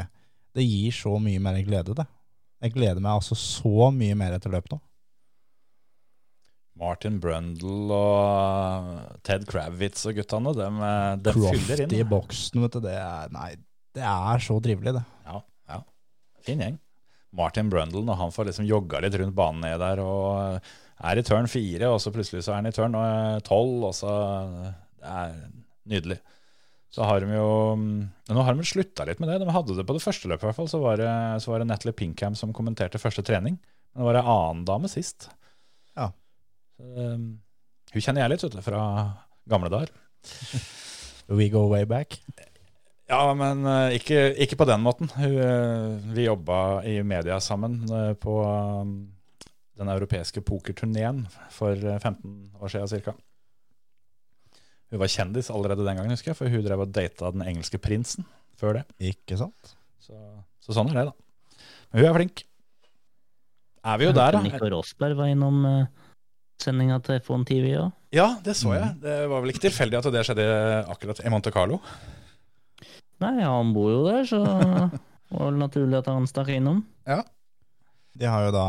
Det 0.56 0.64
gir 0.64 0.94
så 0.94 1.18
mye 1.22 1.40
mer 1.40 1.60
glede, 1.62 1.94
det. 1.94 2.06
Jeg 2.64 2.74
gleder 2.74 3.00
meg 3.00 3.20
altså 3.20 3.36
så 3.38 3.90
mye 3.94 4.16
mer 4.18 4.34
etter 4.34 4.50
løpet 4.50 4.74
nå. 4.74 4.80
Martin 6.78 7.18
Brundle 7.22 7.94
og 7.94 9.22
Ted 9.26 9.46
Kravitz 9.50 10.06
og 10.06 10.18
guttene, 10.18 10.54
de, 10.54 10.66
de 11.26 11.34
fyller 11.34 11.82
inn. 11.84 11.88
Crofty 11.90 12.02
i 12.02 12.06
boksen, 12.06 12.60
vet 12.62 12.76
du. 12.76 12.82
Det 12.86 12.94
er, 12.94 13.32
nei, 13.34 13.52
det 13.98 14.04
er 14.06 14.44
så 14.44 14.58
trivelig, 14.62 14.94
det. 14.94 15.04
Ja, 15.26 15.40
ja. 15.72 15.80
Fin 16.46 16.62
gjeng. 16.62 16.78
Martin 17.38 17.70
Brundle, 17.70 18.04
når 18.06 18.20
han 18.22 18.34
får 18.34 18.50
liksom 18.50 18.68
jogga 18.68 19.02
litt 19.04 19.16
rundt 19.20 19.36
banen 19.36 19.66
ned 19.66 19.82
der 19.82 20.00
og 20.00 20.70
er 20.98 21.20
i 21.20 21.24
turn 21.26 21.46
fire, 21.50 21.92
og 21.92 22.00
så 22.02 22.12
plutselig 22.14 22.42
så 22.44 22.54
er 22.54 22.60
han 22.60 22.70
i 22.70 22.74
turn 22.74 22.96
eh, 22.98 23.38
tolv, 23.46 23.88
og 23.90 23.94
så 23.96 24.12
Det 24.98 25.14
er 25.14 25.36
nydelig. 25.88 26.18
Så 26.90 27.04
har 27.04 27.20
de 27.20 27.36
jo 27.36 27.48
Nå 27.76 28.44
har 28.44 28.56
de 28.56 28.66
slutta 28.66 29.04
litt 29.06 29.20
med 29.20 29.30
det. 29.30 29.40
De 29.42 29.54
hadde 29.54 29.76
det 29.76 29.86
på 29.86 29.96
det 29.96 30.04
første 30.04 30.30
løpet, 30.30 30.44
i 30.44 30.48
hvert 30.48 30.58
fall. 30.58 30.70
Så 30.70 30.80
var 30.82 31.00
det, 31.00 31.10
så 31.44 31.52
var 31.52 31.62
det 31.62 31.68
Natalie 31.68 31.96
Pinkham 31.96 32.36
som 32.38 32.54
kommenterte 32.56 33.00
første 33.00 33.24
trening. 33.24 33.58
Men 33.92 34.02
det 34.02 34.08
var 34.08 34.20
ei 34.20 34.32
annen 34.34 34.64
dame 34.68 34.90
sist. 34.90 35.28
Ja. 35.98 36.10
Um, 36.80 37.38
hun 37.92 38.04
kjenner 38.04 38.24
jeg 38.24 38.34
litt, 38.34 38.44
vet 38.44 38.56
du, 38.56 38.64
fra 38.64 38.82
gamle 39.48 39.72
dager. 39.72 39.92
We 41.38 41.50
go 41.52 41.66
way 41.68 41.84
back. 41.88 42.18
Ja, 43.08 43.22
men 43.36 43.64
uh, 43.64 43.92
ikke, 43.96 44.34
ikke 44.40 44.58
på 44.60 44.68
den 44.68 44.84
måten. 44.84 45.12
Hun, 45.16 45.36
uh, 45.40 46.12
vi 46.16 46.26
jobba 46.26 46.82
i 46.88 46.98
media 47.04 47.38
sammen 47.40 47.80
uh, 47.88 48.12
på 48.20 48.40
um, 48.44 48.96
den 49.78 49.90
europeiske 49.92 50.42
pokerturneen 50.46 51.24
for 51.54 51.74
eh, 51.74 52.00
15 52.02 52.58
år 52.58 52.74
siden 52.74 53.02
ca. 53.06 53.14
Hun 54.88 55.02
var 55.02 55.12
kjendis 55.12 55.50
allerede 55.52 55.84
den 55.84 56.00
gangen, 56.00 56.14
husker 56.14 56.32
jeg, 56.32 56.38
for 56.38 56.52
hun 56.52 56.64
drev 56.64 56.84
og 56.86 56.92
data 56.94 57.32
den 57.34 57.44
engelske 57.44 57.80
prinsen 57.82 58.26
før 58.58 58.80
det. 58.80 58.84
Ikke 59.12 59.38
sant? 59.38 59.74
Så, 60.02 60.16
så 60.64 60.76
sånn 60.76 60.90
er 60.94 61.02
det, 61.02 61.10
da. 61.10 61.58
Men 61.92 62.02
hun 62.02 62.10
er 62.10 62.16
flink. 62.16 62.44
Er 63.88 64.00
vi 64.00 64.08
jo 64.08 64.14
der, 64.16 64.36
da? 64.36 64.42
Nico 64.44 64.68
Rosberg 64.72 65.16
var 65.18 65.30
innom 65.30 65.60
uh, 65.64 66.08
sendinga 66.60 66.98
til 67.04 67.20
F1 67.20 67.46
TV 67.48 67.72
òg. 67.78 67.92
Ja, 68.16 68.30
det 68.44 68.56
så 68.56 68.72
jeg. 68.74 68.94
Det 69.02 69.18
var 69.30 69.44
vel 69.44 69.52
ikke 69.52 69.66
tilfeldig 69.66 70.00
at 70.00 70.08
det 70.12 70.24
skjedde 70.26 70.46
akkurat 70.88 71.20
i 71.20 71.32
Monte 71.32 71.52
Carlo. 71.54 71.82
Nei, 73.22 73.34
han 73.42 73.74
bor 73.74 73.90
jo 73.92 74.02
der, 74.06 74.24
så 74.28 74.40
det 75.28 75.36
var 75.36 75.50
vel 75.50 75.60
naturlig 75.60 76.00
at 76.00 76.10
han 76.10 76.28
stakk 76.30 76.52
innom. 76.54 76.82
De 78.18 78.26
har 78.26 78.48
jo 78.48 78.54
da 78.54 78.66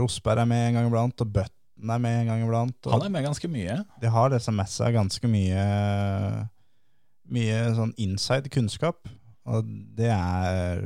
Rosberg 0.00 0.42
er 0.42 0.48
med 0.48 0.66
en 0.68 0.78
gang 0.78 0.88
iblant, 0.88 1.20
og 1.20 1.32
Button 1.34 1.94
er 1.94 2.02
med 2.02 2.22
en 2.22 2.32
gang 2.32 2.44
iblant. 2.46 2.90
Han 2.92 3.04
er 3.04 3.12
med 3.12 3.26
ganske 3.28 3.50
mye. 3.52 3.76
De 4.00 4.12
har 4.14 4.36
seg 4.40 4.96
ganske 4.96 5.30
mye 5.30 5.64
Mye 7.30 7.58
sånn 7.76 7.92
inside 8.02 8.50
kunnskap. 8.50 9.06
Og 9.46 9.68
det 9.96 10.10
er 10.10 10.82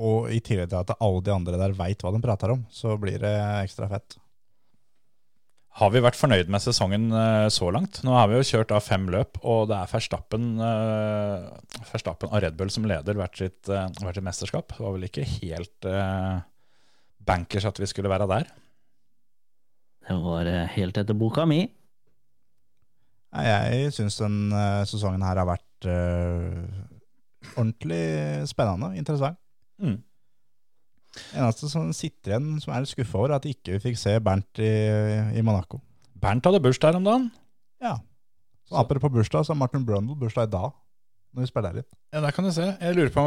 Og 0.00 0.30
i 0.32 0.38
tillegg 0.40 0.70
til 0.70 0.80
at 0.80 0.94
alle 0.96 1.20
de 1.26 1.34
andre 1.34 1.58
der 1.60 1.76
veit 1.76 2.00
hva 2.00 2.14
de 2.14 2.22
prater 2.24 2.54
om, 2.54 2.62
så 2.72 2.94
blir 2.96 3.20
det 3.20 3.34
ekstra 3.66 3.90
fett. 3.90 4.16
Har 5.78 5.92
vi 5.94 6.00
vært 6.02 6.18
fornøyd 6.18 6.48
med 6.50 6.62
sesongen 6.64 7.10
eh, 7.14 7.46
så 7.52 7.68
langt? 7.70 8.00
Nå 8.02 8.14
har 8.16 8.26
vi 8.30 8.38
jo 8.38 8.46
kjørt 8.48 8.72
av 8.74 8.82
fem 8.82 9.04
løp, 9.12 9.38
og 9.46 9.68
det 9.70 9.76
er 9.76 9.92
Verstappen, 9.92 10.48
eh, 10.66 11.84
Verstappen 11.92 12.32
og 12.32 12.42
Red 12.42 12.56
Bull 12.58 12.72
som 12.74 12.88
leder 12.90 13.20
hvert 13.20 13.38
sitt, 13.38 13.68
eh, 13.70 13.86
hvert 14.00 14.18
sitt 14.18 14.26
mesterskap. 14.26 14.72
Det 14.74 14.82
var 14.82 14.96
vel 14.96 15.06
ikke 15.06 15.28
helt 15.36 15.90
bankers 17.26 17.66
at 17.68 17.78
vi 17.80 17.88
skulle 17.90 18.10
være 18.10 18.28
der. 18.30 18.48
Det 20.08 20.16
var 20.24 20.48
eh, 20.48 20.70
helt 20.76 20.98
etter 20.98 21.16
boka 21.16 21.44
mi. 21.46 21.62
Jeg 23.30 23.92
syns 23.94 24.18
den 24.18 24.50
eh, 24.52 24.82
sesongen 24.90 25.22
her 25.22 25.38
har 25.38 25.46
vært 25.46 25.86
uh, 25.86 26.64
ordentlig 27.54 28.02
spennende, 28.50 28.90
interessant. 28.98 29.38
Mm. 29.78 30.00
Eneste 31.38 31.70
som 31.70 31.92
sitter 31.94 32.34
igjen 32.34 32.58
som 32.62 32.74
er 32.74 32.82
litt 32.82 32.92
skuffa 32.92 33.18
over, 33.18 33.32
er 33.32 33.38
at 33.38 33.48
ikke 33.48 33.76
vi 33.76 33.84
fikk 33.86 33.98
se 33.98 34.16
Bernt 34.22 34.60
i, 34.62 34.70
i 35.38 35.44
Monaco. 35.46 35.80
Bernt 36.20 36.46
hadde 36.46 36.62
bursdag 36.62 36.92
her 36.92 37.00
om 37.00 37.06
dagen. 37.06 37.30
Ja. 37.82 37.96
Så 38.68 38.76
apropos 38.78 39.10
bursdag, 39.14 39.46
så 39.46 39.54
har 39.54 39.58
Martin 39.62 39.86
Brundle 39.86 40.18
bursdag 40.18 40.50
i 40.50 40.52
dag, 40.52 40.74
når 41.30 41.44
vi 41.44 41.48
spiller 41.50 41.76
inn. 41.78 41.86
Ja, 42.10 42.20
Der 42.24 42.32
kan 42.34 42.44
du 42.44 42.50
se. 42.52 42.64
Jeg 42.80 42.96
lurer 42.96 43.10
på 43.14 43.22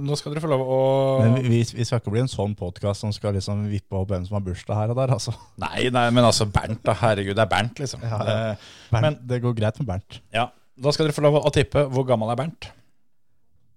Nå 0.00 0.16
skal 0.16 0.32
dere 0.32 0.40
få 0.40 0.48
lov 0.48 0.62
å 0.64 0.78
Men 1.20 1.34
vi, 1.44 1.58
vi, 1.68 1.84
skal 1.84 2.00
ikke 2.00 2.14
bli 2.14 2.22
en 2.22 2.30
sånn 2.32 2.54
podkast 2.56 3.04
som 3.04 3.12
skal 3.12 3.34
liksom 3.36 3.66
vippe 3.68 3.98
opp 3.98 4.08
hvem 4.08 4.24
som 4.24 4.38
har 4.38 4.44
bursdag 4.46 4.78
her 4.78 4.92
og 4.94 4.96
der, 5.02 5.12
altså. 5.18 5.34
Nei, 5.60 5.90
nei, 5.92 6.06
men 6.16 6.24
altså 6.24 6.46
Bernt, 6.48 6.80
da. 6.86 6.94
Herregud, 7.02 7.36
det 7.36 7.44
er 7.44 7.50
Bernt, 7.52 7.82
liksom. 7.82 8.00
Ja, 8.08 8.18
Det, 8.24 8.36
ja. 8.38 8.54
Bernt, 8.94 9.02
Men- 9.04 9.18
det 9.28 9.42
går 9.44 9.56
greit 9.58 9.78
med 9.82 9.90
Bernt. 9.92 10.20
ja. 10.32 10.48
Da 10.82 10.90
skal 10.90 11.04
dere 11.04 11.14
få 11.14 11.20
lov 11.22 11.36
å 11.44 11.50
tippe 11.52 11.82
hvor 11.92 12.06
gammel 12.08 12.30
er 12.32 12.38
Bernt. 12.40 12.70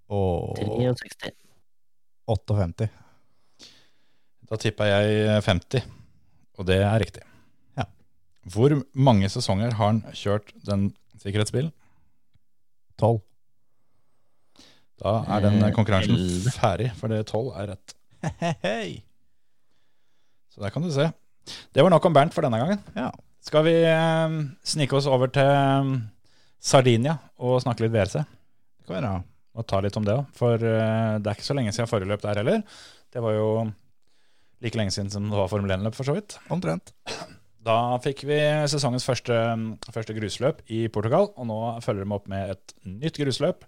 Og 0.09 0.55
63. 0.57 1.33
58. 2.31 2.87
Da 4.49 4.57
tipper 4.61 4.85
jeg 4.89 5.43
50, 5.43 5.83
og 6.57 6.65
det 6.69 6.77
er 6.85 6.99
riktig. 7.01 7.23
Ja. 7.77 7.83
Hvor 8.53 8.77
mange 8.93 9.27
sesonger 9.29 9.73
har 9.75 9.91
han 9.91 10.01
kjørt 10.13 10.53
den 10.65 10.93
sikkerhetsbilen? 11.21 11.73
12. 13.01 13.19
Da 15.01 15.17
er 15.35 15.43
den 15.43 15.59
Eh, 15.63 15.73
konkurransen 15.75 16.17
ferdig, 16.55 16.91
for 16.95 17.11
det 17.11 17.25
12 17.27 17.51
er 17.59 17.69
rett. 17.73 17.95
Hei. 18.65 19.03
Så 20.53 20.63
der 20.63 20.71
kan 20.71 20.85
du 20.85 20.91
se. 20.93 21.09
Det 21.75 21.83
var 21.83 21.91
nok 21.93 22.05
om 22.07 22.15
Bernt 22.15 22.33
for 22.33 22.45
denne 22.45 22.59
gangen. 22.61 22.81
Ja. 22.95 23.11
Skal 23.45 23.65
vi 23.67 23.75
eh, 23.85 24.35
snike 24.65 24.95
oss 24.97 25.05
over 25.11 25.29
til 25.33 25.45
eh, 25.45 25.91
Sardinia 26.63 27.17
og 27.37 27.59
snakke 27.61 27.85
litt 27.85 27.93
VRC? 27.93 28.23
Det 28.23 28.87
kan 28.87 28.97
være. 29.01 29.15
Og 29.55 29.67
ta 29.69 29.79
litt 29.83 29.95
om 29.99 30.05
det 30.07 30.15
òg. 30.15 30.25
For 30.35 30.55
eh, 30.55 31.15
det 31.21 31.29
er 31.29 31.37
ikke 31.37 31.47
så 31.51 31.55
lenge 31.57 31.75
siden 31.75 31.91
forrige 31.91 32.09
løp 32.11 32.23
der 32.23 32.41
heller. 32.41 32.63
Det 33.13 33.21
var 33.23 33.35
jo 33.35 33.49
like 34.63 34.79
lenge 34.79 34.95
siden 34.95 35.11
som 35.13 35.27
det 35.29 35.37
var 35.37 35.51
Formel 35.51 35.75
1-løp, 35.75 35.95
for 35.95 36.07
så 36.07 36.15
vidt. 36.15 36.37
Omtrent. 36.51 36.95
Da 37.65 37.97
fikk 38.03 38.23
vi 38.29 38.37
sesongens 38.69 39.05
første, 39.07 39.35
første 39.93 40.13
grusløp 40.15 40.61
i 40.73 40.85
Portugal, 40.93 41.31
og 41.35 41.47
nå 41.49 41.59
følger 41.85 42.05
de 42.05 42.15
opp 42.15 42.27
med 42.31 42.55
et 42.55 42.73
nytt 42.85 43.17
grusløp. 43.21 43.65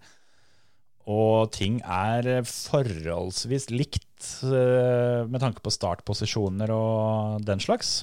Og 1.07 1.47
ting 1.55 1.77
er 1.87 2.41
forholdsvis 2.43 3.69
likt 3.71 4.25
eh, 4.43 5.23
med 5.29 5.39
tanke 5.39 5.63
på 5.63 5.71
startposisjoner 5.71 6.71
og 6.75 7.45
den 7.47 7.61
slags. 7.63 8.01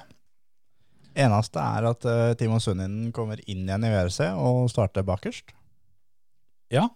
Eneste 1.15 1.61
er 1.63 1.87
at 1.93 2.07
uh, 2.09 2.33
Timo 2.35 2.57
Sunninen 2.59 3.13
kommer 3.15 3.39
inn 3.47 3.69
igjen 3.69 3.85
i 3.87 3.91
VRC 3.93 4.33
og 4.35 4.65
starter 4.73 5.05
bakerst, 5.07 5.53
Ja, 6.73 6.89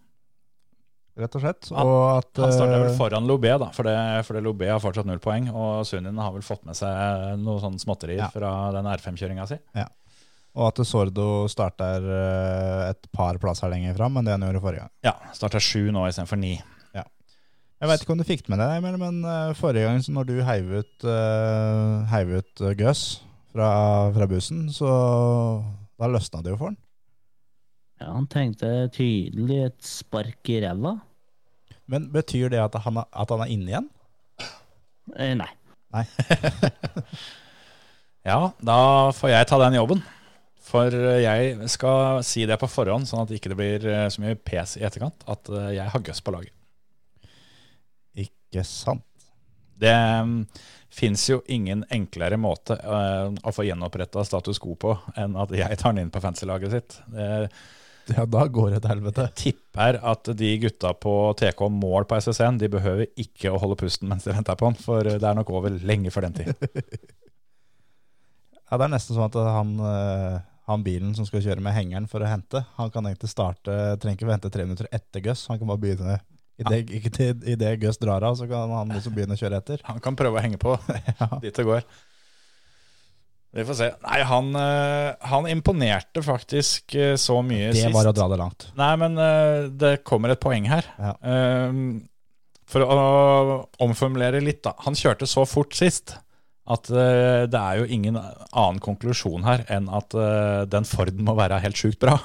rett 1.19 1.37
og 1.39 1.43
slett. 1.45 1.69
Han- 1.71 1.87
og 1.87 2.03
at 2.17 2.41
Han 2.41 2.55
starter 2.57 2.79
eh, 2.81 2.83
vel 2.89 2.97
foran 2.99 3.29
Lobé, 3.29 3.53
da, 3.61 3.69
for, 3.77 3.87
det, 3.87 3.95
for 4.27 4.35
det 4.39 4.43
Lobé 4.49 4.73
har 4.73 4.81
fortsatt 4.83 5.07
null 5.07 5.21
poeng. 5.23 5.47
Og 5.53 5.85
Sunninen 5.87 6.19
har 6.19 6.33
vel 6.35 6.43
fått 6.47 6.65
med 6.67 6.75
seg 6.79 7.39
noe 7.45 7.61
sånn 7.63 7.79
småtteri 7.79 8.17
Ja. 8.19 8.31
fra 8.33 8.73
den 8.75 8.89
R5-kjøringa 8.91 9.47
si. 9.51 9.61
Og 10.57 10.71
at 10.71 10.81
Sordo 10.87 11.47
starter 11.51 12.07
eh, 12.09 12.89
et 12.89 13.11
par 13.15 13.37
plasser 13.43 13.71
lenger 13.71 13.99
fram 13.99 14.17
enn 14.19 14.27
det 14.27 14.35
han 14.35 14.47
gjorde 14.47 14.65
forrige 14.65 14.87
gang. 14.87 14.95
Ja, 15.07 15.15
starta 15.37 15.61
sju 15.63 15.91
nå 15.93 16.07
istedenfor 16.09 16.41
ni. 16.41 16.57
Jeg 17.79 17.87
veit 17.87 18.03
ikke 18.03 18.11
om 18.11 18.19
du 18.19 18.27
fikk 18.27 18.41
det 18.43 18.51
med 18.51 18.59
deg, 18.59 18.81
Emil, 18.81 18.97
men 18.99 19.19
eh, 19.23 19.55
forrige 19.55 19.87
gang 19.87 20.01
så 20.03 20.11
når 20.11 20.27
du 20.27 20.39
heiv 20.43 20.71
ut, 20.81 21.05
uh, 21.07 22.03
heiv 22.11 22.33
ut 22.41 22.63
eh, 22.67 22.75
Gus 22.75 23.03
fra, 23.55 23.69
fra 24.17 24.27
bussen, 24.27 24.65
så 24.75 24.89
da 25.95 26.09
løsna 26.11 26.43
det 26.43 26.57
jo 26.57 26.59
for 26.59 26.73
han. 26.73 26.79
Ja, 28.03 28.09
han 28.17 28.27
tenkte 28.31 28.73
tydelig 28.95 29.61
et 29.69 29.87
spark 29.87 30.51
i 30.51 30.59
ræva. 30.65 30.97
Men 31.87 32.11
betyr 32.15 32.51
det 32.51 32.59
at 32.65 32.75
han, 32.83 32.99
at 32.99 33.31
han 33.35 33.47
er 33.47 33.55
inne 33.55 33.71
igjen? 33.71 33.89
Eh, 35.15 35.35
nei. 35.39 35.53
Ja, 38.27 38.51
da 38.61 38.75
får 39.17 39.31
jeg 39.31 39.47
ta 39.49 39.57
den 39.63 39.77
jobben. 39.79 40.03
For 40.69 40.93
jeg 40.93 41.69
skal 41.73 42.21
si 42.27 42.45
det 42.49 42.59
på 42.61 42.69
forhånd, 42.69 43.09
sånn 43.09 43.23
at 43.25 43.31
det 43.31 43.39
ikke 43.41 43.57
blir 43.57 43.87
eh, 43.89 44.07
så 44.13 44.21
mye 44.21 44.37
pes 44.37 44.77
i 44.77 44.85
etterkant, 44.85 45.25
at 45.31 45.49
eh, 45.49 45.71
jeg 45.79 45.93
har 45.95 46.05
Gus 46.05 46.21
på 46.25 46.35
laget. 46.35 46.53
Ikke 48.19 48.65
sant. 48.69 49.05
Det 49.79 49.95
um, 49.95 50.43
fins 50.91 51.23
jo 51.31 51.39
ingen 51.47 51.85
enklere 51.95 52.37
måte 52.41 52.77
eh, 52.77 53.29
å 53.31 53.55
få 53.55 53.65
gjenoppretta 53.65 54.25
status 54.27 54.59
quo 54.61 54.75
på 54.75 54.95
enn 55.17 55.37
at 55.39 55.53
jeg 55.55 55.79
tar 55.79 55.95
den 55.95 56.07
inn 56.07 56.13
på 56.13 56.23
fancy-laget 56.25 56.75
sitt. 56.75 56.97
Det 57.15 57.29
Ja, 58.09 58.25
da 58.25 58.47
går 58.49 58.71
det 58.73 58.79
til 58.81 58.93
helvete. 58.95 59.27
tipper 59.37 59.99
at 60.01 60.31
de 60.37 60.51
gutta 60.63 60.95
på 60.97 61.15
TK 61.37 61.67
Mål 61.69 62.07
på 62.09 62.17
SSN 62.17 62.57
de 62.57 62.71
behøver 62.73 63.11
ikke 63.21 63.53
å 63.53 63.61
holde 63.61 63.77
pusten 63.77 64.09
mens 64.09 64.25
de 64.25 64.33
venter 64.33 64.57
på 64.57 64.71
han, 64.71 64.79
for 64.81 65.05
det 65.05 65.21
er 65.21 65.37
nok 65.37 65.53
over 65.53 65.77
lenge 65.85 66.13
før 66.15 66.29
den 66.29 66.39
tid. 66.41 66.55
Ja, 68.69 68.77
Det 68.77 68.85
er 68.85 68.91
nesten 68.93 69.17
sånn 69.17 69.31
at 69.31 69.37
han, 69.49 69.71
eh, 69.81 70.41
han 70.69 70.83
bilen 70.85 71.15
som 71.17 71.27
skal 71.27 71.41
kjøre 71.45 71.63
med 71.65 71.73
hengeren 71.73 72.09
for 72.11 72.21
å 72.25 72.29
hente, 72.29 72.61
han 72.77 72.91
kan 72.93 73.07
egentlig 73.09 73.31
starte, 73.33 73.73
trenger 74.03 74.19
ikke 74.21 74.29
vente 74.29 74.51
tre 74.53 74.67
minutter 74.69 74.89
etter 74.93 75.23
Gus. 75.25 75.47
Han 75.49 75.61
kan 75.61 75.71
bare 75.71 75.81
begynne 75.85 76.19
Idet 76.59 76.89
det, 77.15 77.27
i 77.47 77.55
det 77.55 77.77
Gus 77.79 78.01
drar 78.03 78.25
av, 78.27 78.35
så 78.35 78.49
kan 78.51 78.73
han 78.75 78.91
også 78.91 79.13
begynne 79.15 79.37
å 79.37 79.39
kjøre 79.39 79.61
etter. 79.61 79.83
Han 79.87 80.01
kan 80.03 80.17
prøve 80.19 80.41
å 80.41 80.43
henge 80.43 80.59
på 80.59 80.75
dit 81.45 81.55
det 81.55 81.65
går. 81.65 81.85
Vi 83.55 83.65
får 83.65 83.77
se. 83.79 83.87
Nei, 84.03 84.19
han, 84.29 84.49
eh, 84.59 85.29
han 85.31 85.47
imponerte 85.49 86.21
faktisk 86.27 86.97
eh, 86.99 87.15
så 87.17 87.39
mye 87.47 87.71
Det 87.71 87.79
sist. 87.79 87.95
var 87.95 88.11
å 88.11 88.15
dra 88.17 88.27
det 88.29 88.41
langt. 88.43 88.67
Nei, 88.77 88.91
men 89.01 89.15
eh, 89.23 89.69
det 89.71 89.93
kommer 90.05 90.35
et 90.35 90.43
poeng 90.43 90.67
her. 90.69 90.91
Ja. 90.99 91.15
Eh, 91.23 91.79
for 92.69 92.85
å 92.85 92.99
omformulere 93.87 94.43
litt, 94.45 94.61
da. 94.67 94.75
Han 94.85 94.99
kjørte 94.99 95.31
så 95.31 95.47
fort 95.49 95.79
sist 95.79 96.19
at 96.69 96.91
uh, 96.93 97.47
det 97.49 97.61
er 97.61 97.81
jo 97.81 97.89
ingen 97.89 98.19
annen 98.19 98.81
konklusjon 98.85 99.47
her 99.47 99.65
enn 99.73 99.89
at 99.93 100.15
uh, 100.17 100.67
den 100.69 100.87
Forden 100.89 101.25
må 101.25 101.37
være 101.39 101.61
helt 101.65 101.81
sjukt 101.81 102.01
bra. 102.03 102.19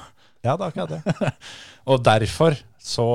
Ja, 0.44 0.58
det 0.58 0.66
er 0.66 0.70
akkurat 0.70 0.92
det. 0.92 1.32
Og 1.90 2.02
derfor, 2.04 2.56
så, 2.76 3.06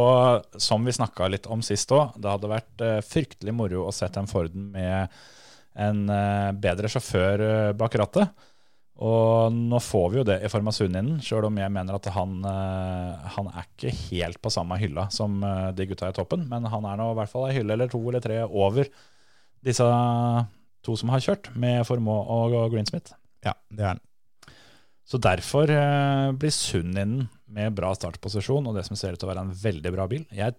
som 0.58 0.86
vi 0.86 0.96
snakka 0.96 1.30
litt 1.30 1.46
om 1.52 1.62
sist 1.66 1.92
òg, 1.94 2.18
det 2.18 2.34
hadde 2.34 2.50
vært 2.50 2.86
uh, 2.86 2.98
fryktelig 3.06 3.54
moro 3.54 3.86
å 3.86 3.94
sette 3.94 4.18
den 4.18 4.32
Forden 4.32 4.72
med 4.74 5.20
en 5.80 6.10
bedre 6.60 6.90
sjåfør 6.92 7.42
bak 7.78 7.94
rattet. 8.02 8.48
Og 9.00 9.54
nå 9.54 9.80
får 9.80 10.08
vi 10.12 10.18
jo 10.20 10.24
det 10.28 10.40
i 10.44 10.50
form 10.52 10.68
av 10.68 10.76
Sunninen, 10.76 11.22
sjøl 11.24 11.46
om 11.48 11.60
jeg 11.62 11.72
mener 11.72 11.96
at 11.96 12.10
han, 12.12 12.34
han 12.44 13.48
er 13.54 13.70
ikke 13.70 13.94
helt 14.10 14.42
på 14.44 14.52
samme 14.52 14.76
hylla 14.82 15.06
som 15.14 15.38
de 15.78 15.88
gutta 15.88 16.10
i 16.12 16.18
toppen. 16.18 16.44
Men 16.52 16.68
han 16.74 16.90
er 16.90 17.00
nå 17.00 17.14
i 17.14 17.18
hvert 17.22 17.32
fall 17.32 17.48
ei 17.48 17.56
hylle 17.62 17.78
eller 17.78 17.94
to 17.94 18.02
eller 18.02 18.26
tre 18.26 18.42
over 18.44 18.90
disse 19.64 19.88
to 20.86 20.96
som 21.00 21.12
har 21.14 21.24
kjørt, 21.24 21.52
med 21.60 21.82
Formå 21.88 22.16
og 22.32 22.56
Greensmith. 22.74 23.16
Ja, 23.46 23.56
det 23.70 23.84
er 23.84 23.94
han. 23.96 24.04
Så 25.10 25.18
derfor 25.18 25.72
eh, 25.74 26.32
blir 26.38 26.54
Sunninen 26.54 27.30
med 27.50 27.74
bra 27.74 27.90
startposisjon 27.98 28.68
og 28.70 28.76
det 28.78 28.86
som 28.86 28.98
ser 29.00 29.16
ut 29.16 29.22
til 29.22 29.26
å 29.26 29.32
være 29.32 29.48
en 29.48 29.56
veldig 29.58 29.94
bra 29.96 30.06
bil. 30.12 30.28
Jeg 30.30 30.54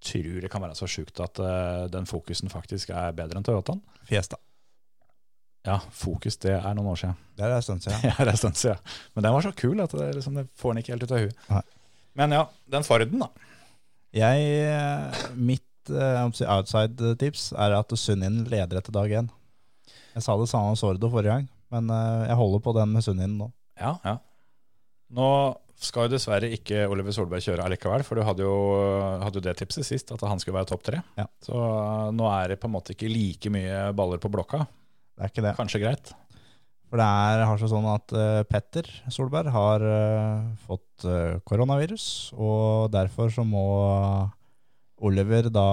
tror 0.00 0.38
det 0.40 0.48
kan 0.52 0.64
være 0.64 0.78
så 0.78 0.88
sjukt 0.88 1.20
at 1.20 1.40
eh, 1.44 1.82
den 1.92 2.08
fokusen 2.08 2.52
faktisk 2.52 2.94
er 2.96 3.12
bedre 3.16 3.40
enn 3.40 3.44
Toyotaen. 3.44 3.82
Fiesta. 4.08 4.40
Ja, 5.68 5.76
fokus 5.92 6.40
det 6.40 6.54
er 6.56 6.76
noen 6.76 6.94
år 6.94 7.02
siden. 7.02 7.18
Det 7.36 7.44
er 7.44 7.54
en 7.58 7.66
stund 7.66 7.84
siden. 7.84 8.00
Ja, 8.08 8.16
det 8.24 8.32
er 8.32 8.40
stund 8.40 8.56
siden. 8.56 8.80
Men 9.14 9.26
den 9.26 9.36
var 9.36 9.44
så 9.44 9.52
kul 9.52 9.84
at 9.84 9.92
det, 9.92 10.08
liksom, 10.16 10.38
det 10.40 10.46
får 10.56 10.72
den 10.72 10.82
ikke 10.82 10.94
helt 10.94 11.04
ut 11.04 11.12
av 11.12 11.26
huet. 11.26 11.42
Nei. 11.50 11.64
Men 12.20 12.34
ja, 12.34 12.44
den 12.72 12.86
Forden, 12.86 13.20
da. 13.20 13.50
Jeg, 14.16 14.46
eh, 14.66 15.20
mitt 15.38 15.92
uh, 15.92 16.24
outside-tips 16.24 17.50
er 17.52 17.76
at 17.76 17.92
Sunnien 18.00 18.40
leder 18.48 18.80
etter 18.80 18.96
dag 18.96 19.12
én. 19.20 19.28
Jeg 20.14 20.24
sa 20.26 20.36
det 20.40 20.48
samme 20.50 20.72
om 20.72 20.78
Sordo 20.78 21.10
forrige 21.12 21.36
gang, 21.36 21.48
men 21.74 21.90
eh, 21.94 22.28
jeg 22.30 22.38
holder 22.40 22.62
på 22.64 22.74
den 22.76 22.94
med 22.94 23.06
Sunnin 23.06 23.36
nå. 23.38 23.50
Ja, 23.80 23.94
ja. 24.04 24.16
Nå 25.16 25.28
skal 25.80 26.06
jo 26.06 26.12
dessverre 26.12 26.50
ikke 26.52 26.84
Oliver 26.92 27.14
Solberg 27.14 27.42
kjøre 27.44 27.64
allikevel, 27.64 28.04
for 28.04 28.18
du 28.18 28.24
hadde 28.26 28.44
jo, 28.44 28.56
hadde 29.22 29.42
det 29.46 29.56
tipset 29.58 29.86
sist, 29.86 30.10
at 30.12 30.24
han 30.28 30.42
skulle 30.42 30.58
være 30.58 30.68
topp 30.70 30.84
tre. 30.86 31.00
Ja. 31.18 31.24
Så 31.44 31.56
uh, 31.56 32.10
nå 32.14 32.26
er 32.30 32.52
det 32.52 32.60
på 32.60 32.68
en 32.68 32.74
måte 32.74 32.92
ikke 32.94 33.08
like 33.10 33.52
mye 33.52 33.86
baller 33.96 34.20
på 34.20 34.30
blokka. 34.32 34.66
Det 35.16 35.24
er 35.24 35.32
ikke 35.32 35.46
det. 35.46 35.54
Kanskje 35.56 35.80
greit. 35.82 36.12
For 36.90 37.00
det 37.00 37.06
er 37.06 37.44
har 37.46 37.60
seg 37.62 37.70
sånn 37.70 37.88
at 37.88 38.12
uh, 38.12 38.42
Petter 38.50 38.90
Solberg 39.14 39.52
har 39.54 39.86
uh, 39.86 40.52
fått 40.66 41.06
uh, 41.06 41.38
koronavirus, 41.48 42.04
og 42.36 42.90
derfor 42.92 43.32
så 43.32 43.46
må 43.46 43.64
Oliver 45.00 45.48
da 45.48 45.68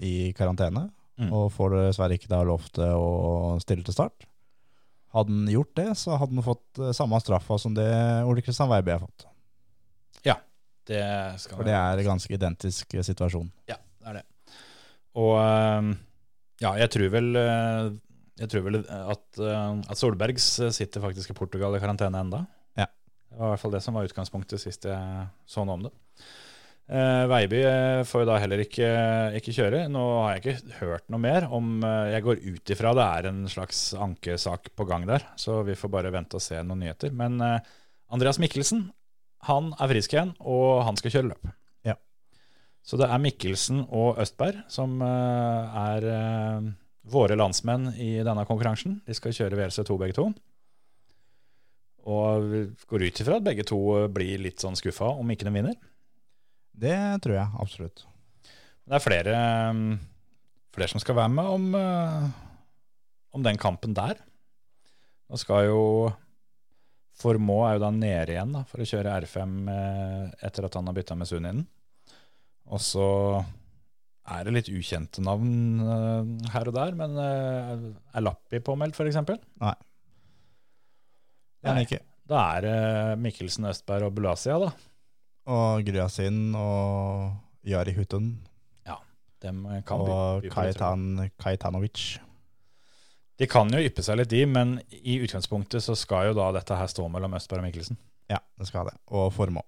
i 0.00 0.32
karantene, 0.38 0.86
Mm. 1.22 1.32
og 1.36 1.50
får 1.54 1.76
dessverre 1.76 2.18
ikke 2.18 2.30
da 2.30 2.42
lov 2.46 2.64
til 2.74 2.92
å 2.98 3.56
stille 3.62 3.84
til 3.86 3.94
start. 3.94 4.26
Hadde 5.12 5.34
han 5.34 5.50
gjort 5.52 5.74
det, 5.76 5.88
så 6.00 6.16
hadde 6.16 6.38
han 6.38 6.46
fått 6.46 6.80
eh, 6.80 6.94
samme 6.96 7.20
straffa 7.20 7.58
som 7.60 7.74
det 7.76 7.88
Ole 8.24 8.44
Kristian 8.44 8.70
Weiby 8.70 8.94
har 8.94 9.02
fått. 9.02 9.26
Ja, 10.24 10.38
Det 10.88 11.02
skal 11.42 11.60
For 11.60 11.68
det 11.68 11.74
er 11.76 12.00
en 12.00 12.08
ganske 12.14 12.32
identisk 12.32 12.94
eh, 12.96 13.04
situasjon. 13.04 13.50
Ja, 13.68 13.76
det 14.00 14.08
er 14.08 14.20
det. 14.20 14.24
Og 15.20 15.36
um, 15.36 15.92
ja, 16.62 16.72
jeg 16.80 16.88
tror 16.94 17.10
vel 17.12 17.26
uh, 17.36 17.90
Jeg 18.40 18.48
tror 18.48 18.62
vel 18.64 18.78
at, 18.80 19.26
at 19.36 19.98
Solbergs 20.00 20.46
sitter 20.72 21.04
faktisk 21.04 21.34
i 21.34 21.36
Portugal 21.36 21.76
i 21.76 21.82
karantene 21.82 22.22
enda. 22.24 22.46
Ja. 22.80 22.86
Det 23.28 23.36
var 23.36 23.50
i 23.50 23.52
hvert 23.52 23.62
fall 23.62 23.74
det 23.76 23.82
som 23.84 23.98
var 23.98 24.08
utgangspunktet 24.08 24.62
sist 24.62 24.88
jeg 24.88 25.26
så 25.44 25.66
noe 25.68 25.76
om 25.76 25.84
det. 25.84 25.92
Uh, 26.90 27.24
Veiby 27.30 27.60
uh, 27.62 28.02
får 28.04 28.24
jo 28.24 28.28
da 28.28 28.38
heller 28.42 28.64
ikke, 28.64 28.88
ikke 29.38 29.54
kjøre. 29.56 29.84
Nå 29.92 30.00
har 30.24 30.34
jeg 30.34 30.42
ikke 30.42 30.80
hørt 30.80 31.06
noe 31.12 31.22
mer 31.22 31.46
om 31.48 31.78
uh, 31.84 32.10
Jeg 32.10 32.24
går 32.26 32.42
ut 32.42 32.72
ifra 32.74 32.92
det 32.98 33.04
er 33.06 33.28
en 33.30 33.44
slags 33.48 33.84
ankesak 33.94 34.72
på 34.76 34.88
gang 34.88 35.06
der, 35.08 35.24
så 35.40 35.60
vi 35.66 35.78
får 35.78 35.94
bare 35.94 36.12
vente 36.12 36.36
og 36.36 36.44
se 36.44 36.58
noen 36.60 36.82
nyheter. 36.82 37.14
Men 37.16 37.38
uh, 37.40 37.62
Andreas 38.12 38.42
Mikkelsen 38.42 38.90
han 39.48 39.72
er 39.74 39.90
frisk 39.90 40.14
igjen, 40.14 40.32
og 40.38 40.84
han 40.86 40.98
skal 40.98 41.14
kjøre 41.16 41.30
løp. 41.32 41.50
Ja. 41.86 41.96
Så 42.86 42.98
det 43.00 43.08
er 43.10 43.22
Mikkelsen 43.22 43.82
og 43.88 44.20
Østberg 44.22 44.62
som 44.70 45.00
eh, 45.02 45.80
er 45.82 46.06
eh, 46.12 46.68
våre 47.10 47.38
landsmenn 47.38 47.90
i 47.98 48.14
denne 48.22 48.46
konkurransen. 48.46 49.00
De 49.06 49.16
skal 49.18 49.34
kjøre 49.34 49.58
WLC2 49.58 49.98
begge 49.98 50.18
to. 50.18 50.28
Og 52.12 52.46
vi 52.50 52.62
går 52.90 53.06
ut 53.08 53.22
ifra 53.22 53.38
at 53.38 53.46
begge 53.46 53.66
to 53.66 53.80
blir 54.14 54.42
litt 54.42 54.62
sånn 54.62 54.78
skuffa 54.78 55.10
om 55.18 55.34
ikke 55.34 55.46
de 55.48 55.54
vinner. 55.54 55.76
Det 56.72 56.96
tror 57.24 57.36
jeg 57.36 57.60
absolutt. 57.62 58.04
Det 58.82 58.96
er 58.96 59.04
flere, 59.04 59.34
eh, 59.36 59.98
flere 60.74 60.90
som 60.90 61.02
skal 61.02 61.16
være 61.16 61.32
med 61.36 61.44
om, 61.44 61.74
eh, 61.74 62.30
om 63.32 63.42
den 63.42 63.58
kampen 63.58 63.94
der. 63.94 64.18
Nå 65.30 65.38
skal 65.38 65.66
jo 65.70 66.12
Formå 67.22 67.68
er 67.68 67.74
jo 67.76 67.82
da 67.84 67.90
nede 67.92 68.32
igjen 68.32 68.54
da, 68.56 68.62
for 68.64 68.80
å 68.80 68.86
kjøre 68.88 69.12
R5 69.20 69.68
eh, 69.68 70.30
etter 70.48 70.64
at 70.64 70.74
han 70.74 70.86
har 70.88 70.94
bytta 70.96 71.14
med 71.14 71.28
Suninen. 71.28 71.66
Og 72.72 72.80
så 72.80 73.44
er 74.32 74.44
det 74.44 74.54
litt 74.56 74.70
ukjente 74.72 75.20
navn 75.22 76.48
her 76.50 76.70
og 76.70 76.74
der, 76.74 76.96
men 76.96 77.14
er 77.20 78.24
Lappi 78.24 78.62
påmeldt, 78.64 78.96
f.eks.? 78.96 79.20
Det 81.60 81.68
er 81.68 81.76
han 81.76 81.84
ikke. 81.84 82.00
Da 82.26 82.40
er 82.56 82.64
det 82.64 83.18
Mikkelsen, 83.20 83.68
Østberg 83.70 84.08
og 84.08 84.16
Bulasia, 84.16 84.56
da. 84.58 84.72
Og 85.50 85.82
Gryasin 85.86 86.54
og 86.54 87.32
Jari 87.66 87.94
Hutun 87.96 88.34
Dem 89.42 89.64
kan 89.86 90.00
og. 90.00 90.46
Kaitan, 90.52 91.30
Kaitanovic. 91.40 92.20
De 93.40 93.48
kan 93.50 93.70
jo 93.74 93.80
yppe 93.82 94.04
seg 94.04 94.20
litt, 94.20 94.30
de, 94.30 94.44
men 94.46 94.76
i 95.02 95.18
utgangspunktet 95.24 95.82
så 95.82 95.96
skal 95.98 96.30
jo 96.30 96.38
da 96.38 96.50
dette 96.54 96.76
her 96.78 96.90
stå 96.90 97.08
mellom 97.10 97.34
Østberg 97.38 97.62
og 97.62 97.66
Mikkelsen. 97.66 97.98
Ja, 98.30 98.38
det 98.60 98.68
skal 98.68 98.86
det. 98.86 98.94
Og 99.10 99.32
Formå. 99.34 99.64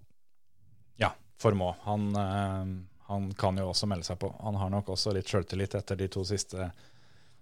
Ja, 1.00 1.10
Formå. 1.42 1.72
Han, 1.88 2.10
eh, 2.20 2.74
han 3.08 3.30
kan 3.40 3.58
jo 3.58 3.70
også 3.72 3.88
melde 3.90 4.06
seg 4.06 4.20
på. 4.22 4.30
Han 4.44 4.60
har 4.60 4.70
nok 4.70 4.92
også 4.94 5.14
litt 5.16 5.30
sjøltillit 5.30 5.74
etter 5.80 5.98
de 5.98 6.08
to 6.12 6.22
siste, 6.28 6.68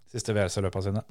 siste 0.08 0.32
VRC-løpa 0.32 0.82
sine. 0.86 1.04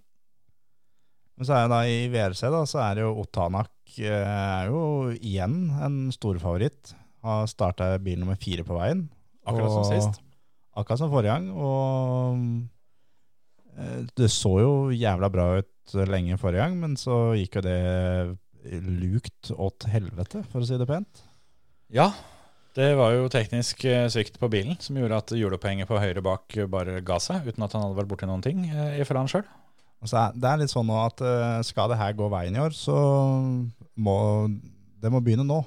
Men 1.37 1.47
så 1.47 1.57
er 1.57 1.67
det 1.67 1.75
da 1.75 1.83
i 1.85 2.01
VRC 2.11 2.41
da, 2.53 2.63
så 2.69 2.81
er 2.87 2.97
det 2.97 3.05
jo 3.05 3.13
Otanak 3.21 3.99
eh, 3.99 4.25
er 4.25 4.71
jo 4.71 5.11
igjen 5.19 5.59
en 5.85 6.01
storfavoritt. 6.15 6.95
Har 7.21 7.49
starta 7.49 7.93
bil 8.01 8.21
nummer 8.21 8.39
fire 8.41 8.65
på 8.67 8.77
veien. 8.77 9.05
Akkurat 9.45 9.73
som 9.73 9.87
sist. 9.89 10.21
Akkurat 10.77 11.01
som 11.01 11.11
forrige 11.11 11.35
gang. 11.35 11.49
Og 11.53 12.39
eh, 13.77 14.01
det 14.17 14.31
så 14.33 14.55
jo 14.61 14.73
jævla 14.95 15.29
bra 15.33 15.47
ut 15.61 15.95
lenge 16.07 16.37
forrige 16.39 16.63
gang, 16.63 16.77
men 16.79 16.97
så 16.99 17.33
gikk 17.37 17.59
jo 17.59 17.65
det 17.65 17.79
lukt 19.01 19.49
åt 19.51 19.87
helvete, 19.89 20.43
for 20.51 20.61
å 20.61 20.67
si 20.67 20.77
det 20.77 20.87
pent. 20.89 21.23
Ja, 21.91 22.11
det 22.77 22.93
var 22.95 23.15
jo 23.15 23.31
teknisk 23.31 23.83
eh, 23.89 24.05
svikt 24.13 24.37
på 24.39 24.47
bilen 24.53 24.77
som 24.79 24.99
gjorde 24.99 25.17
at 25.23 25.33
hjulopphenget 25.35 25.89
på 25.89 25.99
høyre 25.99 26.23
bak 26.23 26.55
bare 26.71 27.01
ga 27.03 27.17
seg, 27.19 27.49
uten 27.49 27.65
at 27.65 27.73
han 27.75 27.83
hadde 27.83 27.97
vært 27.97 28.11
borti 28.13 28.29
noen 28.29 28.45
ting, 28.45 28.63
ifra 29.01 29.19
han 29.19 29.31
sjøl. 29.31 29.47
Det 30.01 30.47
er 30.49 30.57
litt 30.57 30.71
sånn 30.71 30.87
nå 30.89 30.97
at 30.97 31.21
eh, 31.21 31.59
skal 31.67 31.91
det 31.91 31.99
her 31.99 32.15
gå 32.17 32.29
veien 32.31 32.55
i 32.57 32.61
år, 32.63 32.73
så 32.73 32.95
må 34.01 34.15
det 35.01 35.11
må 35.13 35.21
begynne 35.21 35.45
nå. 35.45 35.59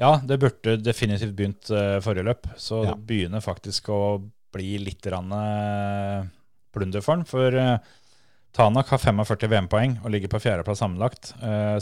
Ja, 0.00 0.14
det 0.24 0.38
burde 0.40 0.78
definitivt 0.80 1.34
begynt 1.36 1.70
eh, 1.70 1.98
forrige 2.00 2.24
løp, 2.24 2.46
så 2.56 2.84
Ja. 2.84 2.94
det 2.94 3.06
begynner 3.06 3.42
faktisk 3.44 3.90
å 3.92 4.30
bli 4.52 4.78
litt 4.80 5.06
eh, 5.06 6.24
plunder 6.72 7.04
for 7.04 7.16
han. 7.16 7.24
For 7.28 7.54
eh, 7.54 7.76
Tanak 8.56 8.88
har 8.88 8.98
45 8.98 9.46
VM-poeng 9.52 9.98
og 10.02 10.10
ligger 10.10 10.32
på 10.32 10.40
fjerdeplass 10.42 10.80
sammenlagt. 10.82 11.28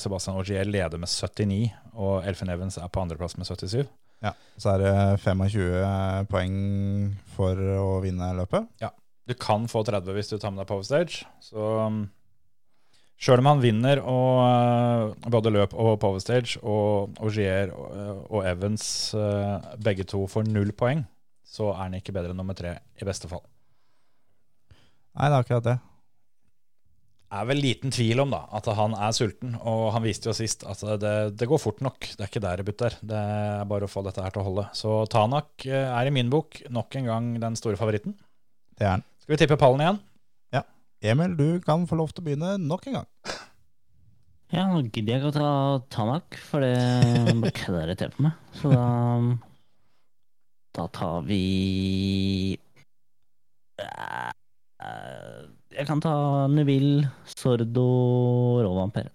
Sebastian 0.03 0.37
Augier 0.37 0.67
leder 0.69 0.99
med 1.01 1.09
79, 1.09 1.71
og 1.95 2.27
Elfen 2.29 2.51
Evans 2.53 2.77
er 2.77 2.91
på 2.93 3.01
andreplass 3.01 3.39
med 3.39 3.47
77. 3.49 3.87
Ja. 4.21 4.35
Så 4.61 4.75
er 4.75 4.83
det 4.83 4.93
25 5.23 6.27
poeng 6.29 6.59
for 7.37 7.57
å 7.57 8.01
vinne 8.05 8.35
løpet. 8.37 8.69
Ja. 8.83 8.91
Du 9.29 9.33
kan 9.37 9.65
få 9.69 9.81
30 9.85 10.13
hvis 10.17 10.29
du 10.29 10.37
tar 10.37 10.53
med 10.53 10.61
deg 10.63 10.69
Power 10.69 10.85
Stage. 10.85 11.25
Så 11.41 11.57
um, 11.87 12.03
sjøl 13.19 13.43
om 13.43 13.51
han 13.51 13.63
vinner 13.63 14.01
og, 14.05 14.41
uh, 14.47 15.29
både 15.31 15.53
løp 15.55 15.75
og 15.75 15.97
Power 16.03 16.23
Stage, 16.23 16.61
og 16.63 17.19
Augier 17.19 17.75
og, 17.75 17.91
uh, 17.93 18.25
og 18.31 18.49
Evans 18.49 18.87
uh, 19.19 19.59
begge 19.83 20.07
to 20.09 20.25
får 20.31 20.49
null 20.51 20.73
poeng, 20.77 21.05
så 21.47 21.73
er 21.75 21.85
han 21.87 21.99
ikke 21.99 22.15
bedre 22.15 22.35
enn 22.35 22.39
nummer 22.39 22.57
tre, 22.59 22.79
i 22.99 23.09
beste 23.09 23.31
fall. 23.31 23.45
Nei, 25.19 25.27
det 25.27 25.35
er 25.35 25.41
akkurat 25.43 25.67
det. 25.67 25.79
Det 27.29 27.37
er 27.37 27.49
vel 27.51 27.59
liten 27.61 27.93
tvil 27.93 28.23
om 28.23 28.31
da, 28.33 28.39
at 28.57 28.69
han 28.73 28.95
er 28.97 29.13
sulten, 29.13 29.53
og 29.61 29.91
han 29.93 30.05
viste 30.07 30.31
jo 30.31 30.37
sist 30.37 30.63
at 30.65 30.81
det, 31.03 31.17
det 31.37 31.49
går 31.51 31.61
fort 31.61 31.83
nok. 31.85 32.07
Det 32.15 32.25
er 32.25 32.31
ikke 32.31 32.41
der 32.41 32.63
det 32.63 32.65
butter. 32.65 32.95
Det 33.05 33.19
er 33.19 33.67
bare 33.69 33.85
å 33.85 33.91
få 33.93 34.01
dette 34.07 34.25
her 34.25 34.33
til 34.33 34.41
å 34.41 34.47
holde. 34.47 34.65
Så 34.73 34.95
Tanak 35.13 35.67
eh, 35.69 35.91
er 35.93 36.09
i 36.09 36.15
min 36.15 36.31
bok 36.33 36.63
nok 36.73 36.97
en 36.97 37.11
gang 37.11 37.27
den 37.43 37.59
store 37.61 37.77
favoritten. 37.77 38.17
Det 38.81 38.87
er 38.87 38.95
han. 38.95 39.05
Skal 39.21 39.35
vi 39.35 39.41
tippe 39.43 39.61
pallen 39.61 39.85
igjen? 39.85 40.01
Emil, 41.01 41.37
du 41.39 41.61
kan 41.63 41.87
få 41.87 41.99
lov 41.99 42.11
til 42.11 42.25
å 42.25 42.27
begynne 42.27 42.57
nok 42.59 42.89
en 42.91 42.99
gang. 43.01 43.09
Ja, 44.51 44.65
nå 44.67 44.81
gidder 44.89 45.13
jeg 45.13 45.21
ikke 45.21 45.31
å 45.31 45.37
ta 45.37 45.51
Tanak, 45.93 46.39
for 46.49 46.65
det 46.65 46.73
det 47.91 47.99
til 48.01 48.15
på 48.15 48.25
meg. 48.25 48.33
Så 48.57 48.73
da 48.73 48.87
Da 50.79 50.87
tar 50.95 51.23
vi 51.27 52.59
Eh, 53.79 55.45
Jeg 55.79 55.87
kan 55.87 56.01
ta 56.01 56.47
Neville, 56.51 57.11
Sordo, 57.37 57.85
Rovampere. 58.65 59.11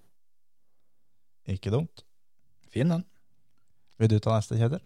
Ikke 1.48 1.72
dumt. 1.72 2.06
Fin 2.72 2.90
den. 2.92 3.04
Vil 4.00 4.12
du 4.12 4.20
ta 4.20 4.38
neste, 4.38 4.56
Kjetil? 4.60 4.80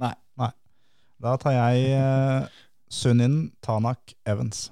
Nei. 0.00 0.12
Nei. 0.36 0.50
Da 1.22 1.36
tar 1.40 1.54
jeg 1.56 1.94
uh, 1.96 2.48
Sunin, 2.92 3.52
Tanak, 3.64 4.12
Evans. 4.28 4.66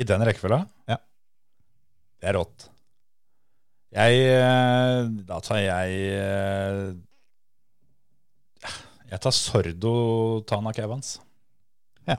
I 0.00 0.06
den 0.08 0.24
rekkefølga? 0.24 0.62
Ja. 0.88 0.96
Det 2.20 2.30
er 2.30 2.36
rått. 2.38 2.66
Jeg 3.90 4.20
eh, 4.22 5.08
Da 5.26 5.40
tar 5.42 5.58
jeg 5.58 5.96
eh, 6.14 6.82
Jeg 9.10 9.18
tar 9.24 9.34
Sordo 9.34 9.94
Tanak 10.48 10.78
Evans. 10.80 11.16
Ja. 12.08 12.16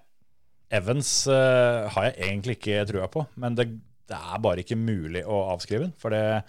Evans 0.82 1.13
eh, 1.32 1.88
har 1.95 2.09
jeg 2.09 2.17
egentlig 2.27 2.57
ikke 2.59 2.84
trua 2.89 3.07
på, 3.11 3.23
men 3.39 3.55
det, 3.57 3.69
det 4.11 4.19
er 4.19 4.43
bare 4.43 4.65
ikke 4.65 4.77
mulig 4.77 5.23
å 5.23 5.45
avskrive 5.53 5.88
den. 5.88 5.95
For 6.01 6.13
det, 6.13 6.41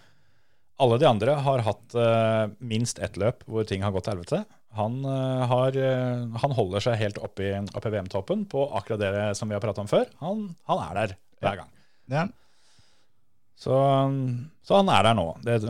alle 0.83 0.99
de 0.99 1.07
andre 1.07 1.39
har 1.47 1.63
hatt 1.69 1.95
minst 2.59 2.99
ett 2.99 3.17
løp 3.21 3.47
hvor 3.47 3.69
ting 3.69 3.87
har 3.87 3.95
gått 3.95 4.09
til 4.09 4.17
helvete. 4.17 4.43
Han, 4.79 5.01
eh, 5.05 5.45
har, 5.51 5.77
eh, 5.77 6.25
han 6.43 6.57
holder 6.57 6.85
seg 6.85 7.01
helt 7.01 7.21
oppe 7.21 7.45
i, 7.51 7.53
oppe 7.61 7.91
i 7.91 7.95
VM-toppen 7.97 8.47
på 8.51 8.67
akkurat 8.79 9.03
det 9.03 9.27
som 9.39 9.51
vi 9.51 9.57
har 9.57 9.65
pratet 9.65 9.85
om 9.85 9.91
før. 9.91 10.09
Han, 10.25 10.47
han 10.71 10.85
er 10.89 10.99
der 11.01 11.17
hver 11.43 11.63
gang. 11.63 11.73
Ja. 12.13 12.27
Så, 13.63 13.79
så 14.67 14.81
han 14.81 14.91
er 14.91 15.07
der 15.07 15.19
nå, 15.19 15.27
det 15.45 15.61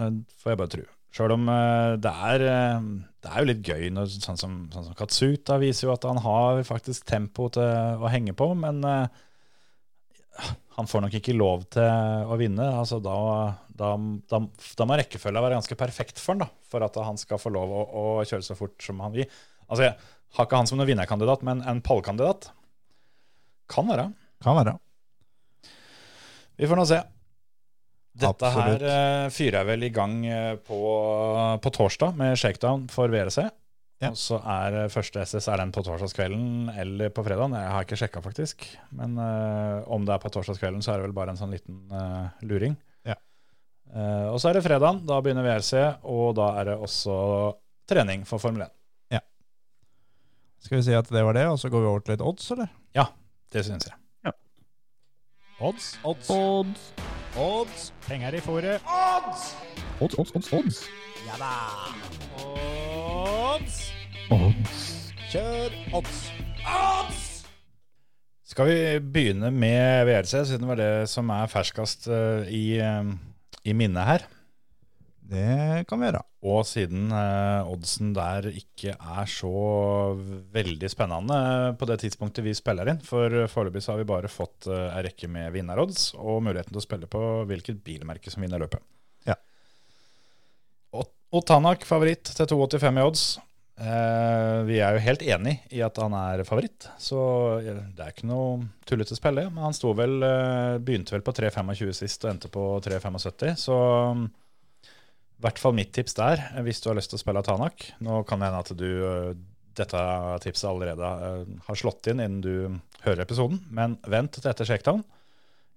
får 0.40 0.54
jeg 0.54 0.60
bare 0.62 0.74
tro. 0.76 0.88
Sjøl 1.12 1.34
om 1.34 1.48
eh, 1.52 1.94
det 2.00 2.12
er, 2.28 2.44
eh, 2.48 2.86
det 3.22 3.32
er 3.32 3.42
jo 3.42 3.48
litt 3.50 3.66
gøy, 3.68 3.90
når, 3.92 4.14
sånn, 4.14 4.38
som, 4.40 4.54
sånn 4.72 4.86
som 4.88 4.96
Katsuta 4.96 5.58
viser 5.60 5.88
jo 5.88 5.92
at 5.92 6.06
han 6.08 6.22
har 6.24 6.62
faktisk 6.64 7.04
tempo 7.08 7.50
til 7.52 8.00
å 8.00 8.12
henge 8.12 8.32
på, 8.36 8.48
men 8.56 8.80
eh, 8.88 9.20
han 10.78 10.88
får 10.88 11.04
nok 11.04 11.18
ikke 11.18 11.36
lov 11.36 11.66
til 11.74 11.84
å 12.24 12.38
vinne. 12.40 12.64
Altså, 12.80 12.96
da, 13.04 13.18
da, 13.82 13.92
da, 14.30 14.42
da 14.78 14.86
må 14.88 14.98
rekkefølga 15.00 15.42
være 15.44 15.58
ganske 15.58 15.78
perfekt 15.78 16.22
for 16.22 16.36
han 16.36 16.44
da, 16.44 16.50
for 16.70 16.86
at 16.86 16.98
han 17.02 17.18
skal 17.20 17.40
få 17.42 17.52
lov 17.54 17.72
å, 17.74 17.82
å 17.82 18.04
kjøre 18.22 18.46
så 18.46 18.58
fort 18.58 18.76
som 18.84 19.02
han 19.04 19.14
vil. 19.16 19.26
Altså, 19.68 19.88
Jeg 19.88 20.38
har 20.38 20.48
ikke 20.48 20.60
han 20.62 20.70
som 20.70 20.80
noen 20.80 20.92
vinnerkandidat, 20.92 21.42
men 21.46 21.64
en 21.68 21.82
pallkandidat 21.84 22.52
kan 23.72 23.88
være. 23.88 24.10
Kan 24.44 24.58
være. 24.58 24.76
Vi 26.60 26.68
får 26.68 26.78
nå 26.78 26.86
se. 26.88 27.00
Dette 28.12 28.44
Absolutt. 28.44 28.82
her 28.84 29.24
eh, 29.24 29.30
fyrer 29.32 29.62
jeg 29.62 29.68
vel 29.70 29.86
i 29.86 29.92
gang 29.94 30.18
eh, 30.28 30.54
på, 30.60 30.78
på 31.64 31.72
torsdag 31.72 32.18
med 32.18 32.36
shakedown 32.36 32.84
for 32.92 33.12
VRC. 33.12 33.46
Ja. 34.02 34.10
Og 34.10 34.18
så 34.18 34.36
er 34.42 34.76
eh, 34.82 34.90
første 34.92 35.22
SS 35.22 35.46
er 35.48 35.62
den 35.62 35.72
på 35.74 35.84
torsdagskvelden 35.86 36.72
eller 36.82 37.12
på 37.14 37.24
fredagen. 37.24 37.56
Jeg 37.56 37.72
har 37.72 37.86
ikke 37.86 37.98
sjekka, 38.00 38.22
faktisk. 38.24 38.66
Men 38.98 39.14
uh, 39.16 39.86
om 39.94 40.04
det 40.04 40.16
er 40.16 40.22
på 40.22 40.32
torsdagskvelden, 40.34 40.82
så 40.84 40.92
er 40.92 41.00
det 41.00 41.08
vel 41.08 41.16
bare 41.16 41.32
en 41.32 41.40
sånn 41.40 41.54
liten 41.54 41.84
uh, 41.94 42.28
luring. 42.44 42.74
Ja. 43.92 44.02
Eh, 44.02 44.28
og 44.32 44.38
så 44.40 44.48
er 44.48 44.56
det 44.58 44.62
fredagen. 44.64 45.02
Da 45.06 45.18
begynner 45.20 45.44
VRC, 45.44 45.72
og 46.08 46.34
da 46.38 46.46
er 46.60 46.70
det 46.70 46.76
også 46.80 47.14
trening 47.90 48.24
for 48.28 48.38
Formel 48.42 48.62
1. 48.66 48.70
Skal 50.62 50.78
vi 50.78 50.84
si 50.86 50.92
at 50.94 51.08
det 51.10 51.24
var 51.26 51.34
det, 51.34 51.42
og 51.50 51.56
så 51.58 51.66
går 51.68 51.80
vi 51.82 51.86
over 51.90 52.02
til 52.06 52.12
litt 52.14 52.20
odds, 52.22 52.44
eller? 52.54 52.68
Ja, 52.94 53.08
Det 53.52 53.64
syns 53.66 53.88
jeg. 53.88 53.96
Ja. 54.24 54.30
Odds, 55.60 55.88
odds, 56.06 56.30
Odds, 56.30 56.84
odds. 57.36 57.88
Penger 58.06 58.36
i 58.38 58.40
fòret. 58.40 58.78
odds, 58.86 59.56
odds, 60.00 60.14
odds, 60.18 60.30
odds. 60.38 60.52
odds. 60.52 60.78
Ja 61.26 61.34
da. 61.42 61.50
Odds. 62.46 63.80
odds. 64.30 64.86
Kjør 65.32 65.74
odds! 65.98 66.22
Odds! 66.62 67.26
Skal 68.52 68.70
vi 68.70 68.78
begynne 69.00 69.50
med 69.50 70.06
VRC, 70.06 70.44
siden 70.46 70.62
det 70.62 70.68
var 70.70 70.78
det 70.80 71.08
som 71.10 71.30
er 71.34 71.50
ferskest 71.50 72.06
eh, 72.06 72.46
i, 72.54 72.64
eh, 72.78 73.02
i 73.68 73.74
minnet 73.76 74.08
her? 74.08 74.24
Det 75.32 75.84
kan 75.88 76.00
vi 76.02 76.08
gjøre. 76.08 76.20
Og 76.50 76.64
siden 76.66 77.12
eh, 77.14 77.68
oddsen 77.70 78.10
der 78.16 78.48
ikke 78.50 78.92
er 78.98 79.28
så 79.30 79.52
veldig 80.52 80.90
spennende 80.90 81.38
på 81.78 81.86
det 81.88 82.00
tidspunktet 82.02 82.44
vi 82.44 82.52
spiller 82.58 82.90
inn, 82.90 82.98
for 83.06 83.32
foreløpig 83.48 83.84
så 83.84 83.94
har 83.94 84.02
vi 84.02 84.08
bare 84.10 84.28
fått 84.32 84.66
eh, 84.68 84.88
ei 84.98 85.04
rekke 85.06 85.30
med 85.32 85.54
vinnerodds 85.54 86.10
og 86.18 86.42
muligheten 86.44 86.74
til 86.74 86.82
å 86.82 86.84
spille 86.84 87.08
på 87.10 87.22
hvilket 87.48 87.80
bilmerke 87.86 88.34
som 88.34 88.44
vinner 88.44 88.60
løpet. 88.64 88.82
Ja. 89.30 89.38
Ot- 90.98 91.14
Otanak 91.32 91.86
favoritt 91.88 92.28
til 92.34 92.50
2,85 92.52 92.98
i 93.00 93.06
odds. 93.06 93.24
Eh, 93.82 94.58
vi 94.68 94.76
er 94.78 94.94
jo 94.94 95.02
helt 95.02 95.24
enig 95.26 95.56
i 95.74 95.80
at 95.82 95.96
han 95.98 96.14
er 96.14 96.44
favoritt, 96.46 96.86
så 97.02 97.18
det 97.64 97.98
er 97.98 98.12
ikke 98.12 98.28
noe 98.30 98.68
tullete 98.86 99.16
spill, 99.18 99.40
det. 99.40 99.48
Men 99.50 99.66
han 99.66 99.74
sto 99.74 99.90
vel, 99.98 100.20
eh, 100.22 100.78
begynte 100.78 101.16
vel 101.16 101.24
på 101.26 101.34
3,25 101.34 101.96
sist 101.96 102.22
og 102.22 102.30
endte 102.30 102.50
på 102.52 102.62
3,75, 102.84 103.56
så 103.58 103.78
mm, 104.14 104.28
i 104.86 105.42
hvert 105.42 105.58
fall 105.58 105.74
mitt 105.74 105.90
tips 105.96 106.14
der, 106.14 106.44
hvis 106.62 106.82
du 106.82 106.92
har 106.92 106.98
lyst 107.00 107.10
til 107.10 107.18
å 107.18 107.24
spille 107.24 107.42
Tanak. 107.42 107.88
Nå 108.06 108.22
kan 108.28 108.38
det 108.38 108.52
hende 108.52 108.62
at 108.62 108.72
du 108.78 108.90
eh, 109.08 109.32
dette 109.74 110.00
tipset 110.44 110.68
allerede 110.68 111.10
har 111.66 111.80
slått 111.80 112.06
inn 112.12 112.20
innen 112.20 112.42
du 112.44 112.78
hører 113.02 113.24
episoden, 113.24 113.64
men 113.72 113.96
vent 114.06 114.36
til 114.36 114.50
etter 114.50 114.68
shakedown. 114.68 115.00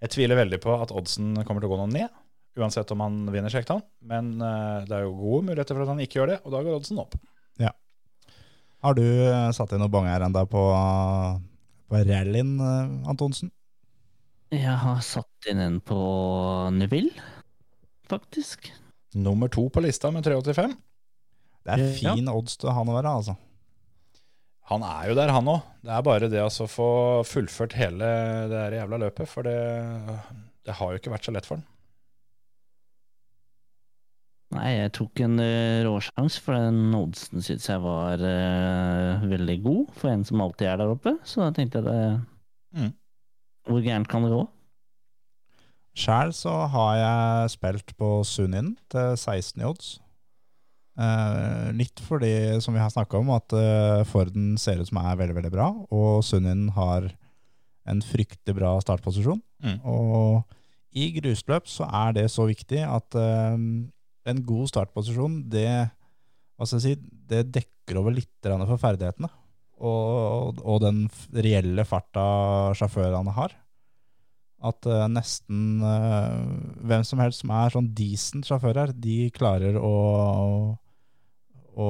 Jeg 0.04 0.14
tviler 0.14 0.38
veldig 0.44 0.60
på 0.62 0.76
at 0.76 0.92
oddsen 0.94 1.32
kommer 1.48 1.64
til 1.64 1.72
å 1.72 1.74
gå 1.74 1.80
noe 1.80 1.94
ned, 1.94 2.20
uansett 2.60 2.92
om 2.92 3.02
han 3.02 3.24
vinner 3.32 3.50
shakedown, 3.50 3.82
men 4.04 4.36
det 4.36 4.92
er 4.92 5.08
jo 5.08 5.16
gode 5.16 5.48
muligheter 5.48 5.80
for 5.80 5.86
at 5.86 5.94
han 5.94 6.04
ikke 6.04 6.20
gjør 6.20 6.34
det, 6.34 6.38
og 6.44 6.54
da 6.54 6.62
går 6.68 6.76
oddsen 6.76 7.00
opp. 7.00 7.16
Har 8.86 8.94
du 8.98 9.04
eh, 9.04 9.50
satt 9.56 9.72
inn 9.74 9.82
noen 9.82 9.94
banger 9.94 10.22
enda 10.28 10.44
på, 10.46 10.62
på 11.90 12.02
rallyen, 12.06 12.52
eh, 12.62 12.92
Antonsen? 13.10 13.50
Jeg 14.54 14.76
har 14.84 15.00
satt 15.04 15.50
inn 15.50 15.60
en 15.64 15.80
på 15.82 15.98
Neville, 16.76 17.16
faktisk. 18.10 18.70
Nummer 19.18 19.50
to 19.50 19.66
på 19.74 19.82
lista 19.82 20.12
med 20.14 20.24
3,85. 20.28 20.76
Det 21.66 21.74
er 21.74 21.82
Ja. 21.82 22.14
fin 22.14 22.30
odds 22.30 22.60
til 22.62 22.70
han 22.78 22.92
å 22.92 22.94
være, 23.00 23.16
altså. 23.24 23.36
Han 24.70 24.84
er 24.86 25.10
jo 25.10 25.16
der, 25.18 25.34
han 25.34 25.50
òg. 25.50 25.62
Det 25.86 25.94
er 25.94 26.06
bare 26.06 26.30
det 26.30 26.42
å 26.42 26.48
altså, 26.48 26.68
få 26.70 26.90
fullført 27.26 27.74
hele 27.78 28.06
det 28.50 28.62
jævla 28.78 29.02
løpet, 29.02 29.30
for 29.30 29.46
det, 29.46 29.58
det 30.66 30.78
har 30.78 30.94
jo 30.94 31.02
ikke 31.02 31.14
vært 31.14 31.26
så 31.26 31.34
lett 31.34 31.46
for 31.50 31.58
han. 31.58 31.66
Nei, 34.56 34.72
jeg 34.78 34.94
tok 34.96 35.22
en 35.26 35.40
råsjanse, 35.40 35.84
råsjans, 35.88 36.40
for 36.44 36.58
den 36.58 36.96
oddsen 36.98 37.44
syns 37.46 37.68
jeg 37.70 37.82
var 37.84 38.22
uh, 38.22 39.26
veldig 39.30 39.58
god 39.66 39.92
for 40.00 40.12
en 40.12 40.24
som 40.28 40.44
alltid 40.46 40.72
er 40.72 40.82
der 40.82 40.94
oppe. 40.96 41.16
Så 41.28 41.44
da 41.44 41.52
tenkte 41.56 41.82
jeg 41.82 41.90
det 41.90 42.00
Mm. 42.76 42.92
Hvor 43.66 43.82
gærent 43.82 44.10
kan 44.12 44.26
det 44.26 44.34
gå? 44.34 44.42
Sjæl 45.96 46.34
så 46.36 46.54
har 46.74 46.96
jeg 47.00 47.54
spilt 47.56 47.94
på 47.98 48.10
Sunin 48.28 48.74
til 48.92 49.16
16 49.16 49.62
i 49.62 49.68
odds. 49.68 49.94
Eh, 50.96 51.72
litt 51.76 52.00
fordi, 52.04 52.60
som 52.64 52.76
vi 52.76 52.84
har 52.84 52.92
snakka 52.92 53.20
om, 53.20 53.32
at 53.36 53.56
eh, 53.56 54.04
Forden 54.08 54.58
ser 54.60 54.80
ut 54.80 54.92
som 54.92 55.00
er 55.00 55.16
veldig, 55.20 55.38
veldig 55.40 55.54
bra, 55.56 55.70
og 55.92 56.24
Sunin 56.24 56.68
har 56.76 57.10
en 57.88 58.04
fryktelig 58.04 58.58
bra 58.58 58.76
startposisjon. 58.84 59.42
Mm. 59.64 59.80
Og 59.88 60.44
i 60.96 61.10
grusløp 61.16 61.68
så 61.72 61.88
er 61.88 62.16
det 62.16 62.30
så 62.32 62.48
viktig 62.48 62.84
at 62.84 63.16
eh, 63.20 63.56
en 64.26 64.42
god 64.46 64.72
startposisjon, 64.72 65.42
det, 65.52 65.70
si, 66.66 66.96
det 67.30 67.46
dekker 67.54 68.00
over 68.02 68.16
litt 68.16 68.50
for 68.50 68.82
ferdighetene. 68.82 69.30
Og, 69.86 70.62
og 70.64 70.82
den 70.86 71.04
reelle 71.36 71.84
farta 71.88 72.26
sjåførene 72.80 73.34
har. 73.36 73.56
At 74.66 74.88
uh, 74.88 75.04
nesten 75.12 75.84
uh, 75.84 76.40
hvem 76.88 77.04
som 77.06 77.20
helst 77.22 77.44
som 77.44 77.52
er 77.54 77.74
sånn 77.74 77.92
decent 77.98 78.48
sjåfører, 78.48 78.96
de 78.96 79.28
klarer 79.36 79.76
å, 79.78 79.92
å 81.76 81.90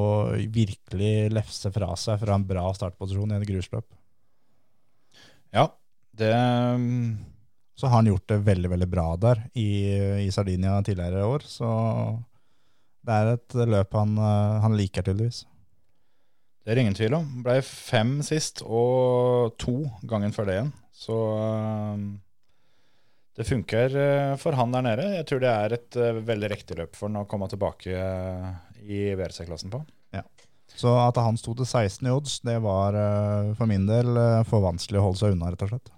virkelig 0.51 1.13
lefse 1.31 1.71
fra 1.71 1.93
seg 1.99 2.19
fra 2.23 2.35
en 2.35 2.47
bra 2.49 2.65
startposisjon 2.75 3.31
i 3.31 3.37
en 3.37 3.47
grusløp. 3.47 3.87
Ja, 5.55 5.69
det 6.17 6.33
Så 7.75 7.89
har 7.89 7.99
han 7.99 8.07
gjort 8.07 8.27
det 8.31 8.43
veldig, 8.47 8.69
veldig 8.71 8.87
bra 8.87 9.07
der 9.19 9.41
i, 9.53 9.69
i 10.25 10.29
Sardinia 10.31 10.77
tidligere 10.83 11.23
i 11.23 11.27
år. 11.27 11.43
Så 11.47 11.67
det 13.05 13.17
er 13.17 13.31
et 13.33 13.57
løp 13.67 13.97
han, 13.97 14.15
eh, 14.17 14.59
han 14.63 14.77
liker, 14.79 15.05
tydeligvis. 15.05 15.43
Det 16.65 16.73
er 16.73 16.81
ingen 16.81 16.95
tvil 16.97 17.17
om. 17.17 17.25
Ble 17.45 17.59
fem 17.67 18.17
sist, 18.25 18.63
og 18.65 19.57
to 19.61 19.83
gangen 20.07 20.33
før 20.33 20.47
det 20.47 20.55
igjen. 20.55 20.71
Så 20.95 21.17
um, 21.93 22.05
det 23.37 23.45
funker 23.45 23.97
uh, 23.99 24.37
for 24.41 24.57
han 24.57 24.73
der 24.73 24.87
nede. 24.87 25.11
Jeg 25.19 25.27
tror 25.29 25.43
det 25.43 25.51
er 25.51 25.75
et 25.75 25.99
veldig 26.31 26.49
riktig 26.55 26.79
løp 26.79 26.97
for 26.97 27.11
han 27.11 27.21
å 27.21 27.27
komme 27.29 27.51
tilbake 27.51 28.07
i 28.81 29.03
WRC-klassen 29.13 29.75
på. 29.75 29.83
Så 30.75 30.91
at 30.99 31.17
han 31.21 31.37
sto 31.39 31.53
til 31.55 31.67
16 31.67 32.07
i 32.07 32.11
odds, 32.13 32.39
det 32.45 32.57
var 32.63 32.95
eh, 32.99 33.53
for 33.57 33.69
min 33.69 33.85
del 33.87 34.17
eh, 34.19 34.41
for 34.47 34.65
vanskelig 34.65 34.99
å 34.99 35.05
holde 35.09 35.21
seg 35.21 35.35
unna, 35.35 35.51
rett 35.53 35.63
og 35.67 35.71
slett. 35.71 35.91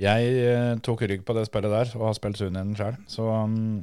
Jeg 0.00 0.36
uh, 0.48 0.76
tok 0.84 1.04
rygg 1.04 1.24
på 1.26 1.34
det 1.36 1.46
spillet 1.48 1.72
der, 1.72 1.90
og 1.98 2.06
har 2.08 2.14
spilt 2.16 2.40
Sunien 2.40 2.72
sjøl. 2.78 2.96
Så 3.10 3.26
um, 3.28 3.82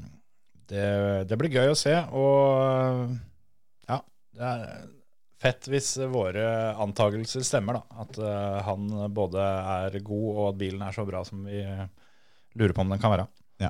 det, 0.70 0.86
det 1.30 1.38
blir 1.38 1.54
gøy 1.54 1.74
å 1.74 1.78
se. 1.78 1.94
Og 2.18 3.14
ja, 3.90 4.00
det 4.38 4.54
er 4.54 4.88
fett 5.40 5.70
hvis 5.72 5.94
våre 6.12 6.48
antakelser 6.82 7.46
stemmer, 7.46 7.80
da. 7.80 8.02
At 8.06 8.18
uh, 8.22 8.58
han 8.66 8.90
både 9.14 9.44
er 9.44 10.00
god, 10.02 10.30
og 10.34 10.42
at 10.50 10.60
bilen 10.64 10.82
er 10.86 10.96
så 10.96 11.06
bra 11.08 11.22
som 11.28 11.46
vi 11.46 11.62
lurer 12.58 12.74
på 12.74 12.84
om 12.86 12.96
den 12.96 13.02
kan 13.02 13.14
være. 13.14 13.30
Ja. 13.62 13.70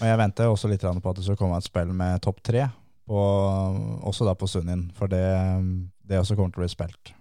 Og 0.00 0.08
jeg 0.08 0.20
venter 0.20 0.50
også 0.52 0.68
litt 0.68 0.84
på 0.84 1.12
at 1.12 1.20
det 1.20 1.24
skal 1.24 1.38
komme 1.40 1.60
et 1.60 1.68
spill 1.68 1.92
med 1.96 2.20
topp 2.24 2.42
tre, 2.44 2.66
også 3.08 4.26
da 4.26 4.34
på 4.36 4.48
Sunnien, 4.50 4.88
for 4.96 5.08
det, 5.08 5.24
det 6.04 6.18
også 6.20 6.36
kommer 6.36 6.52
til 6.52 6.60
å 6.60 6.64
bli 6.66 6.72
spilt. 6.72 7.15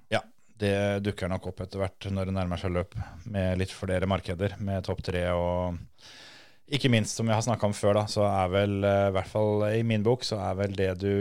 Det 0.56 0.76
dukker 1.04 1.32
nok 1.32 1.50
opp 1.52 1.66
etter 1.66 1.82
hvert 1.82 2.08
når 2.12 2.30
det 2.30 2.36
nærmer 2.38 2.62
seg 2.62 2.72
løp, 2.76 2.96
med 3.28 3.60
litt 3.60 3.74
flere 3.76 4.08
markeder, 4.08 4.56
med 4.64 4.86
topp 4.88 5.04
tre 5.04 5.28
og 5.36 5.82
ikke 6.66 6.90
minst, 6.90 7.14
som 7.20 7.28
vi 7.30 7.34
har 7.36 7.44
snakka 7.46 7.68
om 7.68 7.76
før, 7.78 8.00
da, 8.00 8.04
så 8.10 8.24
er 8.26 8.48
vel, 8.50 8.80
eh, 8.88 9.08
i 9.12 9.14
hvert 9.14 9.30
fall 9.30 9.66
i 9.68 9.84
min 9.86 10.06
bok, 10.06 10.24
så 10.26 10.40
er 10.42 10.56
vel 10.58 10.74
det 10.74 10.92
du 11.04 11.12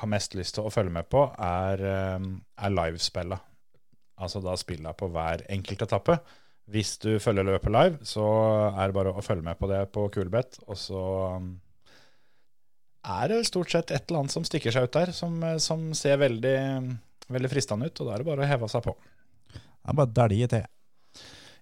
har 0.00 0.08
mest 0.08 0.32
lyst 0.38 0.56
til 0.56 0.64
å 0.64 0.72
følge 0.72 0.94
med 0.94 1.10
på, 1.12 1.26
er, 1.36 1.82
eh, 1.84 2.28
er 2.56 2.72
livespilla. 2.72 3.36
Altså 4.22 4.40
da 4.40 4.54
spilla 4.56 4.94
på 4.96 5.10
hver 5.12 5.44
enkelt 5.52 5.84
etappe. 5.84 6.16
Hvis 6.72 6.96
du 7.02 7.18
følger 7.20 7.44
løpet 7.44 7.74
live, 7.74 7.98
så 8.06 8.24
er 8.70 8.86
det 8.86 8.96
bare 8.96 9.12
å 9.12 9.24
følge 9.24 9.44
med 9.44 9.58
på 9.58 9.68
det 9.68 9.82
på 9.92 10.06
Kulbeth, 10.14 10.62
og 10.68 10.78
så 10.78 11.02
um, 11.36 11.60
er 13.02 13.28
det 13.28 13.46
stort 13.48 13.72
sett 13.74 13.90
et 13.90 14.06
eller 14.06 14.22
annet 14.22 14.32
som 14.32 14.46
stikker 14.46 14.72
seg 14.72 14.86
ut 14.86 14.94
der, 14.94 15.12
som, 15.12 15.36
eh, 15.42 15.58
som 15.58 15.90
ser 15.98 16.16
veldig, 16.22 16.58
veldig 17.34 17.50
fristende 17.52 17.88
ut, 17.88 18.00
og 18.00 18.08
da 18.08 18.14
er 18.14 18.22
det 18.22 18.28
bare 18.28 18.44
å 18.44 18.50
heve 18.50 18.68
seg 18.70 18.84
på. 18.86 18.94
Det 19.52 19.90
er 19.90 19.98
bare 19.98 20.10
å 20.10 20.16
dælje 20.18 20.50
til. 20.52 20.68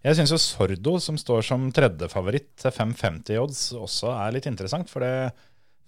Jeg 0.00 0.16
syns 0.16 0.32
jo 0.32 0.40
Sordo, 0.40 0.96
som 1.04 1.18
står 1.20 1.44
som 1.44 1.68
tredjefavoritt 1.76 2.50
til 2.62 2.72
550 2.72 3.34
i 3.34 3.40
odds, 3.40 3.62
også 3.76 4.12
er 4.14 4.36
litt 4.36 4.48
interessant. 4.48 4.88
For 4.88 5.04
det 5.04 5.32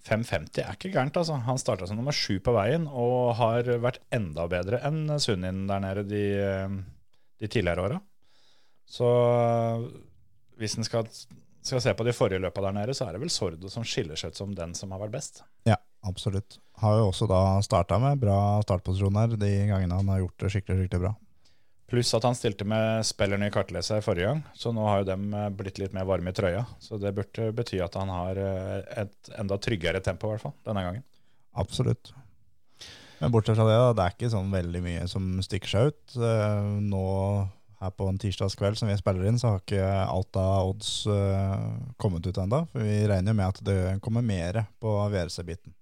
550 0.05 0.61
er 0.61 0.77
ikke 0.77 0.91
gærent, 0.93 1.17
altså. 1.17 1.39
Han 1.47 1.61
starta 1.61 1.87
som 1.89 1.97
nummer 1.97 2.13
sju 2.13 2.37
på 2.43 2.53
veien 2.53 2.85
og 2.87 3.33
har 3.39 3.69
vært 3.81 4.03
enda 4.13 4.45
bedre 4.51 4.83
enn 4.85 5.07
Sunnin 5.23 5.63
der 5.69 5.81
nede 5.81 6.03
de, 6.05 6.25
de 7.41 7.49
tidligere 7.49 7.87
åra. 7.87 8.01
Så 8.85 9.07
hvis 10.61 10.77
en 10.77 10.85
skal 10.85 11.09
skal 11.63 11.81
se 11.81 11.93
på 11.95 12.03
de 12.03 12.13
forrige 12.15 12.43
løpa 12.43 12.61
der 12.65 12.75
nede, 12.75 12.93
så 12.95 13.07
er 13.07 13.15
det 13.15 13.23
vel 13.23 13.31
Sordo 13.31 13.69
som 13.71 13.85
skiller 13.87 14.19
seg 14.19 14.33
ut 14.33 14.39
som 14.39 14.53
den 14.55 14.73
som 14.75 14.91
har 14.91 15.01
vært 15.05 15.15
best. 15.15 15.43
Ja, 15.67 15.77
absolutt. 16.03 16.59
Har 16.81 16.97
jo 16.99 17.09
også 17.11 17.27
da 17.29 17.41
starta 17.63 17.99
med 18.01 18.21
bra 18.21 18.37
startposisjoner 18.65 19.37
de 19.39 19.51
gangene 19.69 19.99
han 19.99 20.09
har 20.11 20.23
gjort 20.23 20.43
det 20.43 20.51
skikkelig, 20.55 20.85
skikkelig 20.85 21.05
bra. 21.05 21.13
Pluss 21.93 22.09
at 22.17 22.23
han 22.25 22.33
stilte 22.33 22.65
med 22.65 23.05
spillerne 23.05 23.45
i 23.49 23.53
kartleser 23.53 24.01
forrige 24.01 24.25
gang, 24.31 24.39
så 24.57 24.71
nå 24.73 24.81
har 24.87 25.03
jo 25.03 25.09
dem 25.11 25.27
eh, 25.37 25.49
blitt 25.53 25.77
litt 25.77 25.93
mer 25.93 26.07
varme 26.09 26.31
i 26.31 26.33
trøya. 26.33 26.63
Så 26.81 26.97
det 26.97 27.11
burde 27.13 27.51
bety 27.53 27.77
at 27.85 27.93
han 27.99 28.09
har 28.09 28.39
eh, 28.41 29.03
et 29.03 29.29
enda 29.37 29.59
tryggere 29.61 30.01
tempo, 30.01 30.31
i 30.31 30.33
hvert 30.33 30.41
fall, 30.47 30.55
denne 30.65 30.81
gangen. 30.87 31.03
Absolutt. 31.53 32.09
Men 33.19 33.35
bortsett 33.35 33.59
fra 33.59 33.67
det, 33.67 33.75
da, 33.77 33.91
det 33.93 34.07
er 34.07 34.15
ikke 34.15 34.31
sånn 34.33 34.49
veldig 34.55 34.81
mye 34.87 35.03
som 35.11 35.27
stikker 35.45 35.69
seg 35.69 35.91
ut. 35.91 36.17
Eh, 36.17 36.71
Nå 36.81 37.03
her 37.83 37.93
på 37.93 38.09
en 38.09 38.17
tirsdagskveld 38.17 38.79
som 38.79 38.89
vi 38.89 38.97
spiller 38.97 39.29
inn, 39.29 39.37
så 39.37 39.53
har 39.53 39.61
ikke 39.61 39.85
alt 40.07 40.39
av 40.39 40.71
odds 40.71 40.91
kommet 41.99 42.25
ut 42.25 42.37
ennå. 42.39 42.63
For 42.71 42.89
vi 42.89 43.01
regner 43.11 43.35
jo 43.35 43.37
med 43.37 43.49
at 43.51 43.59
det 43.67 43.79
kommer 44.01 44.23
mer 44.25 44.63
på 44.81 44.97
VRC-biten. 45.13 45.75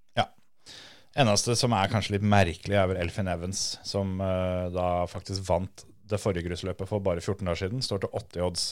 Eneste 1.20 1.58
som 1.60 1.74
er 1.76 1.90
kanskje 1.92 2.16
litt 2.16 2.28
merkelig, 2.28 2.78
er 2.78 2.88
vel 2.88 3.02
Elfin 3.02 3.28
Evans, 3.28 3.80
som 3.88 4.16
uh, 4.24 4.70
da 4.72 5.08
faktisk 5.12 5.44
vant 5.50 5.84
det 6.12 6.20
forrige 6.20 6.48
grusløpet 6.48 6.88
for 6.88 7.04
bare 7.04 7.24
14 7.24 7.44
dager 7.44 7.66
siden. 7.66 7.84
Står 7.84 8.06
til 8.06 8.16
80 8.16 8.46
odds. 8.48 8.66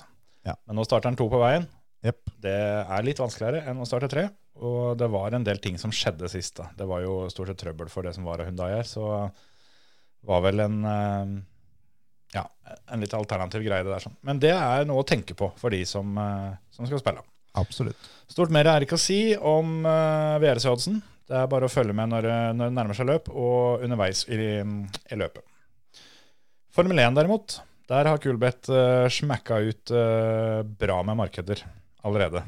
Ja. 0.48 0.56
Men 0.68 0.80
nå 0.80 0.86
starter 0.88 1.12
han 1.12 1.20
to 1.20 1.28
på 1.32 1.42
veien. 1.42 1.68
Yep. 2.06 2.32
Det 2.40 2.56
er 2.56 3.04
litt 3.04 3.20
vanskeligere 3.20 3.66
enn 3.68 3.84
å 3.84 3.88
starte 3.88 4.08
tre. 4.12 4.30
Og 4.64 4.96
det 5.00 5.08
var 5.12 5.36
en 5.36 5.46
del 5.48 5.60
ting 5.64 5.76
som 5.80 5.92
skjedde 5.96 6.32
sist. 6.32 6.56
da. 6.60 6.70
Det 6.76 6.88
var 6.88 7.04
jo 7.04 7.22
stort 7.32 7.52
sett 7.52 7.60
trøbbel 7.64 7.92
for 7.92 8.08
det 8.08 8.16
som 8.16 8.28
var 8.28 8.40
av 8.40 8.48
Hyundai 8.48 8.72
her. 8.78 8.88
Så 8.88 9.04
var 10.28 10.44
vel 10.44 10.64
en 10.64 10.80
uh, 10.88 11.40
ja, 12.36 12.46
en 12.92 13.04
litt 13.04 13.14
alternativ 13.16 13.64
greie 13.66 13.84
det 13.84 13.92
der. 13.92 14.04
sånn. 14.04 14.18
Men 14.26 14.42
det 14.42 14.54
er 14.56 14.88
noe 14.88 15.04
å 15.04 15.08
tenke 15.08 15.36
på 15.38 15.52
for 15.60 15.74
de 15.74 15.82
som, 15.88 16.18
eh, 16.18 16.58
som 16.76 16.88
skal 16.88 17.02
spille. 17.02 17.24
Absolutt. 17.58 18.10
Stort 18.30 18.54
mer 18.54 18.70
er 18.70 18.86
ikke 18.86 19.00
å 19.00 19.02
si 19.02 19.34
om 19.36 19.82
uh, 19.82 20.38
VRC-oddsen. 20.42 21.00
Det 21.30 21.38
er 21.38 21.50
bare 21.52 21.68
å 21.68 21.72
følge 21.72 21.94
med 21.94 22.10
når, 22.10 22.26
det- 22.26 22.56
når 22.58 22.70
det 22.72 22.76
nærmer 22.80 22.98
seg 22.98 23.06
løp, 23.10 23.28
og 23.30 23.84
underveis 23.86 24.24
i, 24.34 24.38
i 25.14 25.18
løpet. 25.20 25.44
Formel 26.74 27.00
1 27.02 27.18
derimot, 27.18 27.60
der 27.90 28.06
har 28.10 28.18
Kulbeth 28.22 28.70
uh, 28.74 29.06
smacka 29.10 29.60
ut 29.66 29.92
uh, 29.94 30.62
bra 30.64 31.00
med 31.06 31.18
markeder 31.22 31.62
allerede. 32.06 32.44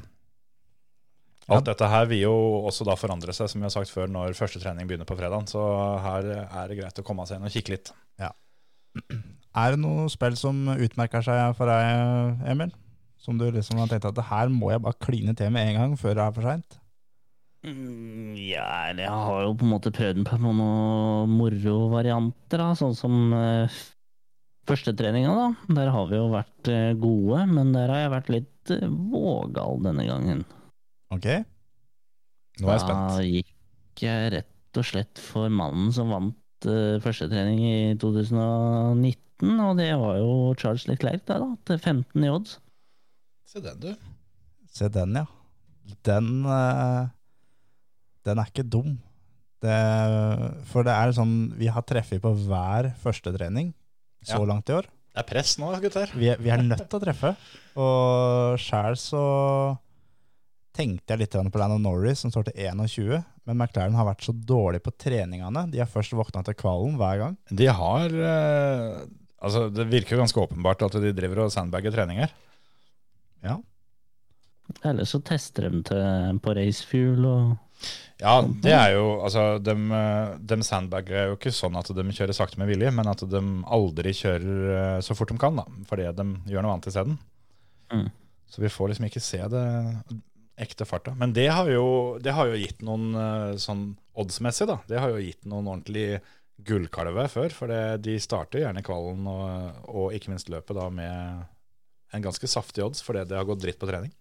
Alt 1.52 1.66
dette 1.68 1.88
her 1.90 2.06
vil 2.08 2.22
jo 2.24 2.34
også 2.70 2.86
da 2.88 2.94
forandre 2.96 3.34
seg, 3.36 3.50
som 3.52 3.60
vi 3.60 3.66
har 3.66 3.74
sagt 3.74 3.90
før, 3.92 4.08
når 4.14 4.38
første 4.38 4.62
trening 4.62 4.88
begynner 4.88 5.08
på 5.10 5.18
fredag. 5.20 5.50
Så 5.52 5.60
her 6.06 6.30
er 6.46 6.70
det 6.70 6.78
greit 6.80 7.02
å 7.02 7.04
komme 7.06 7.26
seg 7.28 7.40
inn 7.42 7.48
og 7.50 7.52
kikke 7.54 7.74
litt. 7.74 7.90
Er 9.52 9.74
det 9.74 9.82
noe 9.82 10.06
spill 10.14 10.38
som 10.40 10.62
utmerker 10.72 11.26
seg 11.26 11.58
for 11.58 11.68
deg, 11.68 12.46
Emil? 12.54 12.72
Som 13.22 13.38
du 13.42 13.50
liksom 13.52 13.82
har 13.82 13.90
tenkt 13.92 14.08
at 14.08 14.16
det 14.18 14.30
her 14.30 14.50
må 14.54 14.72
jeg 14.72 14.82
bare 14.86 14.98
kline 15.04 15.34
til 15.38 15.52
med 15.54 15.74
en 15.74 15.78
gang 15.82 15.98
før 16.00 16.16
det 16.18 16.24
er 16.24 16.38
for 16.38 16.48
seint? 16.48 16.78
Mm, 17.62 18.34
Ja, 18.42 18.90
jeg 18.90 19.10
har 19.10 19.44
jo 19.46 19.54
på 19.54 19.66
en 19.68 19.74
måte 19.76 19.92
prøvd 19.94 20.24
på 20.26 20.38
noen 20.42 21.30
morovarianter, 21.38 22.58
da. 22.64 22.72
Sånn 22.78 22.96
som 22.98 23.18
uh, 23.36 23.82
førstetreninga, 24.70 25.34
da. 25.38 25.76
Der 25.78 25.92
har 25.94 26.10
vi 26.10 26.18
jo 26.18 26.30
vært 26.34 26.72
uh, 26.74 26.92
gode, 26.98 27.44
men 27.52 27.74
der 27.76 27.92
har 27.94 28.04
jeg 28.06 28.14
vært 28.16 28.32
litt 28.34 28.74
uh, 28.74 28.88
vågal 29.14 29.82
denne 29.86 30.08
gangen. 30.10 30.44
Ok? 31.14 31.28
Nå 32.62 32.68
er 32.68 32.78
jeg 32.78 32.84
spent. 32.86 33.04
Da 33.14 33.26
gikk 33.28 34.06
jeg 34.08 34.32
rett 34.38 34.80
og 34.82 34.88
slett 34.88 35.20
for 35.22 35.52
mannen 35.54 35.92
som 35.94 36.10
vant 36.14 36.68
uh, 36.70 36.98
førstetrening 37.04 37.62
i 37.68 37.78
2019, 38.02 39.54
og 39.62 39.78
det 39.78 39.92
var 40.02 40.18
jo 40.22 40.34
Charles 40.58 40.88
Leclerc, 40.90 41.24
der, 41.30 41.46
da. 41.46 41.54
Til 41.70 41.78
15 41.82 42.26
i 42.26 42.34
odds. 42.34 42.58
Se 43.52 43.62
den, 43.62 43.80
du. 43.84 43.94
Se 44.72 44.88
den, 44.94 45.18
ja. 45.20 45.26
Den, 46.08 46.28
eh, 46.48 47.10
den 48.28 48.40
er 48.42 48.50
ikke 48.52 48.68
dum. 48.70 48.98
Det, 49.62 49.78
for 50.72 50.82
det 50.88 50.94
er 50.96 51.12
sånn 51.14 51.34
Vi 51.60 51.68
har 51.70 51.84
treffet 51.86 52.22
på 52.24 52.32
hver 52.48 52.88
førstetrening 52.98 53.68
så 54.26 54.40
Ja. 54.40 54.46
langt 54.50 54.70
i 54.70 54.74
år. 54.80 54.88
Det 55.14 55.20
er 55.22 55.28
press 55.28 55.58
nå, 55.60 55.70
gutter. 55.84 56.10
Vi 56.16 56.30
er, 56.32 56.38
vi 56.42 56.50
er 56.50 56.62
nødt 56.64 56.88
til 56.90 57.00
å 57.00 57.04
treffe. 57.04 57.36
Og 57.76 58.58
sjæl 58.62 58.96
så 58.98 59.24
tenkte 60.74 61.14
jeg 61.14 61.20
litt 61.26 61.36
på 61.52 61.60
Landon 61.60 61.84
Norris, 61.84 62.20
som 62.24 62.32
står 62.32 62.48
til 62.50 62.62
21. 62.72 63.24
Men 63.46 63.58
McLaren 63.58 63.98
har 63.98 64.06
vært 64.08 64.24
så 64.24 64.32
dårlig 64.34 64.82
på 64.86 64.94
treningene. 64.98 65.66
De 65.74 65.82
har 65.82 65.90
først 65.90 66.14
våkna 66.16 66.44
til 66.48 66.56
kvalen 66.56 66.96
hver 66.98 67.18
gang. 67.26 67.38
De 67.52 67.68
har 67.68 68.08
eh, 68.14 69.02
Altså, 69.42 69.72
det 69.74 69.88
virker 69.90 70.14
jo 70.16 70.22
ganske 70.22 70.38
åpenbart 70.38 70.84
at 70.86 70.96
de 71.02 71.10
driver 71.18 71.40
og 71.48 71.52
sandbagger 71.52 71.92
treninger. 71.96 72.30
Ja, 73.42 73.56
Eller 74.86 75.04
så 75.10 75.18
tester 75.26 75.66
de 75.68 75.82
til, 75.90 76.40
på 76.46 76.54
racefuel 76.56 77.26
og 77.26 77.56
Ja, 78.22 78.36
det 78.64 78.74
er 78.76 78.92
jo 78.94 79.06
Altså, 79.26 79.58
de, 79.64 79.74
de 80.46 80.58
sandbagger 80.66 81.18
er 81.18 81.30
jo 81.32 81.38
ikke 81.40 81.54
sånn 81.56 81.78
at 81.80 81.90
de 81.90 82.04
kjører 82.14 82.38
sakte 82.38 82.60
med 82.62 82.70
vilje, 82.70 82.92
men 82.94 83.10
at 83.10 83.24
de 83.26 83.42
aldri 83.66 84.14
kjører 84.18 84.74
eh, 84.78 84.98
så 85.06 85.18
fort 85.18 85.34
de 85.34 85.40
kan, 85.42 85.58
da. 85.58 85.66
Fordi 85.90 86.10
de 86.18 86.28
gjør 86.52 86.66
noe 86.66 86.76
annet 86.76 86.92
isteden. 86.92 87.18
Mm. 87.92 88.10
Så 88.52 88.62
vi 88.62 88.72
får 88.72 88.92
liksom 88.92 89.08
ikke 89.08 89.24
se 89.24 89.42
det 89.54 89.66
ekte 90.62 90.86
farta. 90.86 91.16
Men 91.18 91.34
det 91.34 91.48
har 91.50 91.70
jo, 91.72 92.20
det 92.22 92.36
har 92.38 92.52
jo 92.52 92.60
gitt 92.60 92.84
noen 92.86 93.16
eh, 93.18 93.56
sånn 93.62 93.88
oddsmessig, 94.22 94.70
da. 94.70 94.78
Det 94.90 95.02
har 95.02 95.14
jo 95.14 95.24
gitt 95.24 95.48
noen 95.50 95.72
ordentlig 95.72 96.22
gullkalve 96.62 97.26
før. 97.32 97.56
For 97.56 97.72
det, 97.72 98.04
de 98.06 98.20
starter 98.22 98.66
gjerne 98.66 98.86
kvalen 98.86 99.26
og, 99.32 99.82
og 99.90 100.18
ikke 100.18 100.34
minst 100.34 100.52
løpet 100.54 100.78
da 100.78 100.90
med 100.94 101.48
en 102.12 102.26
ganske 102.26 102.48
saftig 102.52 102.84
odds 102.84 103.02
fordi 103.06 103.24
det 103.30 103.38
har 103.40 103.48
gått 103.48 103.64
dritt 103.64 103.80
på 103.82 103.90
trening. 103.90 104.12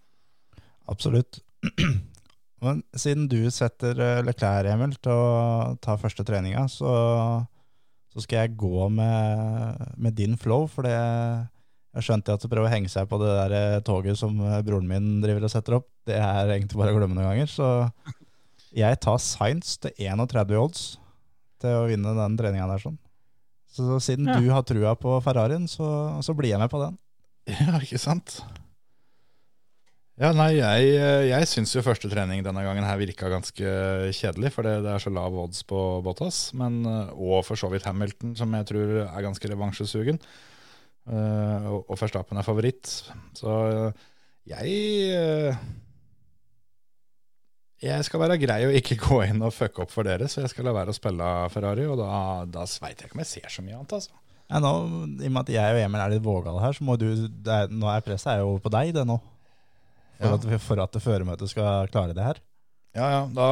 absolutt. 0.87 1.43
Men 2.61 2.83
siden 2.93 3.29
du 3.31 3.39
setter 3.55 3.97
eh, 4.05 4.21
Leclerc, 4.27 4.69
Emil, 4.75 4.93
til 5.01 5.13
å 5.17 5.77
ta 5.81 5.95
første 6.01 6.25
treninga, 6.29 6.67
så, 6.69 6.91
så 8.13 8.25
skal 8.25 8.43
jeg 8.45 8.57
gå 8.61 8.89
med, 8.93 9.81
med 9.97 10.17
din 10.19 10.37
flow, 10.41 10.67
for 10.69 10.85
det 10.89 10.93
jeg 11.91 12.05
skjønte 12.07 12.37
at 12.37 12.45
å 12.45 12.51
prøver 12.53 12.69
å 12.69 12.71
henge 12.71 12.91
seg 12.93 13.09
på 13.11 13.19
det 13.19 13.31
der 13.35 13.55
eh, 13.57 13.81
toget 13.87 14.19
som 14.21 14.37
eh, 14.47 14.61
broren 14.67 14.87
min 14.87 15.09
driver 15.25 15.49
og 15.49 15.51
setter 15.51 15.81
opp. 15.81 15.89
Det 16.07 16.15
er 16.21 16.53
egentlig 16.55 16.79
bare 16.79 16.93
å 16.95 16.99
glemme 17.01 17.17
noen 17.19 17.33
ganger. 17.33 17.51
Så 17.51 17.71
jeg 18.77 19.01
tar 19.03 19.19
Science 19.25 19.81
til 19.83 19.97
31 20.07 20.55
odds 20.61 20.85
til 21.61 21.75
å 21.81 21.89
vinne 21.91 22.13
den 22.15 22.37
treninga 22.39 22.69
der. 22.71 22.85
sånn. 22.85 23.01
Så 23.71 23.99
siden 24.03 24.29
Ja. 24.31 24.37
du 24.39 24.47
har 24.55 24.63
trua 24.67 24.95
på 24.99 25.17
Ferrarien, 25.25 25.67
så, 25.71 25.89
så 26.23 26.35
blir 26.39 26.53
jeg 26.53 26.63
med 26.63 26.71
på 26.71 26.79
den. 26.85 26.99
Ja, 27.51 27.81
ikke 27.83 27.99
sant? 27.99 28.37
Ja, 30.21 30.35
nei, 30.37 30.51
jeg, 30.59 30.89
jeg 31.31 31.49
syns 31.49 31.71
jo 31.73 31.81
første 31.81 32.11
trening 32.13 32.43
denne 32.45 32.61
gangen 32.61 32.85
her 32.85 32.99
virka 33.01 33.31
ganske 33.33 33.71
kjedelig, 34.13 34.51
for 34.53 34.69
det, 34.69 34.75
er 34.85 35.01
så 35.01 35.09
lav 35.09 35.33
odds 35.47 35.63
på 35.65 35.79
Bottas. 36.05 36.51
Men, 36.61 36.83
eh, 36.85 37.15
og 37.17 37.41
for 37.47 37.57
så 37.57 37.71
vidt 37.73 37.87
Hamilton, 37.89 38.35
som 38.37 38.53
jeg 38.59 38.69
tror 38.69 38.93
er 39.07 39.25
ganske 39.25 39.49
revansjesugen. 39.49 40.21
Eh, 41.09 41.71
og, 41.73 41.87
og 41.89 41.97
Verstappen 42.03 42.37
er 42.37 42.45
favoritt. 42.45 42.91
Så 43.41 43.57
eh, 43.71 44.05
jeg 44.53 44.77
eh, 45.17 45.65
Jeg 47.81 48.05
skal 48.05 48.21
være 48.21 48.37
grei 48.45 48.61
og 48.69 48.77
ikke 48.77 49.01
gå 49.07 49.23
inn 49.25 49.41
og 49.41 49.57
fucke 49.57 49.87
opp 49.87 49.97
for 49.97 50.05
dere, 50.05 50.29
så 50.29 50.45
jeg 50.45 50.53
skal 50.53 50.69
la 50.69 50.77
være 50.83 50.93
å 50.93 51.01
spille 51.01 51.33
Ferrari, 51.57 51.89
og 51.89 51.97
da, 51.97 52.13
da 52.45 52.69
veit 52.85 53.01
jeg 53.01 53.09
ikke 53.09 53.17
om 53.17 53.25
jeg 53.25 53.33
ser 53.33 53.57
så 53.57 53.65
mye 53.65 53.81
annet, 53.81 53.97
altså. 54.03 54.13
Ja, 54.51 54.61
nå, 54.61 54.77
I 55.17 55.31
og 55.31 55.33
med 55.33 55.45
at 55.47 55.57
jeg 55.57 55.77
og 55.79 55.85
Emil 55.87 56.05
er 56.05 56.13
litt 56.13 56.29
vågale 56.29 56.61
her, 56.61 56.77
så 56.77 56.85
må 56.85 57.01
du 57.01 57.07
det 57.25 57.61
Nå 57.71 57.89
er 57.89 58.03
presset 58.05 58.35
er 58.35 58.43
jo 58.43 58.59
på 58.61 58.73
deg, 58.75 58.93
det 58.93 59.09
nå. 59.09 59.17
For, 60.21 60.29
Ja. 60.29 60.35
at, 60.37 60.45
for 60.61 60.81
at 60.85 60.93
føremøtet 61.01 61.49
skal 61.51 61.89
klare 61.93 62.15
det 62.17 62.25
her. 62.27 62.37
Ja, 62.95 63.07
ja, 63.15 63.21
da 63.33 63.47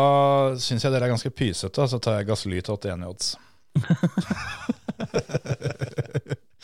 syns 0.59 0.83
jeg 0.85 0.93
dere 0.93 1.05
er 1.07 1.11
ganske 1.15 1.31
pysete, 1.31 1.89
så 1.89 1.99
tar 2.03 2.17
jeg 2.19 2.27
gassly 2.29 2.61
til 2.61 2.75
81 2.75 3.03
i 3.05 3.07
odds. 3.09 3.37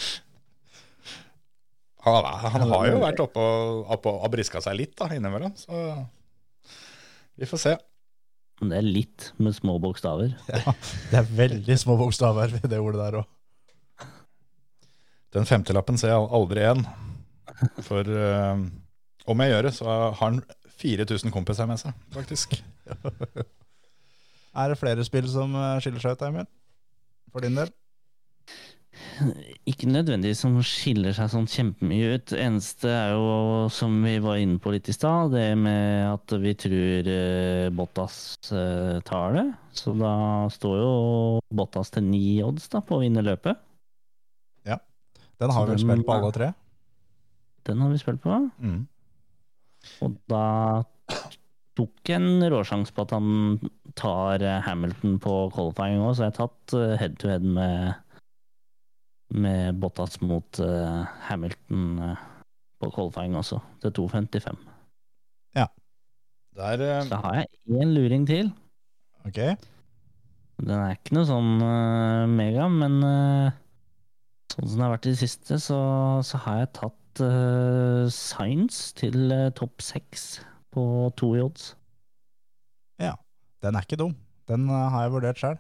han, 2.05 2.25
han 2.53 2.69
har 2.71 2.87
jo 2.91 2.99
vært 3.03 3.21
oppe 3.25 3.41
og, 3.41 3.87
oppe 3.97 4.09
og 4.13 4.31
briska 4.35 4.61
seg 4.65 4.77
litt 4.79 4.95
da, 4.99 5.07
innimellom, 5.15 5.55
så 5.57 5.73
vi 7.39 7.47
får 7.51 7.59
se. 7.65 7.75
Men 8.61 8.71
det 8.71 8.77
er 8.79 8.87
litt 8.87 9.31
med 9.43 9.55
små 9.57 9.79
bokstaver. 9.83 10.29
Det 11.11 11.17
er 11.19 11.27
veldig 11.35 11.75
små 11.81 11.97
bokstaver 11.99 12.49
ved 12.55 12.69
det 12.71 12.79
ordet 12.79 13.01
der 13.03 13.15
òg. 13.23 13.27
Den 15.35 15.47
femtelappen 15.49 15.99
ser 15.99 16.13
jeg 16.13 16.29
aldri 16.39 16.61
igjen. 16.63 16.85
For 17.83 18.07
eh, 18.07 18.57
om 19.27 19.41
jeg 19.45 19.51
gjør 19.55 19.63
det, 19.69 19.75
så 19.77 19.85
har 19.89 20.13
han 20.21 20.43
4000 20.81 21.33
kompiser 21.33 21.69
med 21.71 21.81
seg, 21.81 21.93
faktisk. 22.15 22.59
Er 24.55 24.71
det 24.71 24.79
flere 24.79 25.03
spill 25.07 25.27
som 25.27 25.51
eh, 25.59 25.81
skiller 25.83 25.99
seg 26.03 26.15
ut, 26.15 26.21
Emil? 26.29 26.45
For 27.35 27.43
din 27.43 27.57
del? 27.59 27.73
Ikke 29.67 29.89
nødvendigvis 29.91 30.39
som 30.45 30.55
skiller 30.63 31.15
seg 31.17 31.31
sånn 31.33 31.49
kjempemye 31.51 32.13
ut. 32.15 32.35
Eneste 32.39 32.91
er 32.95 33.15
jo, 33.17 33.25
som 33.75 33.97
vi 34.05 34.13
var 34.23 34.39
inne 34.39 34.61
på 34.63 34.71
litt 34.75 34.87
i 34.91 34.95
stad, 34.95 35.33
det 35.35 35.49
med 35.59 36.05
at 36.13 36.35
vi 36.45 36.53
tror 36.59 37.11
eh, 37.11 37.67
Bottas 37.75 38.21
eh, 38.55 39.01
tar 39.09 39.35
det. 39.35 39.45
Så 39.75 39.97
da 39.99 40.13
står 40.55 40.77
jo 40.79 40.93
Bottas 41.51 41.91
til 41.95 42.07
ni 42.07 42.23
odds 42.47 42.71
da, 42.71 42.85
på 42.87 43.01
å 43.01 43.03
vinne 43.03 43.25
løpet. 43.27 43.59
Ja. 44.71 44.79
Den 45.43 45.51
har 45.51 45.65
Så 45.67 45.73
vel 45.73 45.81
den- 45.81 45.87
spilt 45.89 46.07
på 46.07 46.15
alle 46.21 46.33
tre? 46.39 46.53
Den 47.67 47.81
har 47.83 47.91
vi 47.91 47.99
spilt 48.05 48.23
på. 48.23 48.39
Mm. 48.63 48.85
Og 50.05 50.19
da 50.31 50.45
tok 51.79 52.13
en 52.15 52.45
råsjanse 52.53 52.95
på 52.95 53.05
at 53.05 53.15
han 53.17 53.59
tar 53.99 54.43
eh, 54.43 54.63
Hamilton 54.67 55.19
på 55.23 55.35
qualifying 55.55 56.03
òg, 56.03 56.15
så 56.15 56.27
jeg 56.27 56.35
har 56.35 56.39
tatt 56.39 56.77
eh, 56.79 56.95
head 57.01 57.19
to 57.21 57.31
head 57.31 57.47
med, 57.47 57.95
med 59.35 59.81
Bottas 59.83 60.21
mot 60.23 60.61
eh, 60.63 61.03
Hamilton 61.29 62.17
på 62.83 62.91
qualifying 62.95 63.37
også, 63.39 63.61
til 63.83 63.95
2,55. 64.01 64.63
Der, 66.55 66.79
uh... 66.79 67.01
Så 67.09 67.17
har 67.19 67.33
jeg 67.41 67.81
én 67.83 67.91
luring 67.91 68.29
til. 68.29 68.53
Ok, 69.27 69.41
Den 70.63 70.71
er 70.71 70.93
ikke 70.95 71.17
noe 71.17 71.27
sånn 71.27 71.57
mega, 72.31 72.69
men 72.71 73.01
sånn 74.53 74.69
som 74.69 74.77
det 74.77 74.85
har 74.85 74.93
vært 74.93 75.09
i 75.09 75.15
det 75.17 75.19
siste, 75.25 75.59
så, 75.59 75.79
så 76.23 76.39
har 76.45 76.61
jeg 76.61 76.71
tatt 76.79 77.04
uh, 77.23 78.09
Science 78.13 78.95
til 78.99 79.31
uh, 79.33 79.51
topp 79.55 79.83
seks 79.85 80.41
på 80.75 80.85
to 81.19 81.35
i 81.37 81.43
odds. 81.45 81.75
den 83.65 83.77
er 83.77 83.87
ikke 83.87 84.01
dum. 84.01 84.17
Den 84.51 84.69
uh, 84.71 84.89
har 84.93 85.07
jeg 85.07 85.15
vurdert 85.15 85.41
sjøl. 85.41 85.59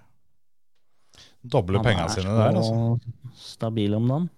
doble 1.45 1.83
penga 1.85 2.09
sine 2.13 2.35
der, 2.35 2.57
altså. 2.57 2.99
Stabil 3.39 3.95
om 3.95 4.09
dagen. 4.09 4.31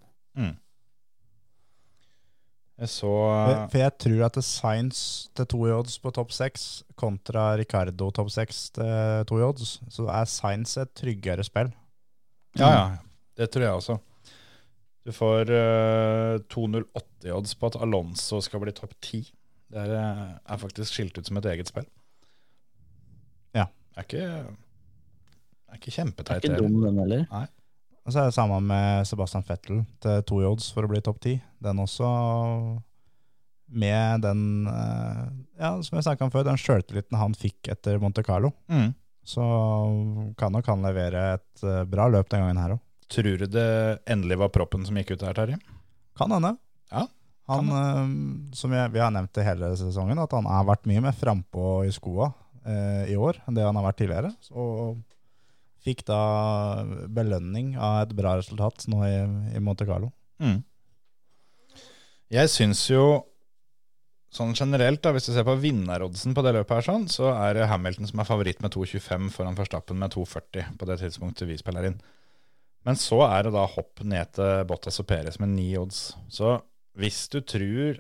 Jeg 2.77 2.91
så 2.93 3.09
For 3.09 3.71
for 3.73 3.81
jeg 3.81 3.93
tror 4.05 4.25
at 4.27 4.35
det 4.37 4.45
Science 4.45 5.31
til 5.33 5.47
to 5.49 5.63
i 5.65 5.73
odds 5.73 5.97
på 6.03 6.11
topp 6.13 6.35
seks 6.37 6.85
kontra 7.01 7.55
Ricardo 7.57 8.11
topp 8.13 8.29
seks 8.35 8.67
til 8.77 9.25
to 9.31 9.39
i 9.41 9.47
odds, 9.47 9.79
så 9.89 10.05
er 10.13 10.29
Science 10.29 10.81
et 10.81 10.93
tryggere 10.93 11.45
spill. 11.47 11.73
Ja, 12.59 12.69
ja. 12.69 12.85
Det 13.37 13.49
tror 13.53 13.65
jeg 13.65 13.73
også. 13.81 13.97
Du 15.07 15.13
får 15.15 15.51
uh, 15.55 16.37
2,08 16.51 17.29
i 17.29 17.35
odds 17.35 17.55
på 17.55 17.69
at 17.71 17.79
Alonso 17.79 18.41
skal 18.43 18.63
bli 18.65 18.75
topp 18.75 18.97
10. 18.99 19.29
Det 19.71 19.83
er, 19.83 19.93
eh, 19.99 20.33
er 20.47 20.59
faktisk 20.63 20.95
skilt 20.95 21.17
ut 21.19 21.27
som 21.27 21.39
et 21.41 21.47
eget 21.51 21.71
spill. 21.71 21.87
Ja. 23.55 23.67
Det 23.67 24.03
er 24.03 24.07
ikke, 24.07 24.27
det 24.47 25.75
er 25.75 25.81
ikke 25.81 25.95
kjempeteit. 25.95 26.45
ikke 26.45 26.53
er 26.53 26.61
ikke 26.61 26.69
dum, 26.69 26.85
den 26.85 27.01
heller. 27.03 27.25
Nei. 27.33 27.47
Og 28.07 28.15
så 28.15 28.23
er 28.23 28.29
det 28.29 28.37
samme 28.37 28.61
med 28.63 29.09
Sebastian 29.11 29.43
Vettel 29.49 29.81
til 30.03 30.23
to 30.31 30.39
i 30.39 30.47
odds 30.47 30.69
for 30.75 30.87
å 30.87 30.91
bli 30.91 31.03
topp 31.03 31.19
ti. 31.25 31.35
Den 31.63 31.83
også 31.83 32.11
med 33.67 34.23
den, 34.23 34.67
eh, 34.71 35.25
ja, 35.59 35.73
som 35.83 35.99
jeg 35.99 36.07
snakket 36.07 36.29
om 36.29 36.31
før, 36.31 36.47
den 36.47 36.61
sjøltilliten 36.61 37.19
han 37.19 37.35
fikk 37.35 37.73
etter 37.75 37.99
Monte 38.03 38.23
Carlo. 38.27 38.53
Mm. 38.71 38.93
Så 39.27 39.43
kan 40.39 40.55
nok 40.55 40.71
han 40.71 40.87
levere 40.87 41.33
et 41.35 41.67
eh, 41.67 41.83
bra 41.91 42.07
løp 42.07 42.31
den 42.31 42.47
gangen 42.47 42.63
her 42.63 42.77
òg. 42.77 42.86
Tror 43.13 43.39
du 43.39 43.47
det 43.47 43.69
endelig 44.11 44.39
var 44.41 44.55
proppen 44.55 44.87
som 44.87 44.97
gikk 44.99 45.15
ut 45.15 45.27
her, 45.27 45.37
Terje? 45.37 45.59
Kan 46.19 46.33
hende. 46.35 46.57
Ja, 46.91 47.07
Han, 47.51 47.69
eh, 47.71 48.55
som 48.59 48.73
jeg, 48.75 48.91
vi 48.95 49.03
har 49.03 49.13
nevnt 49.15 49.35
det 49.37 49.45
hele 49.47 49.71
sesongen, 49.79 50.19
at 50.19 50.33
han 50.35 50.49
har 50.51 50.67
vært 50.67 50.89
mye 50.91 51.05
mer 51.05 51.15
frampå 51.15 51.85
i 51.87 51.93
skoa 51.95 52.33
eh, 52.67 53.13
i 53.13 53.19
år 53.19 53.39
enn 53.47 53.55
det 53.55 53.67
han 53.67 53.79
har 53.79 53.87
vært 53.87 54.01
tidligere. 54.03 54.33
Og 54.59 54.99
fikk 55.87 56.03
da 56.09 56.83
belønning 57.07 57.77
av 57.79 58.01
et 58.07 58.17
bra 58.19 58.35
resultat 58.41 58.89
nå 58.91 59.05
i, 59.07 59.15
i 59.55 59.63
Monte 59.63 59.87
Carlo. 59.87 60.11
Mm. 60.43 60.65
Jeg 62.35 62.51
syns 62.51 62.83
jo 62.91 63.23
sånn 64.37 64.57
generelt, 64.59 65.01
da, 65.05 65.13
hvis 65.15 65.29
du 65.29 65.33
ser 65.33 65.47
på 65.47 65.55
vinneroddsen 65.63 66.35
på 66.37 66.43
det 66.45 66.57
løpet 66.59 66.81
her, 66.81 66.87
sånn, 66.89 67.07
så 67.09 67.31
er 67.33 67.57
det 67.57 67.69
Hamilton 67.71 68.11
som 68.11 68.21
er 68.21 68.29
favoritt 68.29 68.61
med 68.65 68.75
2,25 68.75 69.31
foran 69.33 69.57
Verstappen 69.57 70.01
med 70.03 70.13
2,40 70.13 70.75
på 70.81 70.89
det 70.91 70.99
tidspunktet 71.05 71.49
vi 71.49 71.59
spiller 71.61 71.89
inn. 71.89 72.01
Men 72.87 72.99
så 73.01 73.19
er 73.27 73.47
det 73.49 73.55
da 73.57 73.65
hopp 73.67 74.03
ned 74.07 74.31
til 74.37 74.61
Bottas 74.71 75.01
og 75.03 75.09
Perez 75.11 75.41
med 75.43 75.51
ni 75.57 75.73
odds. 75.79 76.13
Så 76.31 76.57
hvis 76.97 77.25
du 77.33 77.41
tror 77.43 77.99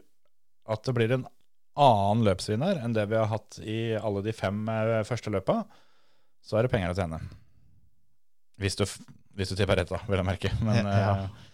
at 0.70 0.86
det 0.86 0.94
blir 0.96 1.14
en 1.16 1.26
annen 1.76 2.22
løpsvinner 2.24 2.78
enn 2.80 2.94
det 2.96 3.04
vi 3.10 3.18
har 3.18 3.28
hatt 3.28 3.58
i 3.60 3.80
alle 3.98 4.22
de 4.24 4.32
fem 4.34 4.62
eh, 4.72 5.02
første 5.06 5.32
løpa, 5.34 5.60
så 6.46 6.56
er 6.60 6.64
det 6.66 6.72
penger 6.72 6.94
å 6.94 6.96
tjene. 6.96 7.18
Hvis 8.62 8.78
du, 8.78 8.86
hvis 9.36 9.50
du 9.52 9.58
tipper 9.58 9.76
rett, 9.82 9.90
da, 9.92 9.98
vil 10.08 10.22
jeg 10.22 10.28
merke. 10.30 10.52
Men, 10.64 10.88
Ja. 10.94 11.10
eh, 11.26 11.52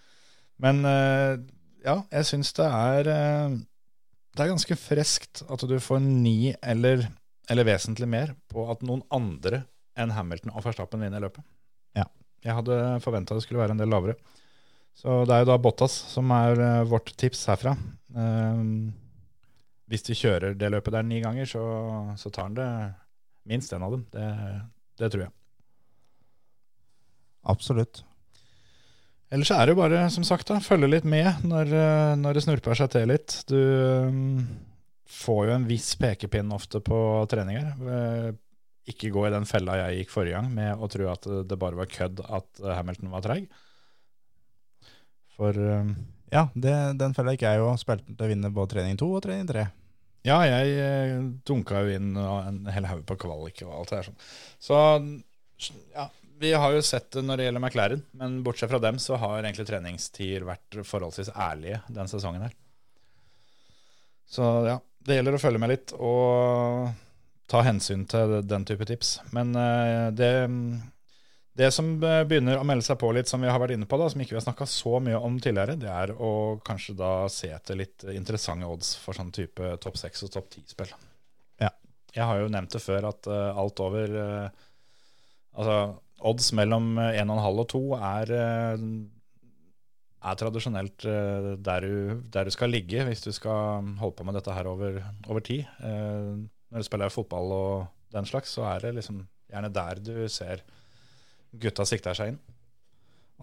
men 0.63 0.85
eh, 0.87 1.35
ja, 1.83 1.97
jeg 2.13 2.29
syns 2.29 2.53
det 2.55 2.69
er 2.69 3.09
Det 3.09 4.45
er 4.45 4.53
ganske 4.53 4.77
freskt 4.79 5.41
at 5.51 5.65
du 5.67 5.75
får 5.83 5.99
ni 6.05 6.53
eller, 6.63 7.09
eller 7.51 7.67
vesentlig 7.67 8.07
mer 8.09 8.37
på 8.53 8.69
at 8.71 8.85
noen 8.87 9.03
andre 9.13 9.65
enn 9.99 10.13
Hamilton 10.15 10.55
og 10.55 10.63
Verstappen 10.69 11.03
vinner 11.03 11.21
løpet. 11.25 11.43
Ja. 11.99 12.07
Jeg 12.43 12.57
hadde 12.59 12.79
forventa 13.05 13.37
det 13.37 13.45
skulle 13.45 13.63
være 13.63 13.77
en 13.77 13.83
del 13.83 13.93
lavere. 13.93 14.17
Så 14.99 15.23
det 15.27 15.35
er 15.35 15.45
jo 15.45 15.53
da 15.53 15.61
Bottas 15.63 15.95
som 16.13 16.33
er 16.37 16.59
eh, 16.61 16.89
vårt 16.89 17.15
tips 17.19 17.47
herfra. 17.49 17.75
Eh, 18.13 18.65
hvis 19.93 20.07
de 20.09 20.17
kjører 20.17 20.57
det 20.59 20.71
løpet 20.73 20.95
der 20.95 21.07
ni 21.07 21.21
ganger, 21.23 21.49
så, 21.49 21.63
så 22.19 22.33
tar 22.33 22.49
han 22.49 22.59
det 22.59 22.69
minst 23.49 23.73
en 23.73 23.85
av 23.87 23.95
dem. 23.97 24.07
Det, 24.13 24.27
det 25.01 25.13
tror 25.13 25.27
jeg. 25.27 25.35
Absolutt. 27.53 28.03
Ellers 29.33 29.51
er 29.55 29.65
det 29.65 29.73
jo 29.73 29.81
bare, 29.81 30.05
som 30.13 30.25
sagt, 30.29 30.51
da, 30.51 30.59
følge 30.61 30.91
litt 30.93 31.07
med 31.09 31.47
når, 31.49 31.73
eh, 31.73 32.13
når 32.21 32.37
det 32.37 32.45
snurper 32.45 32.79
seg 32.79 32.93
til 32.93 33.09
litt. 33.09 33.39
Du 33.49 33.59
mm, 34.13 34.43
får 35.23 35.47
jo 35.49 35.55
en 35.57 35.69
viss 35.71 35.95
pekepinn 36.01 36.53
ofte 36.53 36.83
på 36.85 36.99
treninger. 37.33 37.73
Ikke 38.91 39.13
gå 39.15 39.27
i 39.29 39.33
den 39.35 39.47
fella 39.47 39.77
jeg 39.79 40.01
gikk 40.01 40.15
forrige 40.15 40.39
gang 40.39 40.49
med 40.55 40.81
å 40.83 40.89
tro 40.91 41.07
at 41.13 41.29
det 41.47 41.59
bare 41.61 41.79
var 41.79 41.91
kødd 41.91 42.25
at 42.27 42.63
eh, 42.65 42.75
Hamilton 42.79 43.13
var 43.13 43.23
treig. 43.27 43.47
For 45.37 45.55
eh, 45.55 45.93
Ja, 46.33 46.47
det, 46.55 46.75
den 46.99 47.15
fella 47.15 47.35
gikk 47.37 47.45
jeg 47.47 47.61
jo. 47.61 47.69
Spilte 47.79 48.17
til 48.17 48.27
å 48.27 48.31
vinne 48.31 48.51
både 48.55 48.75
trening 48.75 48.99
to 48.99 49.11
og 49.15 49.23
trening 49.25 49.47
tre. 49.51 49.69
ja, 50.27 50.39
jeg 50.47 50.75
eh, 50.79 51.15
dunka 51.47 51.85
jo 51.85 51.95
inn 51.99 52.17
en 52.19 52.65
hel 52.71 52.87
haug 52.91 53.05
på 53.07 53.19
kvalik 53.25 53.63
og 53.67 53.77
alt 53.77 53.93
det 53.93 54.01
der 54.01 54.11
sånn. 54.11 54.21
Så 54.63 54.81
ja, 55.95 56.09
vi 56.43 56.53
har 56.59 56.75
jo 56.75 56.83
sett 56.83 57.11
det 57.15 57.23
når 57.23 57.39
det 57.39 57.45
gjelder 57.47 57.63
McLaren, 57.63 58.03
men 58.19 58.41
bortsett 58.43 58.71
fra 58.73 58.81
dem 58.83 58.99
så 59.03 59.19
har 59.23 59.45
egentlig 59.45 59.67
treningstider 59.69 60.47
vært 60.49 60.81
forholdsvis 60.87 61.31
ærlige 61.39 61.83
den 61.91 62.11
sesongen 62.11 62.43
her. 62.49 62.55
Så 64.33 64.47
ja, 64.67 64.79
det 65.07 65.19
gjelder 65.19 65.37
å 65.37 65.43
følge 65.43 65.61
med 65.63 65.71
litt 65.75 65.93
og 65.99 66.89
ta 67.51 67.63
hensyn 67.67 68.07
til 68.11 68.41
den 68.49 68.67
type 68.69 68.87
tips. 68.89 69.17
Men 69.35 69.55
eh, 69.59 70.09
det, 70.17 70.33
det 71.59 71.69
som 71.75 71.95
begynner 72.01 72.61
å 72.61 72.67
melde 72.67 72.87
seg 72.87 72.99
på 73.01 73.11
litt, 73.13 73.29
som 73.29 73.43
vi 73.45 73.51
har 73.51 73.61
vært 73.61 73.77
inne 73.77 73.89
på, 73.89 73.99
da, 74.01 74.09
som 74.09 74.23
ikke 74.25 74.37
vi 74.37 74.41
har 74.41 74.47
snakka 74.47 74.69
så 74.71 74.99
mye 75.05 75.21
om 75.21 75.39
tidligere, 75.43 75.77
det 75.81 75.91
er 75.93 76.15
å 76.17 76.33
kanskje 76.65 76.97
da 76.99 77.13
se 77.33 77.53
etter 77.53 77.81
litt 77.83 78.07
interessante 78.15 78.69
odds 78.69 78.95
for 79.03 79.19
sånn 79.19 79.35
type 79.35 79.75
topp 79.83 79.99
seks 80.01 80.25
og 80.27 80.33
topp 80.37 80.53
ti-spill. 80.55 80.95
Ja. 81.61 81.73
Jeg 82.13 82.29
har 82.29 82.41
jo 82.41 82.53
nevnt 82.53 82.73
det 82.73 82.83
før 82.85 83.11
at 83.13 83.29
eh, 83.29 83.63
alt 83.65 83.85
over 83.85 84.21
eh, 84.27 84.69
Altså, 85.53 85.99
odds 86.25 86.47
mellom 86.57 86.95
1,5 86.97 87.59
og 87.61 87.67
2 87.75 87.81
er, 87.99 88.31
eh, 88.33 88.85
er 90.31 90.39
tradisjonelt 90.41 91.05
eh, 91.05 91.49
der 91.61 91.85
du, 91.85 92.23
der 92.33 92.49
du 92.49 92.55
skal 92.55 92.73
ligge 92.73 93.05
hvis 93.05 93.25
du 93.27 93.29
skal 93.37 93.85
holde 94.01 94.17
på 94.17 94.25
med 94.25 94.39
dette 94.39 94.55
her 94.57 94.71
over, 94.71 94.97
over 95.29 95.45
tid. 95.45 95.67
Eh, 96.73 96.75
Når 96.75 96.81
du 96.81 96.89
spiller 96.89 97.13
fotball 97.13 97.53
og 97.53 97.87
den 98.13 98.25
slags, 98.29 98.53
så 98.57 98.65
er 98.75 98.81
det 98.81 98.95
liksom 98.97 99.23
gjerne 99.53 99.73
der 99.73 100.01
du 100.01 100.15
ser 100.33 100.63
gutta 101.61 101.85
sikter 101.85 102.15
seg 102.17 102.33
inn. 102.33 102.39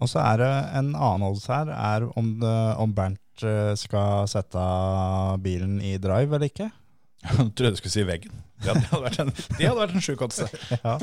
Og 0.00 0.08
så 0.08 0.18
er 0.24 0.38
det 0.40 0.50
en 0.80 0.94
annen 0.96 1.26
odds 1.28 1.46
her, 1.50 1.68
er 1.70 2.06
om, 2.18 2.30
det, 2.40 2.54
om 2.80 2.92
Bernt 2.96 3.42
eh, 3.44 3.74
skal 3.76 4.26
sette 4.30 4.62
bilen 5.44 5.78
i 5.84 5.96
drive 6.00 6.34
eller 6.38 6.48
ikke. 6.48 6.70
Jeg 7.20 7.50
trodde 7.52 7.74
du 7.74 7.76
skulle 7.76 7.92
si 7.92 8.04
veggen. 8.08 8.32
Det 8.64 8.72
hadde, 8.74 9.00
vært 9.04 9.18
en, 9.20 9.30
det 9.58 9.66
hadde 9.68 9.80
vært 9.82 9.94
en 9.98 10.04
sjuk 10.04 10.22
odds. 10.24 10.40
Ja. 10.84 10.96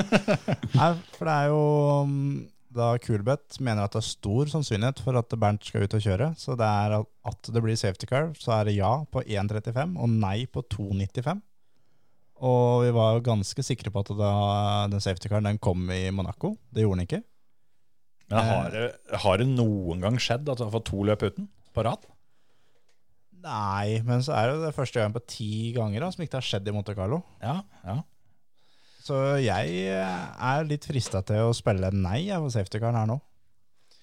Nei, 0.73 0.91
for 1.15 1.29
det 1.29 1.35
er 1.35 1.51
jo 1.51 1.61
mm, 2.09 2.31
da 2.77 2.87
Kulbeth 3.01 3.61
mener 3.65 3.85
at 3.85 3.93
det 3.95 4.01
er 4.01 4.07
stor 4.09 4.49
sannsynlighet 4.51 4.99
for 5.05 5.17
at 5.19 5.37
Bernt 5.41 5.65
skal 5.69 5.85
ut 5.85 5.95
og 5.97 6.03
kjøre. 6.03 6.31
Så 6.41 6.57
det 6.57 6.65
er 6.67 6.97
at- 6.99 7.13
at 7.27 7.49
det 7.53 7.61
blir 7.63 7.75
safety 7.77 8.07
car, 8.09 8.31
så 8.39 8.53
er 8.57 8.65
det 8.69 8.75
ja 8.79 8.91
på 9.13 9.21
1,35 9.25 9.93
og 10.01 10.09
nei 10.09 10.45
på 10.49 10.63
2,95. 10.73 11.41
Og 12.45 12.83
vi 12.85 12.91
var 12.93 13.15
jo 13.15 13.25
ganske 13.25 13.63
sikre 13.65 13.91
på 13.93 14.03
at 14.03 14.11
da, 14.19 14.33
den 14.91 15.01
safety-karen 15.01 15.49
den 15.49 15.61
kom 15.61 15.87
i 15.93 16.07
Monaco. 16.13 16.53
Det 16.73 16.83
gjorde 16.85 16.99
den 16.99 17.07
ikke. 17.07 17.21
Men 18.27 18.43
har 18.43 18.69
det, 18.73 18.85
har 19.23 19.39
det 19.39 19.47
noen 19.49 20.03
gang 20.03 20.19
skjedd 20.19 20.49
at 20.51 20.59
du 20.59 20.65
har 20.65 20.73
fått 20.73 20.89
to 20.89 21.01
løp 21.07 21.23
uten 21.23 21.47
på 21.73 21.85
rad? 21.87 22.03
Nei, 23.47 24.01
men 24.03 24.23
så 24.25 24.35
er 24.35 24.51
det 24.51 24.65
det 24.65 24.75
første 24.75 24.99
gang 24.99 25.13
på 25.15 25.23
ti 25.29 25.51
ganger 25.75 26.03
da, 26.03 26.11
som 26.11 26.25
ikke 26.25 26.39
har 26.41 26.45
skjedd 26.45 26.67
i 26.67 26.73
Monte 26.75 26.95
Carlo. 26.97 27.21
Ja, 27.43 27.61
ja. 27.87 28.01
Så 29.07 29.17
jeg 29.39 29.85
er 29.87 30.65
litt 30.67 30.83
frista 30.89 31.21
til 31.23 31.47
å 31.47 31.55
spille 31.55 31.93
nei 31.95 32.25
jeg, 32.25 32.41
på 32.43 32.51
safety-karen 32.51 32.97
her 32.99 33.07
nå. 33.07 33.21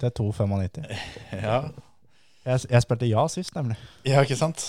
Til 0.01 0.15
2,95. 0.17 0.87
ja. 1.45 1.59
Jeg, 2.45 2.65
jeg 2.71 2.85
spilte 2.85 3.09
ja 3.09 3.27
sist, 3.33 3.53
nemlig. 3.57 3.77
Ja, 4.09 4.25
ikke 4.25 4.39
sant? 4.41 4.65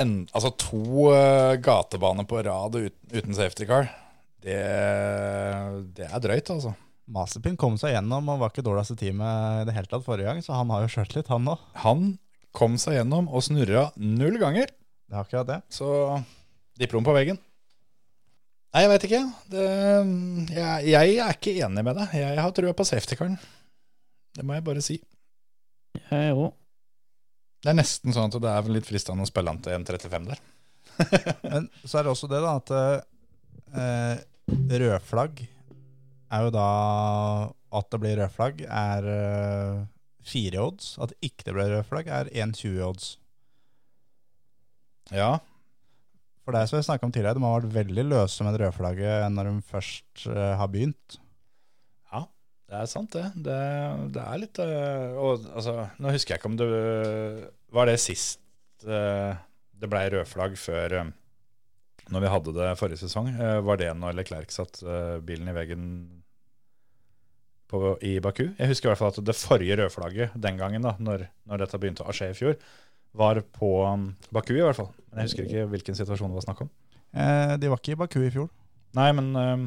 En, 0.00 0.16
altså 0.36 0.52
to 0.60 1.08
uh, 1.08 1.56
gatebaner 1.62 2.26
på 2.28 2.42
rad 2.44 2.76
uten, 2.76 2.98
uten 3.14 3.36
safety 3.36 3.64
car, 3.68 3.88
det, 4.44 4.58
det 5.96 6.08
er 6.10 6.22
drøyt, 6.22 6.52
altså. 6.52 6.74
Mazepin 7.06 7.56
kom 7.58 7.76
seg 7.78 7.94
gjennom 7.94 8.28
og 8.32 8.40
var 8.42 8.52
ikke 8.52 8.64
dårligste 8.66 8.96
teamet 8.98 9.62
i 9.62 9.66
det 9.68 9.76
hele 9.76 9.88
tatt 9.90 10.04
forrige 10.04 10.28
gang, 10.28 10.42
så 10.42 10.58
han 10.58 10.72
har 10.74 10.82
jo 10.84 10.92
skjørt 10.92 11.14
litt, 11.16 11.30
han 11.30 11.46
nå. 11.46 11.54
Han 11.84 12.08
kom 12.56 12.76
seg 12.82 12.98
gjennom 12.98 13.30
og 13.30 13.44
snurra 13.46 13.88
null 13.96 14.40
ganger. 14.42 14.72
Det 15.06 15.14
er 15.14 15.22
akkurat 15.22 15.48
det. 15.48 15.60
Så 15.72 15.88
Diplom 16.76 17.04
på 17.06 17.14
veggen. 17.16 17.38
Nei, 18.74 18.82
jeg 18.84 18.90
veit 18.92 19.04
ikke. 19.08 19.20
Det, 19.48 19.66
jeg, 20.52 20.88
jeg 20.90 21.12
er 21.24 21.38
ikke 21.38 21.54
enig 21.64 21.84
med 21.86 21.96
deg. 21.96 22.16
Jeg 22.20 22.42
har 22.42 22.52
trua 22.52 22.74
på 22.76 22.84
safety-karen. 22.84 23.38
Det 24.36 24.44
må 24.44 24.58
jeg 24.58 24.64
bare 24.66 24.82
si. 24.84 24.98
Jeg 26.10 26.34
òg. 26.36 26.50
Det 27.66 27.72
er 27.72 27.80
nesten 27.80 28.14
sånn 28.14 28.30
at 28.30 28.38
det 28.38 28.50
er 28.52 28.68
litt 28.70 28.86
fristende 28.86 29.24
å 29.24 29.26
spille 29.26 29.50
han 29.50 29.58
til 29.58 29.74
1,35 29.74 30.28
der. 30.30 30.42
Men 31.50 31.64
så 31.82 31.98
er 31.98 32.06
det 32.06 32.12
også 32.12 32.28
det, 32.30 32.38
da, 32.44 32.52
at 32.60 32.70
eh, 33.74 34.20
rødflagg 34.84 35.42
er 36.36 36.46
jo 36.46 36.52
da 36.54 36.68
At 37.76 37.90
det 37.90 38.00
blir 38.04 38.14
rødflagg, 38.20 38.62
er 38.70 39.08
eh, 39.10 39.80
fire 40.22 40.62
odds. 40.62 40.94
At 41.02 41.10
det 41.10 41.32
ikke 41.32 41.56
blir 41.56 41.74
rødflagg, 41.74 42.06
er 42.06 42.30
1,20 42.30 42.78
odds. 42.86 43.10
Ja, 45.10 45.40
For 46.46 46.54
det 46.54 46.68
som 46.70 46.78
jeg 46.78 46.86
snakket 46.86 47.10
om 47.10 47.12
tidligere, 47.18 47.34
de 47.34 47.46
har 47.48 47.58
vært 47.58 47.74
veldig 47.74 48.06
løse 48.06 48.46
med 48.46 48.54
det 48.54 48.62
rødflagget 48.62 49.26
når 49.34 49.50
de 49.50 49.68
først 49.74 50.26
uh, 50.30 50.54
har 50.62 50.70
begynt. 50.70 51.18
Ja, 52.14 52.22
det 52.70 52.78
er 52.78 52.90
sant, 52.94 53.18
det. 53.18 53.26
Det, 53.42 53.60
det 54.14 54.22
er 54.22 54.42
litt 54.42 54.62
uh, 54.62 55.18
Og 55.18 55.46
altså, 55.50 55.78
nå 55.98 56.14
husker 56.14 56.36
jeg 56.36 56.44
ikke 56.44 56.54
om 56.54 56.58
det 56.62 56.70
Var 57.72 57.88
det 57.90 57.96
sist 58.00 58.40
øh, 58.86 59.34
det 59.76 59.88
blei 59.90 60.06
rødflagg 60.12 60.58
før 60.58 60.92
øh, 61.00 61.08
Når 62.10 62.20
vi 62.22 62.30
hadde 62.30 62.54
det 62.54 62.78
forrige 62.78 63.00
sesong? 63.02 63.28
øh, 63.34 63.66
var 63.66 63.76
det 63.80 63.90
når 63.96 64.12
Leclerc 64.12 64.52
satt 64.54 64.82
bilen 65.26 65.48
i 65.48 65.54
veggen 65.56 65.84
på, 67.68 67.98
i 68.02 68.20
Baku? 68.20 68.48
Jeg 68.58 68.68
husker 68.70 68.88
i 68.88 68.90
hvert 68.90 68.98
fall 68.98 69.14
at 69.14 69.26
det 69.26 69.34
forrige 69.36 69.76
rødflagget 69.82 70.36
den 70.42 70.58
gangen, 70.58 70.82
da 70.86 70.94
når, 70.98 71.26
når 71.44 71.64
dette 71.64 71.80
begynte 71.82 72.06
å 72.06 72.14
skje 72.14 72.30
i 72.30 72.36
fjor, 72.38 72.54
var 73.16 73.40
på 73.56 73.70
um, 73.88 74.10
Baku, 74.30 74.52
i 74.54 74.62
hvert 74.62 74.76
fall. 74.78 74.92
Men 75.10 75.22
jeg 75.22 75.30
husker 75.30 75.48
ikke 75.48 75.64
hvilken 75.72 75.96
situasjon 75.98 76.30
det 76.30 76.36
var 76.38 76.44
snakk 76.46 76.62
om. 76.66 76.70
Eh, 77.16 77.54
de 77.58 77.70
var 77.72 77.80
ikke 77.80 77.96
i 77.96 77.98
Baku 77.98 78.20
i 78.26 78.30
fjor. 78.34 78.50
Nei, 78.96 79.08
men 79.16 79.32
um, 79.34 79.66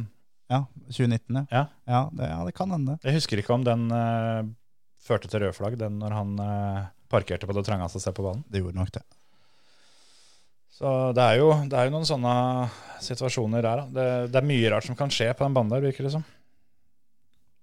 Ja, 0.49 0.63
2019, 0.87 1.43
Ja. 1.51 1.65
Ja, 1.89 2.01
det, 2.13 2.29
ja, 2.29 2.39
det 2.47 2.53
kan 2.57 2.71
hende. 2.73 2.95
Jeg 3.03 3.17
husker 3.19 3.41
ikke 3.41 3.53
om 3.57 3.65
den 3.67 3.89
uh, 3.91 4.45
førte 5.03 5.27
til 5.29 5.43
rødflagg, 5.43 5.75
den 5.81 5.99
når 6.01 6.15
han 6.15 6.31
eh, 6.45 6.87
parkerte 7.11 7.49
på 7.49 7.55
det 7.57 7.65
trangeste 7.67 8.01
stedet 8.01 8.17
på 8.17 8.25
banen. 8.25 8.45
Det 8.49 8.61
gjorde 8.61 8.79
nok 8.79 8.91
det. 8.95 9.05
Så 10.79 10.89
det 11.11 11.23
er 11.25 11.39
jo, 11.41 11.51
det 11.67 11.75
er 11.75 11.89
jo 11.89 11.93
noen 11.97 12.07
sånne 12.07 12.33
situasjoner 13.03 13.65
der. 13.65 13.85
Det, 13.91 14.09
det 14.31 14.39
er 14.39 14.47
mye 14.47 14.69
rart 14.71 14.87
som 14.87 14.97
kan 14.99 15.11
skje 15.11 15.31
på 15.35 15.43
den 15.43 15.55
banen 15.57 15.73
der, 15.73 15.83
virker 15.83 16.07
det 16.07 16.13
som. 16.15 16.23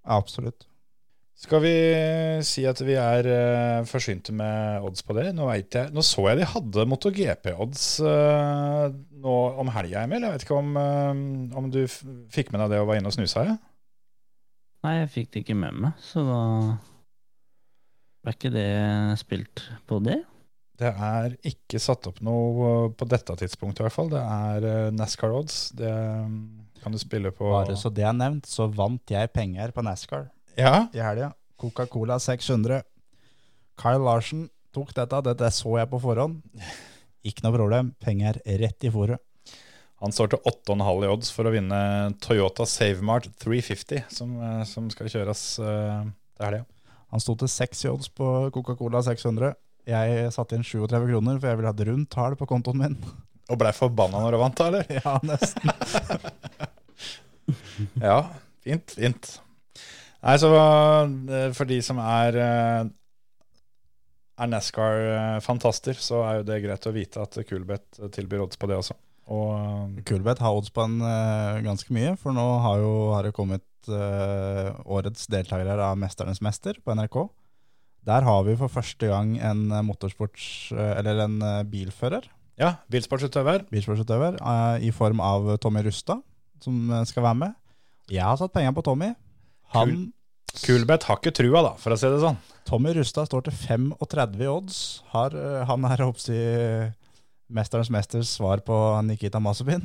Absolutt. 0.07 0.67
Skal 1.37 1.61
vi 1.61 1.73
si 2.49 2.63
at 2.65 2.79
vi 2.81 2.95
er 2.97 3.27
uh, 3.29 3.87
forsynte 3.89 4.33
med 4.33 4.85
odds 4.89 5.05
på 5.05 5.13
det? 5.19 5.27
Nå, 5.37 5.51
jeg, 5.53 5.69
nå 5.93 6.05
så 6.05 6.25
jeg 6.31 6.41
de 6.41 6.49
hadde 6.49 6.87
MotoGP-odds 6.89 7.83
uh, 8.05 8.87
nå 9.21 9.35
om 9.61 9.73
helga, 9.75 10.07
Emil. 10.07 10.25
Jeg 10.25 10.33
vet 10.33 10.47
ikke 10.47 10.61
om, 10.63 10.71
uh, 10.81 11.59
om 11.61 11.69
du 11.73 11.83
f 11.85 11.99
fikk 12.33 12.55
med 12.55 12.65
deg 12.65 12.73
det 12.73 12.81
og 12.81 12.89
var 12.89 13.01
inne 13.01 13.13
og 13.13 13.17
snusa? 13.19 13.45
Ja? 13.51 13.57
Nei, 14.87 14.95
jeg 15.03 15.13
fikk 15.13 15.33
det 15.35 15.45
ikke 15.45 15.59
med 15.61 15.77
meg, 15.85 16.01
så 16.05 16.25
da 16.25 16.41
ble 18.27 18.35
ikke 18.35 18.51
det 18.55 18.71
spilt 19.23 19.63
på 19.87 20.01
det. 20.03 20.19
Det 20.77 20.91
er 20.91 21.37
ikke 21.47 21.81
satt 21.81 22.05
opp 22.11 22.19
noe 22.25 22.91
på 22.93 23.07
dette 23.09 23.37
tidspunktet, 23.41 23.81
i 23.81 23.87
hvert 23.87 23.95
fall. 23.95 24.11
Det 24.13 24.21
er 24.21 24.67
eh, 24.69 24.89
NASCAR 24.93 25.33
odds. 25.33 25.71
Det 25.79 25.89
mm, 25.89 26.35
kan 26.83 26.93
du 26.93 27.01
spille 27.01 27.33
på 27.33 27.49
Bare 27.55 27.79
så 27.81 27.93
det 27.93 28.05
er 28.05 28.17
nevnt, 28.17 28.49
så 28.51 28.69
vant 28.69 29.15
jeg 29.15 29.33
penger 29.33 29.73
på 29.73 29.85
NASCAR 29.87 30.27
Ja, 30.59 30.89
i 30.93 31.01
helga. 31.01 31.31
Coca-Cola 31.57 32.19
600. 32.21 32.83
Kyle 33.81 34.05
Larsen 34.05 34.45
tok 34.77 34.93
dette, 34.97 35.23
dette 35.25 35.51
så 35.57 35.79
jeg 35.81 35.89
på 35.89 36.03
forhånd. 36.03 36.43
Ikke 37.27 37.47
noe 37.47 37.57
problem, 37.57 37.95
penger 38.05 38.43
rett 38.61 38.85
i 38.85 38.93
fòret. 38.93 39.23
han 39.97 40.13
står 40.13 40.35
til 40.35 40.45
8,5 40.45 41.05
i 41.07 41.09
odds 41.09 41.33
for 41.33 41.49
å 41.49 41.55
vinne 41.55 41.81
Toyota 42.21 42.69
SaveMart 42.69 43.31
350, 43.41 44.05
som, 44.13 44.37
eh, 44.37 44.65
som 44.69 44.91
skal 44.93 45.09
kjøres 45.09 45.49
uh, 45.65 46.05
til 46.37 46.51
helga. 46.51 46.67
Han 47.15 47.23
sto 47.23 47.37
til 47.39 47.51
6 47.51 47.85
i 47.85 47.93
odds 47.93 48.11
på 48.17 48.33
Coca-Cola 48.55 49.03
600. 49.07 49.55
Jeg 49.87 50.33
satte 50.35 50.59
inn 50.59 50.67
37 50.67 51.07
kroner, 51.13 51.39
for 51.39 51.49
jeg 51.51 51.61
ville 51.61 51.71
ha 51.71 51.77
et 51.77 51.87
rundt 51.89 52.11
tall 52.13 52.35
på 52.39 52.49
kontoen 52.51 52.83
min. 52.83 52.99
Og 53.53 53.61
blei 53.61 53.71
forbanna 53.77 54.19
når 54.25 54.35
du 54.35 54.41
vant, 54.43 54.59
da, 54.59 54.71
eller? 54.73 54.87
Ja, 54.99 55.19
nesten. 55.27 55.71
Ja, 58.01 58.17
fint, 58.65 58.97
fint. 58.97 59.29
Nei, 60.25 60.33
så 60.43 60.49
eh, 60.51 61.51
for 61.55 61.69
de 61.71 61.77
som 61.85 62.01
er 62.03 62.39
eh, 62.41 62.89
er 64.37 64.51
NASCAR-fantaster, 64.53 65.97
så 66.01 66.21
er 66.27 66.41
jo 66.41 66.47
det 66.49 66.61
greit 66.65 66.89
å 66.89 66.95
vite 66.95 67.23
at 67.25 67.39
Kulbeth 67.49 68.09
tilbyr 68.13 68.45
odds 68.45 68.61
på 68.61 68.69
det 68.69 68.81
også. 68.81 68.97
Og 69.27 69.55
eh, 69.59 70.05
Kulbeth 70.07 70.45
har 70.45 70.55
odds 70.55 70.71
på 70.75 70.85
en 70.87 71.01
uh, 71.03 71.59
ganske 71.65 71.91
mye, 71.95 72.15
for 72.21 72.35
nå 72.37 72.45
har, 72.63 72.79
jo, 72.83 72.93
har 73.15 73.27
det 73.27 73.35
kommet 73.35 73.65
uh, 73.91 74.71
årets 74.87 75.27
deltakere 75.33 75.75
av 75.83 75.99
Mesternes 75.99 76.43
mester 76.45 76.79
på 76.85 76.95
NRK. 76.95 77.25
Der 78.07 78.23
har 78.23 78.45
vi 78.47 78.55
for 78.59 78.71
første 78.71 79.09
gang 79.11 79.35
en 79.43 79.67
eh, 79.75 79.83
motorsports... 79.83 80.71
eller 80.71 81.25
en 81.25 81.41
bilfører, 81.67 82.29
ja, 82.55 82.77
bilsportsutøver. 82.87 83.65
bilsportsutøver, 83.73 84.39
i 84.79 84.93
form 84.95 85.19
av 85.19 85.57
Tommy 85.59 85.83
Rustad, 85.83 86.23
som 86.63 86.93
skal 87.05 87.27
være 87.27 87.41
med. 87.41 87.57
Jeg 88.07 88.23
har 88.23 88.39
satt 88.39 88.55
penger 88.55 88.77
på 88.77 88.85
Tommy. 88.87 89.09
Han, 89.75 89.97
Kulbeth 90.63 91.11
har 91.11 91.19
ikke 91.19 91.35
trua, 91.35 91.65
da, 91.67 91.73
for 91.83 91.97
å 91.97 91.99
si 91.99 92.07
det 92.07 92.23
sånn. 92.23 92.39
Tommy 92.71 92.95
Rustad 92.95 93.27
står 93.27 93.49
til 93.49 93.59
35 93.59 94.39
i 94.39 94.49
odds. 94.55 94.79
Har, 95.11 95.35
han 95.67 95.91
er 95.91 96.07
oppsi 96.07 96.39
Mesternes 97.47 97.91
mesters 97.95 98.33
svar 98.37 98.63
på 98.67 98.77
Nikita 99.07 99.41
Masubin. 99.43 99.85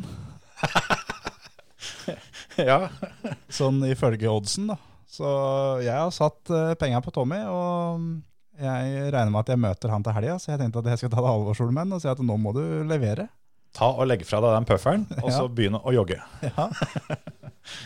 ja. 2.72 2.88
Sånn 3.52 3.84
ifølge 3.90 4.32
oddsen, 4.32 4.72
da. 4.72 4.78
Så 5.12 5.28
jeg 5.84 5.94
har 5.94 6.12
satt 6.16 6.50
uh, 6.54 6.72
penger 6.80 7.04
på 7.04 7.14
Tommy, 7.14 7.42
og 7.52 8.06
jeg 8.62 9.12
regner 9.12 9.34
med 9.34 9.44
at 9.44 9.52
jeg 9.54 9.62
møter 9.62 9.92
han 9.94 10.06
til 10.06 10.16
helga, 10.16 10.38
så 10.40 10.54
jeg 10.54 10.62
tenkte 10.62 10.82
at 10.82 10.90
jeg 10.94 11.02
skal 11.02 11.14
ta 11.14 11.24
det 11.24 11.34
alvorsolen 11.34 11.76
med 11.76 11.86
han 11.86 11.98
og 11.98 12.04
si 12.04 12.10
at 12.12 12.24
nå 12.24 12.38
må 12.40 12.54
du 12.56 12.64
levere. 12.88 13.28
Ta 13.76 13.92
og 13.94 14.08
legg 14.10 14.24
fra 14.28 14.42
deg 14.44 14.56
den 14.56 14.68
pufferen, 14.68 15.06
og 15.22 15.30
så 15.32 15.46
begynne 15.48 15.80
å 15.84 15.94
jogge. 15.96 16.18
ja. 16.50 16.68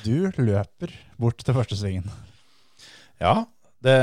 Du 0.05 0.31
løper 0.39 0.93
bort 1.19 1.43
til 1.43 1.57
første 1.57 1.77
svingen. 1.77 2.07
Ja, 3.21 3.43
det, 3.85 3.95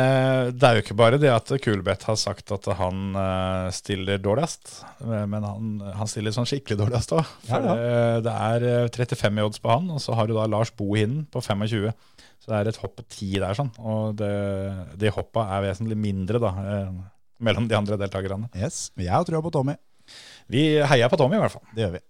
det 0.55 0.69
er 0.69 0.77
jo 0.79 0.83
ikke 0.85 0.97
bare 0.99 1.19
det 1.21 1.31
at 1.33 1.51
Kulbeth 1.65 2.07
har 2.07 2.19
sagt 2.21 2.53
at 2.55 2.69
han 2.79 3.17
eh, 3.19 3.69
stiller 3.75 4.21
dårligst, 4.23 4.77
men 5.03 5.43
han, 5.43 5.73
han 5.99 6.11
stiller 6.11 6.35
sånn 6.35 6.49
skikkelig 6.49 6.79
dårligst 6.85 7.15
òg. 7.17 7.33
Ja, 7.49 7.59
ja. 7.59 7.75
det, 7.75 8.27
det 8.29 8.37
er 8.49 8.69
eh, 8.87 8.91
35 8.95 9.41
i 9.43 9.47
odds 9.49 9.63
på 9.63 9.73
han, 9.75 9.91
og 9.91 10.03
så 10.05 10.15
har 10.19 10.31
du 10.31 10.37
da 10.39 10.47
Lars 10.51 10.71
Bohinen 10.79 11.25
på 11.33 11.43
25. 11.43 11.91
Så 12.43 12.51
det 12.51 12.59
er 12.59 12.71
et 12.73 12.79
hopp 12.83 12.97
på 12.99 13.05
10 13.07 13.37
der, 13.39 13.59
sånn. 13.59 13.69
Og 13.79 14.17
det, 14.19 14.31
de 14.99 15.13
hoppa 15.15 15.47
er 15.57 15.69
vesentlig 15.69 15.99
mindre 15.99 16.41
da, 16.43 16.55
eh, 16.63 16.89
mellom 17.43 17.69
de 17.71 17.79
andre 17.79 17.99
deltakerne. 18.01 18.51
Yes, 18.59 18.89
men 18.97 19.07
Jeg 19.07 19.15
har 19.15 19.27
trua 19.29 19.43
på 19.45 19.53
Tommy. 19.55 19.77
Vi 20.51 20.65
heier 20.91 21.11
på 21.11 21.19
Tommy, 21.21 21.39
i 21.39 21.43
hvert 21.45 21.55
fall. 21.55 21.67
Det 21.75 21.85
gjør 21.85 21.95
vi. 21.99 22.03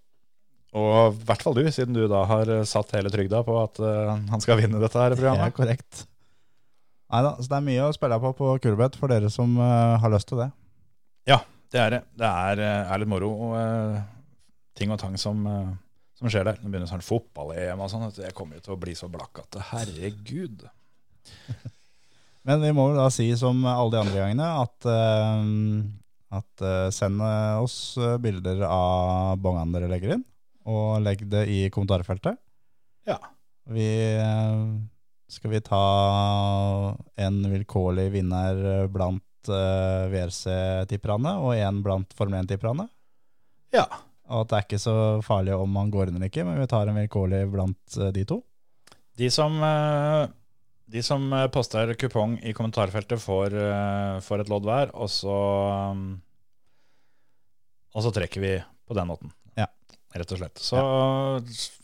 Og 0.73 1.19
i 1.19 1.27
hvert 1.27 1.43
fall 1.45 1.53
du, 1.53 1.61
siden 1.69 1.93
du 1.93 2.07
da 2.09 2.23
har 2.29 2.49
eh, 2.49 2.65
satt 2.69 2.95
hele 2.97 3.13
trygda 3.13 3.43
på 3.45 3.59
at 3.61 3.81
eh, 3.81 4.15
han 4.33 4.41
skal 4.41 4.57
vinne 4.61 4.81
dette 4.81 4.97
her 4.97 5.13
programmet. 5.13 5.45
Det 5.45 5.53
er 5.53 5.59
programmet. 5.59 6.09
Korrekt. 7.13 7.37
Neida, 7.37 7.43
så 7.43 7.49
det 7.51 7.57
er 7.57 7.67
mye 7.67 7.87
å 7.87 7.93
spille 7.95 8.19
på 8.19 8.33
på 8.37 8.51
Kulbeth 8.63 8.99
for 8.99 9.11
dere 9.11 9.29
som 9.29 9.57
uh, 9.59 9.99
har 10.01 10.13
lyst 10.13 10.27
til 10.27 10.41
det. 10.41 10.51
Ja, 11.29 11.43
Det 11.73 11.79
er 11.79 11.89
det. 11.89 12.01
Det 12.13 12.27
er, 12.27 12.59
eh, 12.61 12.91
er 12.93 12.99
litt 13.01 13.09
moro. 13.09 13.31
Og, 13.33 13.53
uh, 13.57 14.01
ting 14.75 14.91
og 14.91 14.99
tang 14.99 15.15
som, 15.17 15.39
uh, 15.47 15.71
som 16.13 16.29
skjer 16.29 16.45
der. 16.45 16.59
Nå 16.61 16.69
begynner 16.69 16.85
sånn 16.85 17.01
fotball-EM 17.01 17.81
og 17.81 17.89
sånn. 17.89 18.11
Jeg 18.13 18.33
kommer 18.37 18.59
jo 18.59 18.61
til 18.61 18.75
å 18.75 18.79
bli 18.79 18.93
så 18.93 19.09
blakk 19.09 19.41
at 19.41 19.57
herregud. 19.71 20.67
Men 22.45 22.61
vi 22.61 22.73
må 22.75 22.91
jo 22.91 22.99
da 22.99 23.07
si 23.09 23.25
som 23.39 23.65
alle 23.65 23.89
de 23.89 24.01
andre 24.03 24.19
gangene 24.19 24.51
at, 24.59 24.87
at 26.37 26.63
send 26.91 27.23
oss 27.63 27.95
bilder 28.19 28.65
av 28.67 29.39
bongene 29.39 29.77
dere 29.77 29.89
legger 29.93 30.17
inn, 30.17 30.25
og 30.67 30.99
legg 31.05 31.23
det 31.31 31.45
i 31.47 31.61
kommentarfeltet. 31.71 32.35
Ja. 33.07 33.15
Vi, 33.71 33.87
skal 35.33 35.53
vi 35.53 35.61
ta 35.65 35.83
en 37.19 37.41
vilkårlig 37.51 38.07
vinner 38.13 38.87
blant 38.93 39.51
uh, 39.51 40.09
VRC-tipperne 40.13 41.35
og 41.41 41.57
en 41.57 41.81
blant 41.85 42.15
Formel 42.17 42.43
1-tipperne? 42.43 42.87
Ja. 43.73 43.87
Og 44.29 44.45
at 44.45 44.51
det 44.51 44.57
er 44.57 44.67
ikke 44.67 44.81
så 44.81 44.95
farlig 45.25 45.55
om 45.57 45.73
man 45.73 45.91
går 45.93 46.09
inn 46.09 46.19
eller 46.19 46.31
ikke, 46.31 46.45
men 46.47 46.61
vi 46.61 46.69
tar 46.71 46.87
en 46.87 47.01
vilkårlig 47.01 47.43
blant 47.51 47.99
uh, 47.99 48.11
de 48.15 48.23
to. 48.29 48.39
De 49.19 49.29
som, 49.33 49.59
uh, 49.61 50.29
de 50.93 51.03
som 51.03 51.25
eh, 51.33 51.47
poster 51.47 51.93
kupong 51.97 52.37
i 52.43 52.53
kommentarfeltet, 52.53 53.21
får, 53.21 53.55
eh, 53.57 54.19
får 54.21 54.43
et 54.43 54.51
lodd 54.51 54.67
hver, 54.67 54.93
og 54.93 55.09
så 55.09 55.37
um, 55.93 56.21
Og 57.93 58.01
så 58.01 58.09
trekker 58.09 58.41
vi 58.41 58.53
på 58.89 58.95
den 58.97 59.05
måten. 59.05 59.29
Rett 60.13 60.31
og 60.35 60.37
slett. 60.37 60.61
Så 60.61 60.79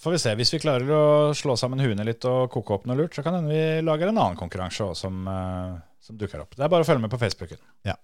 får 0.03 0.13
vi 0.13 0.21
se. 0.21 0.33
Hvis 0.37 0.53
vi 0.53 0.61
klarer 0.61 0.91
å 0.93 1.03
slå 1.37 1.55
sammen 1.57 1.81
huene 1.81 2.05
litt 2.05 2.25
og 2.29 2.51
koke 2.53 2.75
opp 2.75 2.85
noe 2.85 2.99
lurt, 2.99 3.15
så 3.17 3.23
kan 3.25 3.39
hende 3.39 3.49
vi 3.49 3.85
lager 3.85 4.11
en 4.11 4.19
annen 4.21 4.37
konkurranse 4.37 4.85
også, 4.85 5.07
som, 5.07 5.23
eh, 5.27 5.79
som 6.05 6.19
dukker 6.19 6.43
opp. 6.43 6.53
Det 6.53 6.65
er 6.65 6.69
bare 6.71 6.85
å 6.85 6.89
følge 6.89 7.01
med 7.07 7.13
på 7.13 7.21
Facebooken. 7.21 7.61
Ja. 7.89 7.97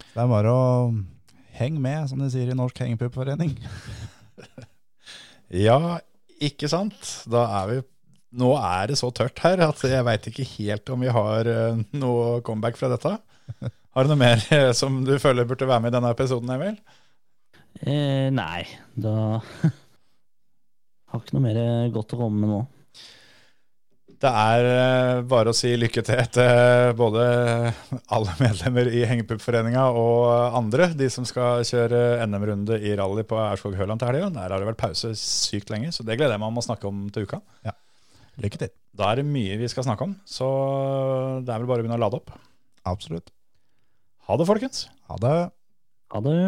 Det 0.00 0.20
er 0.24 0.32
bare 0.32 0.52
å 0.52 0.64
henge 1.58 1.80
med, 1.84 2.08
som 2.08 2.22
de 2.24 2.30
sier 2.32 2.48
i 2.48 2.56
Norsk 2.56 2.80
Hengepupforening. 2.84 3.56
Ja, 5.52 5.98
ikke 6.40 6.64
sant? 6.72 6.96
Da 7.28 7.42
er 7.60 7.66
vi 7.68 7.74
Nå 8.40 8.54
er 8.56 8.86
det 8.88 8.94
så 8.96 9.10
tørt 9.12 9.42
her 9.44 9.60
at 9.60 9.82
jeg 9.84 10.04
veit 10.06 10.26
ikke 10.30 10.46
helt 10.54 10.88
om 10.94 11.02
vi 11.04 11.10
har 11.12 11.48
eh, 11.52 11.82
noe 12.00 12.38
comeback 12.40 12.78
fra 12.80 12.88
dette. 12.88 13.10
Har 13.92 14.06
du 14.06 14.08
noe 14.08 14.16
mer 14.22 14.40
eh, 14.56 14.70
som 14.72 15.02
du 15.04 15.18
føler 15.20 15.44
burde 15.44 15.68
være 15.68 15.84
med 15.84 15.92
i 15.92 15.96
denne 15.98 16.12
episoden, 16.14 16.48
Emil? 16.54 16.78
Eh, 17.80 18.28
nei, 18.34 18.62
da 18.94 19.40
Har 21.12 21.20
ikke 21.20 21.36
noe 21.36 21.44
mer 21.44 21.58
godt 21.92 22.14
å 22.14 22.20
komme 22.20 22.40
med 22.40 22.52
nå. 22.52 22.60
Det 24.22 24.30
er 24.30 24.66
eh, 24.68 25.20
bare 25.26 25.50
å 25.50 25.56
si 25.56 25.72
lykke 25.74 26.04
til 26.06 26.20
til 26.36 26.92
både 26.94 27.24
alle 28.14 28.36
medlemmer 28.38 28.90
i 28.94 29.02
Hengepupforeninga 29.10 29.88
og 29.98 30.56
andre, 30.60 30.92
de 30.94 31.08
som 31.10 31.26
skal 31.26 31.64
kjøre 31.66 32.22
NM-runde 32.28 32.78
i 32.86 32.94
rally 32.98 33.26
på 33.26 33.40
Aurskog-Høland 33.40 33.98
til 33.98 34.12
helga. 34.12 34.30
Der 34.36 34.46
har 34.54 34.62
det 34.62 34.70
vært 34.70 34.82
pause 34.84 35.10
sykt 35.18 35.74
lenge, 35.74 35.90
så 35.90 36.06
det 36.06 36.20
gleder 36.20 36.36
jeg 36.36 36.44
meg 36.44 36.54
om 36.54 36.62
å 36.62 36.66
snakke 36.68 36.86
om 36.88 37.08
til 37.12 37.26
uka. 37.26 37.42
Ja. 37.66 37.74
Lykke 38.42 38.62
til. 38.62 38.72
Da 38.96 39.10
er 39.10 39.20
det 39.20 39.28
mye 39.28 39.58
vi 39.60 39.68
skal 39.72 39.88
snakke 39.88 40.06
om, 40.06 40.14
så 40.28 40.48
det 41.42 41.50
er 41.50 41.58
vel 41.58 41.68
bare 41.68 41.82
å 41.82 41.84
begynne 41.84 41.98
å 41.98 42.04
lade 42.04 42.22
opp. 42.22 42.30
Absolutt. 42.88 43.34
Ha 44.28 44.38
det, 44.38 44.46
folkens. 44.48 44.86
Ha 45.10 45.18
det. 45.20 45.38
Ha 46.14 46.22
det. 46.24 46.38